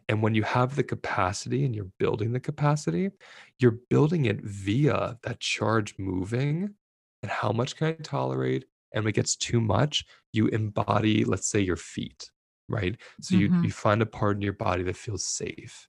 And 0.09 0.23
when 0.23 0.35
you 0.35 0.45
have 0.45 0.77
the 0.77 0.85
capacity 0.85 1.65
and 1.65 1.75
you're 1.75 1.93
building 1.99 2.33
the 2.33 2.41
capacity, 2.41 3.11
you're 3.59 3.81
building 3.91 4.27
it 4.27 4.41
via 4.43 5.19
that 5.25 5.41
charge 5.41 5.99
moving 5.99 6.77
and 7.23 7.31
how 7.31 7.53
much 7.53 7.77
can 7.77 7.89
I 7.89 7.93
tolerate? 7.95 8.67
And 8.93 9.05
when 9.05 9.11
it 9.11 9.17
gets 9.17 9.37
too 9.37 9.61
much, 9.61 10.05
you 10.33 10.47
embody, 10.49 11.25
let's 11.25 11.49
say, 11.49 11.61
your 11.61 11.77
feet, 11.77 12.31
right? 12.69 12.97
So 13.21 13.37
you, 13.37 13.51
Mhm. 13.51 13.63
you 13.63 13.71
find 13.73 14.01
a 14.03 14.07
part 14.07 14.37
in 14.37 14.43
your 14.43 14.53
body 14.55 14.83
that 14.85 14.97
feels 14.97 15.25
safe 15.27 15.89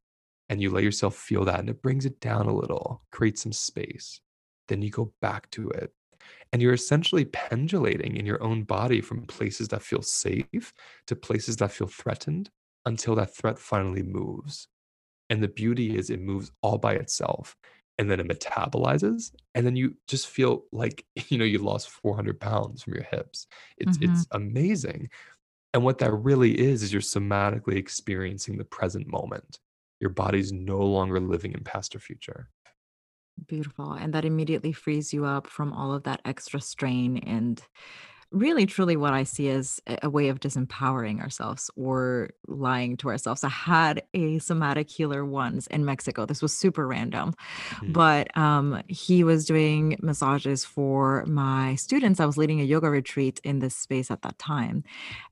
and 0.49 0.61
you 0.61 0.69
let 0.71 0.83
yourself 0.83 1.15
feel 1.15 1.45
that 1.45 1.59
and 1.59 1.69
it 1.69 1.81
brings 1.81 2.05
it 2.05 2.19
down 2.19 2.47
a 2.47 2.55
little, 2.55 3.03
creates 3.11 3.43
some 3.43 3.53
space. 3.53 4.19
Then 4.67 4.81
you 4.81 4.89
go 4.89 5.13
back 5.21 5.49
to 5.51 5.69
it. 5.69 5.93
And 6.51 6.61
you're 6.61 6.73
essentially 6.73 7.25
pendulating 7.25 8.15
in 8.17 8.25
your 8.25 8.41
own 8.43 8.63
body 8.63 9.01
from 9.01 9.25
places 9.25 9.67
that 9.69 9.83
feel 9.83 10.01
safe 10.01 10.73
to 11.07 11.15
places 11.15 11.57
that 11.57 11.71
feel 11.71 11.87
threatened 11.87 12.49
until 12.85 13.15
that 13.15 13.35
threat 13.35 13.59
finally 13.59 14.03
moves. 14.03 14.67
And 15.29 15.43
the 15.43 15.47
beauty 15.47 15.97
is 15.97 16.09
it 16.09 16.21
moves 16.21 16.51
all 16.61 16.77
by 16.77 16.95
itself 16.95 17.55
and 17.99 18.11
then 18.11 18.21
it 18.21 18.27
metabolizes. 18.29 19.33
And 19.55 19.67
then 19.67 19.77
you 19.77 19.97
just 20.07 20.29
feel 20.29 20.65
like, 20.73 21.05
you 21.29 21.37
know, 21.39 21.45
you 21.45 21.59
lost 21.59 21.91
400 21.91 22.41
pounds 22.41 22.83
from 22.83 22.95
your 22.95 23.05
hips. 23.05 23.47
It's 23.77 23.97
Mhm. 23.97 24.01
it's 24.01 24.27
amazing. 24.33 25.11
And 25.73 25.83
what 25.85 25.99
that 25.99 26.13
really 26.13 26.59
is, 26.59 26.83
is 26.83 26.93
you're 26.93 27.01
somatically 27.01 27.75
experiencing 27.77 28.57
the 28.57 28.65
present 28.65 29.07
moment. 29.07 29.59
Your 30.01 30.11
body's 30.11 30.51
no 30.53 30.79
longer 30.79 31.19
living 31.19 31.53
in 31.53 31.63
past 31.63 31.95
or 31.95 31.99
future. 31.99 32.49
Beautiful. 33.47 33.93
And 33.93 34.13
that 34.13 34.25
immediately 34.25 34.73
frees 34.73 35.13
you 35.13 35.23
up 35.25 35.47
from 35.47 35.71
all 35.71 35.93
of 35.93 36.03
that 36.03 36.21
extra 36.25 36.59
strain 36.59 37.17
and 37.19 37.65
really 38.31 38.65
truly 38.65 38.95
what 38.95 39.13
I 39.13 39.23
see 39.23 39.49
as 39.49 39.79
a 40.03 40.09
way 40.09 40.29
of 40.29 40.39
disempowering 40.39 41.19
ourselves 41.19 41.71
or 41.75 42.29
lying 42.47 42.95
to 42.97 43.09
ourselves. 43.09 43.43
I 43.43 43.49
had 43.49 44.03
a 44.13 44.37
somatic 44.39 44.89
healer 44.89 45.25
once 45.25 45.65
in 45.67 45.83
Mexico. 45.83 46.25
This 46.25 46.41
was 46.41 46.55
super 46.55 46.87
random, 46.87 47.33
Mhm, 47.71 47.99
but 47.99 48.35
um, 48.37 48.83
he 48.87 49.23
was 49.23 49.45
doing 49.45 49.97
massages 50.01 50.65
for 50.65 51.25
my 51.25 51.75
students. 51.75 52.19
I 52.19 52.25
was 52.25 52.37
leading 52.37 52.61
a 52.61 52.65
yoga 52.65 52.89
retreat 52.89 53.39
in 53.43 53.59
this 53.59 53.75
space 53.75 54.11
at 54.11 54.21
that 54.21 54.37
time, 54.39 54.83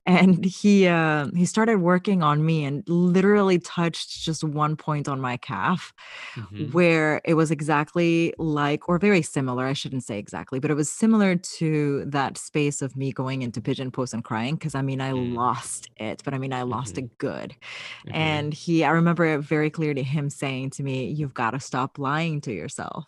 and 0.05 0.45
he 0.45 0.87
uh, 0.87 1.27
he 1.35 1.45
started 1.45 1.79
working 1.81 2.23
on 2.23 2.45
me 2.45 2.65
and 2.65 2.83
literally 2.87 3.59
touched 3.59 4.21
just 4.23 4.43
one 4.43 4.75
point 4.77 5.07
on 5.07 5.21
my 5.21 5.37
calf 5.37 5.93
mhm, 6.35 6.71
where 6.71 7.21
it 7.25 7.35
was 7.35 7.51
exactly 7.51 8.33
like 8.39 8.87
or 8.89 8.97
very 8.97 9.21
similar, 9.21 9.65
I 9.65 9.73
shouldn't 9.73 10.03
say 10.03 10.17
exactly, 10.17 10.59
but 10.59 10.71
it 10.71 10.75
was 10.75 10.91
similar 10.91 11.35
to 11.35 12.03
that 12.05 12.37
space 12.37 12.81
of 12.81 12.86
me 12.95 13.11
going 13.11 13.41
into 13.41 13.61
pigeon 13.61 13.91
pose 13.91 14.13
and 14.13 14.23
crying. 14.23 14.55
Because 14.55 14.75
I 14.75 14.81
mean, 14.81 15.01
I 15.01 15.11
mm, 15.13 15.37
lost 15.37 15.89
it, 15.97 16.21
but 16.23 16.33
I 16.33 16.37
mean, 16.37 16.53
I 16.53 16.63
lost 16.63 16.97
mhm, 16.97 16.99
it 16.99 17.17
good. 17.17 17.55
mhm, 18.03 18.11
And 18.11 18.53
he 18.53 18.83
I 18.83 18.91
remember 18.91 19.25
it 19.25 19.39
very 19.41 19.69
clearly 19.69 20.03
him 20.03 20.29
saying 20.29 20.71
to 20.71 20.83
me, 20.83 21.09
"You've 21.11 21.33
gotta 21.35 21.59
stop 21.59 21.99
lying 21.99 22.41
to 22.41 22.53
yourself." 22.53 23.05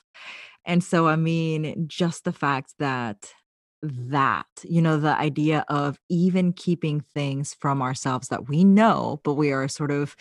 And 0.66 0.84
so, 0.84 1.08
I 1.08 1.16
mean, 1.16 1.88
just 1.88 2.24
the 2.26 2.34
fact 2.34 2.76
that 2.80 3.34
that, 3.82 4.48
you 4.64 4.82
know, 4.82 4.98
the 4.98 5.18
idea 5.18 5.64
of 5.70 6.00
even 6.10 6.54
keeping 6.54 7.00
things 7.02 7.54
from 7.54 7.82
ourselves 7.82 8.28
that 8.28 8.50
we 8.50 8.64
know, 8.64 9.22
but 9.24 9.36
we 9.36 9.52
are 9.52 9.68
sort 9.68 9.92
of 9.92 10.16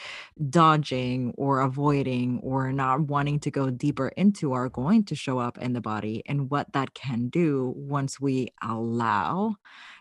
dodging 0.48 1.32
or 1.36 1.60
avoiding 1.60 2.38
or 2.42 2.72
not 2.72 3.02
wanting 3.02 3.40
to 3.40 3.50
go 3.50 3.70
deeper 3.70 4.08
into 4.16 4.52
are 4.52 4.68
going 4.68 5.04
to 5.04 5.14
show 5.14 5.38
up 5.38 5.58
in 5.58 5.72
the 5.72 5.80
body 5.80 6.22
and 6.26 6.50
what 6.50 6.72
that 6.72 6.94
can 6.94 7.28
do 7.28 7.72
once 7.76 8.20
we 8.20 8.48
allow. 8.62 9.56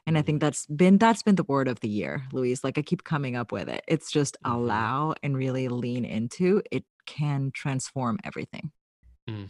And 0.06 0.18
I 0.18 0.22
think 0.22 0.40
that's 0.42 0.66
been 0.68 0.98
that's 0.98 1.24
been 1.24 1.36
the 1.36 1.44
word 1.44 1.68
of 1.68 1.80
the 1.82 1.90
year, 1.90 2.24
Luis. 2.32 2.64
Like 2.64 2.78
I 2.78 2.82
keep 2.82 3.04
coming 3.04 3.36
up 3.36 3.52
with 3.52 3.70
it. 3.70 3.84
It's 3.88 4.12
just 4.12 4.38
mhm, 4.46 4.62
allow 4.62 5.14
and 5.24 5.36
really 5.38 5.68
lean 5.68 6.06
into 6.06 6.62
it 6.72 6.86
can 7.06 7.52
transform 7.54 8.20
everything. 8.24 8.72
mm. 9.30 9.50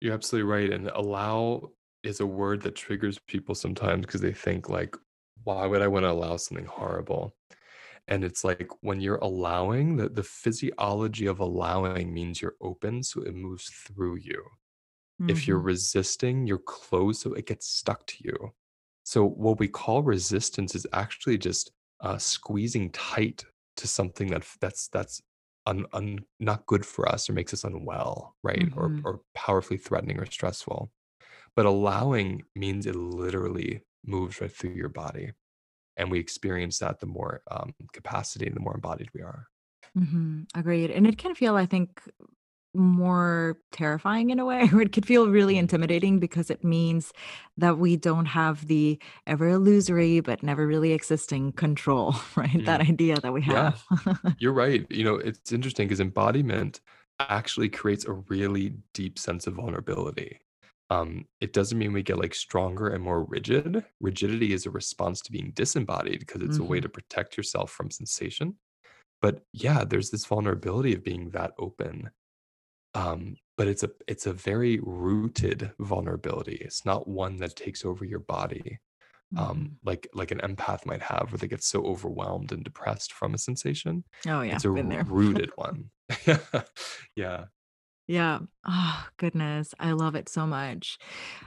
You're 0.00 0.14
absolutely 0.14 0.50
right. 0.50 0.72
And 0.72 0.88
allow 0.88 1.70
is 2.04 2.20
a 2.20 2.26
word 2.26 2.62
that 2.62 2.76
triggers 2.76 3.18
people 3.18 3.54
sometimes 3.54 4.06
because 4.06 4.20
they 4.20 4.32
think 4.32 4.68
like, 4.68 4.96
why 5.44 5.66
would 5.66 5.82
I 5.82 5.88
want 5.88 6.04
to 6.04 6.10
allow 6.10 6.36
something 6.36 6.66
horrible? 6.66 7.36
And 8.08 8.24
it's 8.24 8.44
like 8.44 8.70
when 8.82 9.00
you're 9.00 9.16
allowing, 9.18 9.96
the, 9.96 10.08
the 10.10 10.22
physiology 10.24 11.26
of 11.26 11.40
allowing 11.40 12.14
means 12.14 12.42
you're 12.42 12.56
open, 12.60 13.02
so 13.02 13.22
it 13.22 13.34
moves 13.34 13.70
through 13.70 14.16
you. 14.16 14.44
If 15.28 15.48
you're 15.48 15.58
Mhm. 15.58 15.62
resisting, 15.62 16.46
you're 16.46 16.58
closed, 16.58 17.22
so 17.22 17.32
it 17.34 17.46
gets 17.46 17.66
stuck 17.68 18.06
to 18.08 18.16
you. 18.24 18.54
So 19.04 19.26
what 19.26 19.58
we 19.58 19.68
call 19.68 20.02
resistance 20.02 20.74
is 20.74 20.86
actually 20.92 21.38
just 21.38 21.72
uh, 22.00 22.18
squeezing 22.18 22.90
tight 22.92 23.44
to 23.76 23.88
something 23.88 24.28
that 24.28 24.46
that's 24.60 24.88
that's 24.88 25.22
un, 25.66 25.86
un, 25.92 26.20
not 26.40 26.66
good 26.66 26.84
for 26.86 27.08
us 27.08 27.28
or 27.30 27.32
makes 27.34 27.54
us 27.54 27.64
unwell, 27.64 28.36
right? 28.42 28.68
Or 28.76 28.94
Mhm. 28.94 29.04
or 29.04 29.22
powerfully 29.34 29.78
threatening 29.78 30.18
or 30.20 30.26
stressful. 30.26 30.92
But 31.56 31.66
allowing 31.66 32.44
means 32.54 32.86
it 32.86 32.96
literally 32.96 33.82
moves 34.04 34.40
right 34.40 34.52
through 34.52 34.74
your 34.74 34.88
body, 34.88 35.32
and 35.96 36.10
we 36.10 36.20
experience 36.20 36.78
that 36.80 37.00
the 37.00 37.06
more 37.06 37.42
um, 37.50 37.74
capacity 37.92 38.46
and 38.46 38.56
the 38.56 38.60
more 38.60 38.74
embodied 38.76 39.10
we 39.14 39.22
are. 39.22 39.48
Mhm. 39.96 40.46
Agreed. 40.54 40.90
And 40.90 41.06
it 41.06 41.18
can 41.18 41.34
feel, 41.34 41.56
I 41.56 41.66
think, 41.66 42.00
more 42.74 43.58
terrifying 43.72 44.30
in 44.30 44.38
a 44.40 44.44
way, 44.44 44.68
or 44.74 44.82
it 44.82 44.92
could 44.92 45.06
feel 45.06 45.28
really 45.30 45.56
Mm, 45.56 45.58
intimidating 45.58 46.20
because 46.20 46.50
it 46.50 46.64
means 46.64 47.12
that 47.58 47.78
we 47.78 47.96
don't 47.96 48.26
have 48.26 48.66
the 48.68 49.00
ever 49.26 49.48
illusory 49.50 50.20
but 50.20 50.42
never 50.42 50.66
really 50.66 50.92
existing 50.92 51.52
control, 51.52 52.14
right? 52.36 52.64
That 52.66 52.80
mm. 52.80 52.88
idea 52.88 53.20
that 53.20 53.32
we 53.32 53.42
have. 53.42 53.72
Yeah, 53.72 53.72
have. 53.90 54.16
You're 54.38 54.54
right. 54.54 54.86
You 54.90 55.04
know, 55.04 55.16
it's 55.16 55.52
interesting 55.52 55.88
because 55.88 56.00
embodiment 56.00 56.80
actually 57.20 57.70
creates 57.70 58.06
a 58.06 58.12
really 58.14 58.76
deep 58.94 59.18
sense 59.18 59.46
of 59.48 59.54
vulnerability. 59.54 60.40
Um, 60.90 61.26
it 61.40 61.52
doesn't 61.52 61.78
mean 61.78 61.92
we 61.92 62.02
get 62.02 62.18
like 62.18 62.34
stronger 62.34 62.88
and 62.88 63.02
more 63.02 63.24
rigid. 63.24 63.84
Rigidity 64.00 64.52
is 64.52 64.66
a 64.66 64.70
response 64.70 65.20
to 65.22 65.32
being 65.32 65.52
disembodied 65.52 66.20
because 66.20 66.42
it's 66.42 66.58
a 66.60 66.64
way 66.64 66.78
hmm 66.78 66.82
to 66.82 66.88
protect 66.88 67.36
yourself 67.36 67.70
from 67.70 67.90
sensation. 67.90 68.58
But 69.22 69.44
yeah, 69.52 69.84
there's 69.84 70.10
this 70.10 70.26
vulnerability 70.26 70.94
of 70.94 71.04
being 71.04 71.30
that 71.30 71.52
open. 71.58 72.10
Um, 72.94 73.36
but 73.56 73.68
it's 73.68 73.82
a 73.82 73.90
it's 74.08 74.26
a 74.26 74.32
very 74.32 74.80
rooted 74.80 75.72
vulnerability. 75.80 76.56
It's 76.56 76.84
not 76.84 77.08
one 77.08 77.36
that 77.38 77.56
takes 77.56 77.84
over 77.84 78.04
your 78.04 78.20
body 78.20 78.78
um, 79.36 79.66
hmm 79.66 79.76
like 79.84 80.08
like 80.14 80.30
an 80.32 80.40
empath 80.40 80.86
might 80.86 81.02
have, 81.02 81.32
where 81.32 81.38
they 81.38 81.48
get 81.48 81.62
so 81.64 81.84
overwhelmed 81.84 82.52
and 82.52 82.64
depressed 82.64 83.12
from 83.14 83.34
a 83.34 83.38
sensation. 83.38 84.04
Oh, 84.26 84.42
yeah, 84.42 84.60
It's 84.60 84.64
a 84.64 84.70
been 84.74 84.88
there. 84.88 85.08
rooted 85.08 85.50
one. 85.56 85.90
yeah. 87.16 87.46
Yeah. 88.06 88.40
Oh, 88.66 89.06
goodness. 89.16 89.74
I 89.80 89.92
love 89.92 90.14
it 90.14 90.28
so 90.28 90.46
much. 90.46 90.98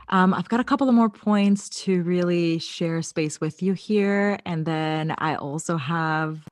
Um, 0.10 0.34
I've 0.34 0.50
got 0.50 0.60
a 0.60 0.64
couple 0.64 0.90
of 0.90 0.96
more 0.96 1.10
points 1.10 1.70
to 1.84 2.02
really 2.02 2.58
share 2.58 3.02
space 3.04 3.40
with 3.40 3.62
you 3.62 3.74
here. 3.74 4.40
And 4.46 4.66
then 4.66 5.14
I 5.20 5.36
also 5.36 5.78
have 5.78 6.48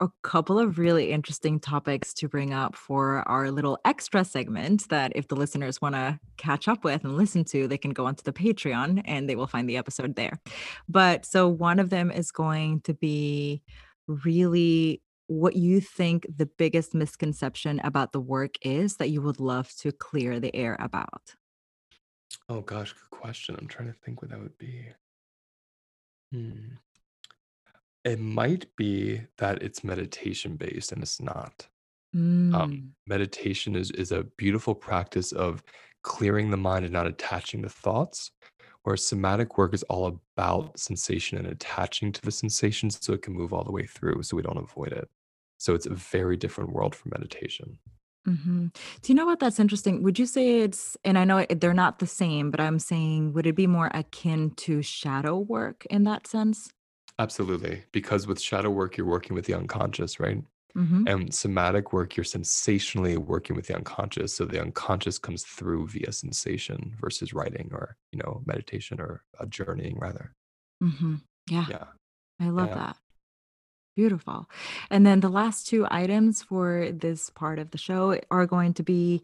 a 0.00 0.08
couple 0.22 0.58
of 0.58 0.78
really 0.78 1.12
interesting 1.12 1.60
topics 1.60 2.12
to 2.14 2.28
bring 2.28 2.52
up 2.52 2.74
for 2.74 3.26
our 3.28 3.52
little 3.52 3.78
extra 3.84 4.24
segment 4.24 4.88
that 4.88 5.12
if 5.14 5.28
the 5.28 5.36
listeners 5.36 5.80
want 5.80 5.94
to 5.94 6.18
catch 6.36 6.66
up 6.66 6.82
with 6.82 7.04
and 7.04 7.16
listen 7.16 7.44
to, 7.44 7.68
they 7.68 7.78
can 7.78 7.92
go 7.92 8.06
onto 8.06 8.24
the 8.24 8.32
Patreon 8.32 9.02
and 9.04 9.28
they 9.28 9.36
will 9.36 9.46
find 9.46 9.68
the 9.68 9.76
episode 9.76 10.16
there. 10.16 10.40
But 10.88 11.24
so 11.24 11.46
one 11.46 11.78
of 11.78 11.90
them 11.90 12.10
is 12.10 12.32
going 12.32 12.80
to 12.82 12.94
be 12.94 13.62
really 14.08 15.00
what 15.26 15.56
you 15.56 15.80
think 15.80 16.26
the 16.34 16.46
biggest 16.46 16.94
misconception 16.94 17.80
about 17.84 18.12
the 18.12 18.20
work 18.20 18.54
is 18.62 18.96
that 18.96 19.10
you 19.10 19.22
would 19.22 19.40
love 19.40 19.70
to 19.78 19.92
clear 19.92 20.40
the 20.40 20.54
air 20.54 20.76
about. 20.80 21.34
Oh 22.48 22.62
gosh, 22.62 22.94
good 22.94 23.10
question. 23.10 23.54
I'm 23.58 23.68
trying 23.68 23.92
to 23.92 23.98
think 24.00 24.22
what 24.22 24.30
that 24.30 24.40
would 24.40 24.56
be. 24.56 24.94
Hmm. 26.32 26.76
It 28.04 28.18
might 28.20 28.74
be 28.76 29.22
that 29.38 29.62
it's 29.62 29.82
meditation 29.84 30.56
based 30.56 30.92
and 30.92 31.02
it's 31.02 31.20
not. 31.20 31.68
Um, 32.52 32.66
Mm, 32.66 32.94
meditation 33.06 33.76
is 33.76 33.90
is 33.92 34.12
a 34.12 34.24
beautiful 34.38 34.74
practice 34.74 35.32
of 35.32 35.62
clearing 36.02 36.50
the 36.50 36.56
mind 36.58 36.84
and 36.86 36.92
not 36.94 37.06
attaching 37.08 37.62
to 37.62 37.70
thoughts, 37.70 38.32
whereas 38.84 39.06
somatic 39.06 39.58
work 39.58 39.74
is 39.74 39.84
all 39.84 40.06
about 40.08 40.78
sensation 40.78 41.38
and 41.38 41.48
attaching 41.48 42.12
to 42.12 42.22
the 42.22 42.32
sensation 42.32 42.90
so 42.90 43.14
it 43.14 43.22
can 43.22 43.34
move 43.34 43.52
all 43.54 43.64
the 43.64 43.72
way 43.72 43.86
through 43.86 44.22
so 44.24 44.36
we 44.36 44.42
don't 44.42 44.58
avoid 44.58 44.92
it. 44.92 45.10
So 45.64 45.74
it's 45.74 45.86
a 45.86 45.94
very 45.94 46.36
different 46.36 46.72
world 46.72 46.94
from 46.94 47.12
meditation. 47.14 47.78
mhm. 48.26 48.74
Do 49.02 49.12
you 49.12 49.14
know 49.14 49.26
what 49.26 49.38
that's 49.40 49.60
interesting? 49.60 50.02
Would 50.02 50.18
you 50.18 50.26
say 50.26 50.60
it's, 50.60 50.96
and 51.04 51.18
I 51.18 51.24
know 51.24 51.38
it, 51.38 51.60
they're 51.60 51.74
not 51.74 51.98
the 51.98 52.06
same, 52.06 52.50
but 52.50 52.60
I'm 52.60 52.78
saying, 52.78 53.32
would 53.34 53.46
it 53.46 53.54
be 53.56 53.66
more 53.66 53.90
akin 53.94 54.50
to 54.56 54.82
shadow 54.82 55.38
work 55.38 55.86
in 55.90 56.04
that 56.04 56.26
sense? 56.26 56.70
Absolutely. 57.18 57.84
Because 57.92 58.26
with 58.26 58.40
shadow 58.40 58.70
work, 58.70 58.96
you're 58.96 59.06
working 59.06 59.34
with 59.34 59.46
the 59.46 59.54
unconscious, 59.54 60.18
right? 60.18 60.42
hmm 60.74 61.04
And 61.06 61.34
somatic 61.34 61.92
work, 61.92 62.16
you're 62.16 62.24
sensationally 62.24 63.16
working 63.16 63.56
with 63.56 63.66
the 63.68 63.76
unconscious. 63.76 64.34
So 64.34 64.46
the 64.46 64.60
unconscious 64.60 65.18
comes 65.18 65.44
through 65.44 65.88
via 65.88 66.12
sensation 66.12 66.96
versus 67.00 67.34
writing 67.34 67.70
or, 67.72 67.96
you 68.12 68.18
know, 68.18 68.42
meditation 68.46 69.00
or 69.00 69.24
uh, 69.40 69.46
journeying 69.46 69.98
rather. 69.98 70.34
hmm 70.80 71.16
Yeah, 71.50 71.66
Yeah. 71.68 71.84
I 72.40 72.48
love 72.50 72.68
Yeah. 72.70 72.74
that. 72.74 72.96
Beautiful. 73.96 74.50
And 74.90 75.06
then 75.06 75.20
the 75.20 75.28
last 75.28 75.68
two 75.68 75.86
items 75.90 76.42
for 76.42 76.90
this 76.90 77.30
part 77.30 77.58
of 77.58 77.70
the 77.70 77.78
show 77.78 78.18
are 78.30 78.46
going 78.46 78.74
to 78.74 78.82
be 78.82 79.22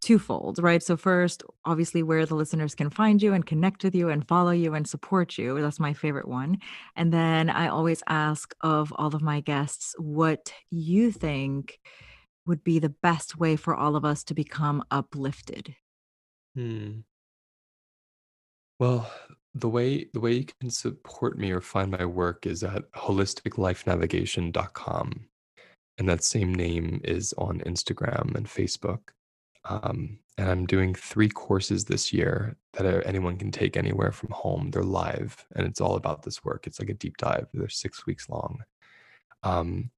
twofold, 0.00 0.58
right? 0.58 0.82
So, 0.82 0.96
first, 0.96 1.42
obviously, 1.64 2.02
where 2.02 2.26
the 2.26 2.34
listeners 2.34 2.74
can 2.74 2.90
find 2.90 3.22
you 3.22 3.32
and 3.32 3.44
connect 3.44 3.84
with 3.84 3.94
you 3.94 4.10
and 4.10 4.26
follow 4.28 4.50
you 4.50 4.74
and 4.74 4.86
support 4.86 5.38
you. 5.38 5.60
That's 5.60 5.80
my 5.80 5.94
favorite 5.94 6.28
one. 6.28 6.58
And 6.96 7.12
then 7.12 7.48
I 7.48 7.68
always 7.68 8.02
ask 8.08 8.54
of 8.60 8.92
all 8.96 9.14
of 9.14 9.22
my 9.22 9.40
guests 9.40 9.94
what 9.98 10.52
you 10.70 11.10
think 11.10 11.78
would 12.46 12.64
be 12.64 12.78
the 12.78 12.94
best 13.02 13.38
way 13.38 13.56
for 13.56 13.74
all 13.74 13.96
of 13.96 14.04
us 14.04 14.24
to 14.24 14.34
become 14.34 14.82
uplifted. 14.90 15.74
Hmm. 16.54 17.00
Well, 18.78 19.10
the 19.54 19.68
way 19.68 20.06
the 20.12 20.20
way 20.20 20.34
you 20.34 20.44
can 20.60 20.70
support 20.70 21.36
me 21.38 21.50
or 21.50 21.60
find 21.60 21.90
my 21.90 22.04
work 22.04 22.46
is 22.46 22.62
at 22.62 22.88
holisticlifenavigation.com. 22.92 25.28
And 25.98 26.08
that 26.08 26.22
same 26.22 26.54
name 26.54 27.00
is 27.04 27.34
on 27.38 27.58
Instagram 27.60 28.36
and 28.36 28.46
Facebook. 28.46 29.00
Um, 29.64 30.18
and 30.38 30.48
I'm 30.48 30.66
doing 30.66 30.94
three 30.94 31.28
courses 31.28 31.84
this 31.84 32.12
year 32.12 32.56
that 32.74 32.86
are, 32.86 33.02
anyone 33.02 33.36
can 33.36 33.50
take 33.50 33.76
anywhere 33.76 34.12
from 34.12 34.30
home. 34.30 34.70
They're 34.70 34.84
live, 34.84 35.44
and 35.56 35.66
it's 35.66 35.80
all 35.80 35.96
about 35.96 36.22
this 36.22 36.44
work. 36.44 36.66
It's 36.66 36.78
like 36.78 36.90
a 36.90 36.94
deep 36.94 37.16
dive. 37.16 37.48
They're 37.52 37.68
six 37.68 38.06
weeks 38.06 38.28
long. 38.28 38.60
Um, 39.42 39.90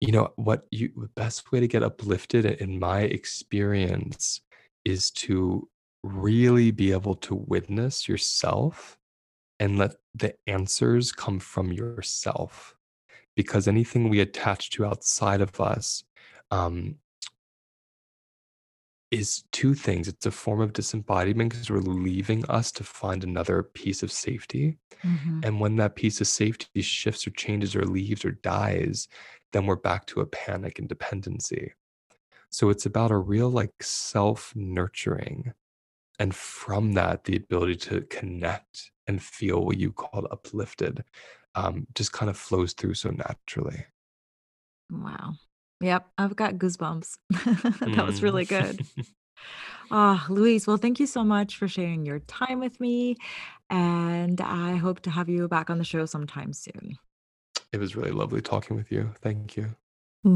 you 0.00 0.12
know 0.12 0.32
what? 0.36 0.66
You 0.70 0.92
the 0.96 1.08
best 1.08 1.50
way 1.50 1.58
to 1.58 1.66
get 1.66 1.82
uplifted, 1.82 2.44
in 2.44 2.78
my 2.78 3.00
experience, 3.00 4.42
is 4.84 5.10
to 5.10 5.68
really 6.02 6.70
be 6.70 6.92
able 6.92 7.14
to 7.16 7.34
witness 7.34 8.08
yourself 8.08 8.98
and 9.60 9.78
let 9.78 9.96
the 10.14 10.36
answers 10.46 11.12
come 11.12 11.40
from 11.40 11.72
yourself. 11.72 12.76
Because 13.36 13.68
anything 13.68 14.08
we 14.10 14.20
attach 14.20 14.70
to 14.72 14.86
outside 14.86 15.40
of 15.42 15.60
us, 15.60 16.04
um, 16.50 16.98
is 19.10 19.44
two 19.52 19.74
things. 19.74 20.06
It's 20.08 20.26
a 20.26 20.30
form 20.30 20.60
of 20.60 20.72
disembodiment 20.74 21.50
because 21.50 21.70
we're 21.70 21.78
leaving 21.78 22.44
us 22.50 22.70
to 22.72 22.84
find 22.84 23.24
another 23.24 23.62
piece 23.62 24.02
of 24.02 24.12
safety. 24.12 24.78
hmm 25.04 25.40
And 25.42 25.60
when 25.60 25.76
that 25.76 25.96
piece 25.96 26.20
of 26.20 26.28
safety 26.28 26.82
shifts 26.82 27.26
or 27.26 27.30
changes 27.30 27.76
or 27.76 27.84
leaves 27.84 28.24
or 28.24 28.32
dies, 28.32 29.08
then 29.52 29.66
we're 29.66 29.76
back 29.76 30.06
to 30.08 30.20
a 30.20 30.26
panic 30.26 30.78
and 30.78 30.88
dependency. 30.88 31.74
So 32.50 32.70
it's 32.70 32.86
about 32.86 33.12
a 33.12 33.18
real 33.18 33.50
like 33.50 33.82
self 33.82 34.54
nurturing. 34.56 35.54
And 36.18 36.34
from 36.34 36.92
that, 36.92 37.24
the 37.24 37.36
ability 37.36 37.76
to 37.76 38.02
connect 38.02 38.90
and 39.06 39.22
feel 39.22 39.64
what 39.64 39.78
you 39.78 39.92
called 39.92 40.26
uplifted 40.30 41.04
um, 41.54 41.86
just 41.94 42.12
kind 42.12 42.28
of 42.30 42.36
flows 42.36 42.72
through 42.72 42.94
so 42.94 43.10
naturally. 43.10 43.86
Wow. 44.90 45.34
Yep, 45.80 46.06
I've 46.18 46.34
got 46.36 46.54
goosebumps. 46.54 47.18
that 47.30 48.06
was 48.06 48.20
Mm. 48.20 48.22
really 48.22 48.44
good. 48.44 48.84
Ah, 49.90 50.26
Luis, 50.28 50.66
well, 50.66 50.76
thank 50.76 51.00
you 51.00 51.06
so 51.06 51.24
much 51.24 51.56
for 51.56 51.68
sharing 51.68 52.04
your 52.04 52.20
time 52.20 52.60
with 52.60 52.80
me. 52.80 53.16
And 53.70 54.40
I 54.40 54.76
hope 54.76 55.00
to 55.00 55.10
have 55.10 55.28
you 55.28 55.48
back 55.48 55.70
on 55.70 55.78
the 55.78 55.84
show 55.84 56.04
sometime 56.06 56.52
soon. 56.52 56.98
it 57.72 57.78
was 57.78 57.96
really 57.96 58.10
lovely 58.10 58.40
talking 58.42 58.76
with 58.76 58.90
you. 58.92 59.14
Thank 59.22 59.56
you. 59.56 59.74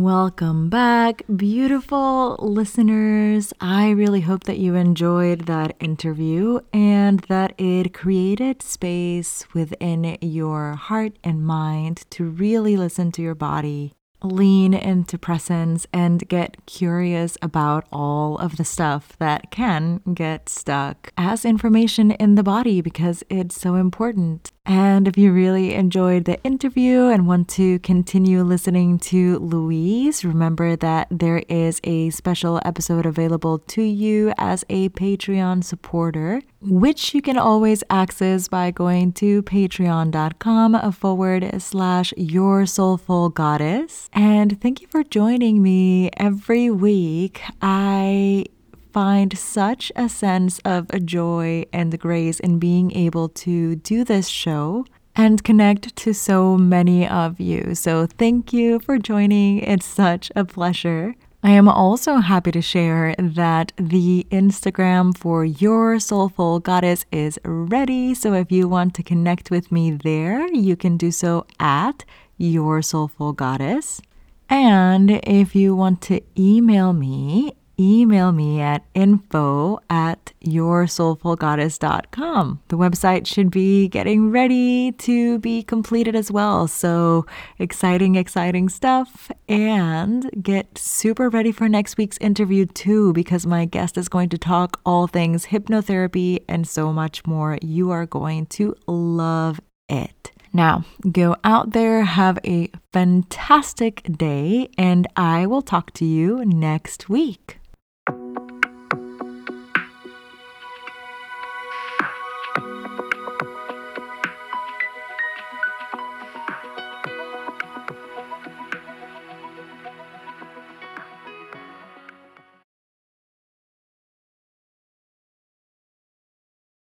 Welcome 0.01 0.71
back, 0.71 1.23
beautiful 1.37 2.37
listeners. 2.41 3.53
I 3.61 3.91
really 3.91 4.23
hope 4.23 4.45
that 4.45 4.57
you 4.57 4.75
enjoyed 4.75 5.41
that 5.41 5.77
interview 5.81 6.61
and 6.73 7.21
that 7.29 7.53
it 7.59 7.93
created 7.93 8.63
space 8.63 9.45
within 9.53 10.17
your 10.23 10.77
heart 10.77 11.19
and 11.23 11.45
mind 11.45 12.07
to 12.13 12.25
really 12.25 12.75
listen 12.75 13.13
to 13.13 13.23
your 13.23 13.35
body 13.35 13.93
lean 14.23 14.75
into 14.75 15.19
presence 15.19 15.87
and 15.93 16.29
get 16.29 16.65
curious 16.67 17.37
about 17.43 17.87
all 17.93 18.39
of 18.39 18.57
the 18.57 18.65
stuff 18.65 19.17
that 19.19 19.51
can 19.51 20.01
get 20.15 20.49
stuck 20.49 21.13
as 21.17 21.45
information 21.45 22.11
in 22.13 22.35
the 22.35 22.43
body 22.43 22.81
because 22.81 23.23
it's 23.29 23.61
so 23.61 23.75
important. 23.75 24.51
And 24.65 25.09
if 25.09 25.19
you 25.19 25.33
really 25.33 25.75
enjoyed 25.75 26.25
the 26.25 26.41
interview 26.45 27.09
and 27.09 27.27
want 27.27 27.49
to 27.51 27.81
continue 27.81 28.45
listening 28.45 28.99
to 29.01 29.39
Luis, 29.41 30.25
remember 30.25 30.77
that 30.77 31.09
there 31.11 31.43
is 31.49 31.81
a 31.83 32.11
special 32.11 32.61
episode 32.65 33.05
available 33.05 33.59
to 33.59 33.83
you 33.83 34.33
as 34.39 34.65
a 34.71 34.89
Patreon 34.91 35.65
supporter, 35.65 36.43
which 36.63 37.15
you 37.15 37.23
can 37.23 37.39
always 37.39 37.83
access 37.91 38.49
by 38.49 38.71
going 38.71 39.13
to 39.15 39.43
patreon.com 39.43 40.93
forward 40.93 41.63
slash 41.63 42.13
your 42.17 42.67
soulful 42.67 43.29
goddess. 43.29 44.09
And 44.13 44.61
thank 44.61 44.81
you 44.81 44.87
for 44.89 45.03
joining 45.03 45.63
me 45.63 46.11
every 46.17 46.71
week. 46.71 47.43
I 47.61 48.47
find 48.93 49.37
such 49.37 49.91
a 49.97 50.09
sense 50.09 50.59
of 50.65 50.89
joy 51.05 51.65
and 51.73 51.99
grace 51.99 52.39
in 52.41 52.59
being 52.59 52.93
able 52.93 53.29
to 53.29 53.77
do 53.77 54.05
this 54.05 54.29
show 54.29 54.85
and 55.15 55.43
connect 55.45 55.95
to 55.97 56.13
so 56.13 56.57
many 56.57 57.07
of 57.07 57.41
you. 57.41 57.75
So, 57.75 58.07
thank 58.07 58.53
you 58.53 58.81
for 58.81 58.99
joining. 58.99 59.59
It's 59.59 59.87
such 59.87 60.33
a 60.35 60.45
pleasure. 60.45 61.15
I 61.45 61.51
am 61.51 61.69
also 61.69 62.19
happy 62.19 62.53
to 62.53 62.63
share 62.63 63.17
that 63.19 63.73
the 63.77 64.25
Instagram 64.31 65.17
for 65.19 65.45
Your 65.45 65.99
Soulful 65.99 66.61
Goddess 66.61 67.05
is 67.11 67.37
ready. 67.45 68.15
So, 68.15 68.35
if 68.35 68.53
you 68.53 68.69
want 68.69 68.95
to 68.95 69.03
connect 69.03 69.51
with 69.51 69.73
me 69.73 69.91
there, 69.91 70.47
you 70.55 70.77
can 70.77 70.97
do 70.97 71.11
so 71.11 71.45
at 71.59 72.05
Your 72.39 72.81
Soulful 72.81 73.33
Goddess. 73.33 74.01
And 74.49 75.11
if 75.25 75.57
you 75.57 75.75
want 75.75 76.01
to 76.03 76.21
email 76.39 76.93
me, 76.93 77.55
email 77.79 78.33
me 78.33 78.61
at 78.61 78.85
info 78.95 79.79
at 79.91 80.33
yoursoulfulgoddess.com. 80.45 82.61
The 82.69 82.77
website 82.77 83.27
should 83.27 83.51
be 83.51 83.89
getting 83.89 84.31
ready 84.31 84.93
to 84.93 85.39
be 85.39 85.63
completed 85.63 86.15
as 86.15 86.31
well. 86.31 86.69
So 86.69 87.27
exciting, 87.59 88.17
exciting 88.17 88.69
stuff. 88.69 89.31
And 89.49 90.31
get 90.43 90.79
super 90.79 91.29
ready 91.29 91.53
for 91.53 91.69
next 91.69 91.97
week's 91.97 92.19
interview 92.19 92.67
too, 92.67 93.13
because 93.13 93.47
my 93.47 93.65
guest 93.65 93.99
is 93.99 94.09
going 94.09 94.29
to 94.31 94.39
talk 94.39 94.81
all 94.85 95.07
things 95.07 95.47
hypnotherapy 95.47 96.43
and 96.49 96.67
so 96.67 96.93
much 96.93 97.25
more. 97.27 97.59
You 97.63 97.91
are 97.91 98.07
going 98.07 98.47
to 98.47 98.75
love 98.87 99.61
it. 99.89 100.31
Now, 100.53 100.85
go 101.11 101.37
out 101.45 101.71
there, 101.71 102.05
have 102.05 102.39
a 102.45 102.71
fantastic 102.93 104.03
day, 104.19 104.69
and 104.77 105.07
I 105.17 105.47
will 105.47 105.63
talk 105.63 105.93
to 105.95 106.05
you 106.05 106.45
next 106.45 107.09
week. 107.09 107.59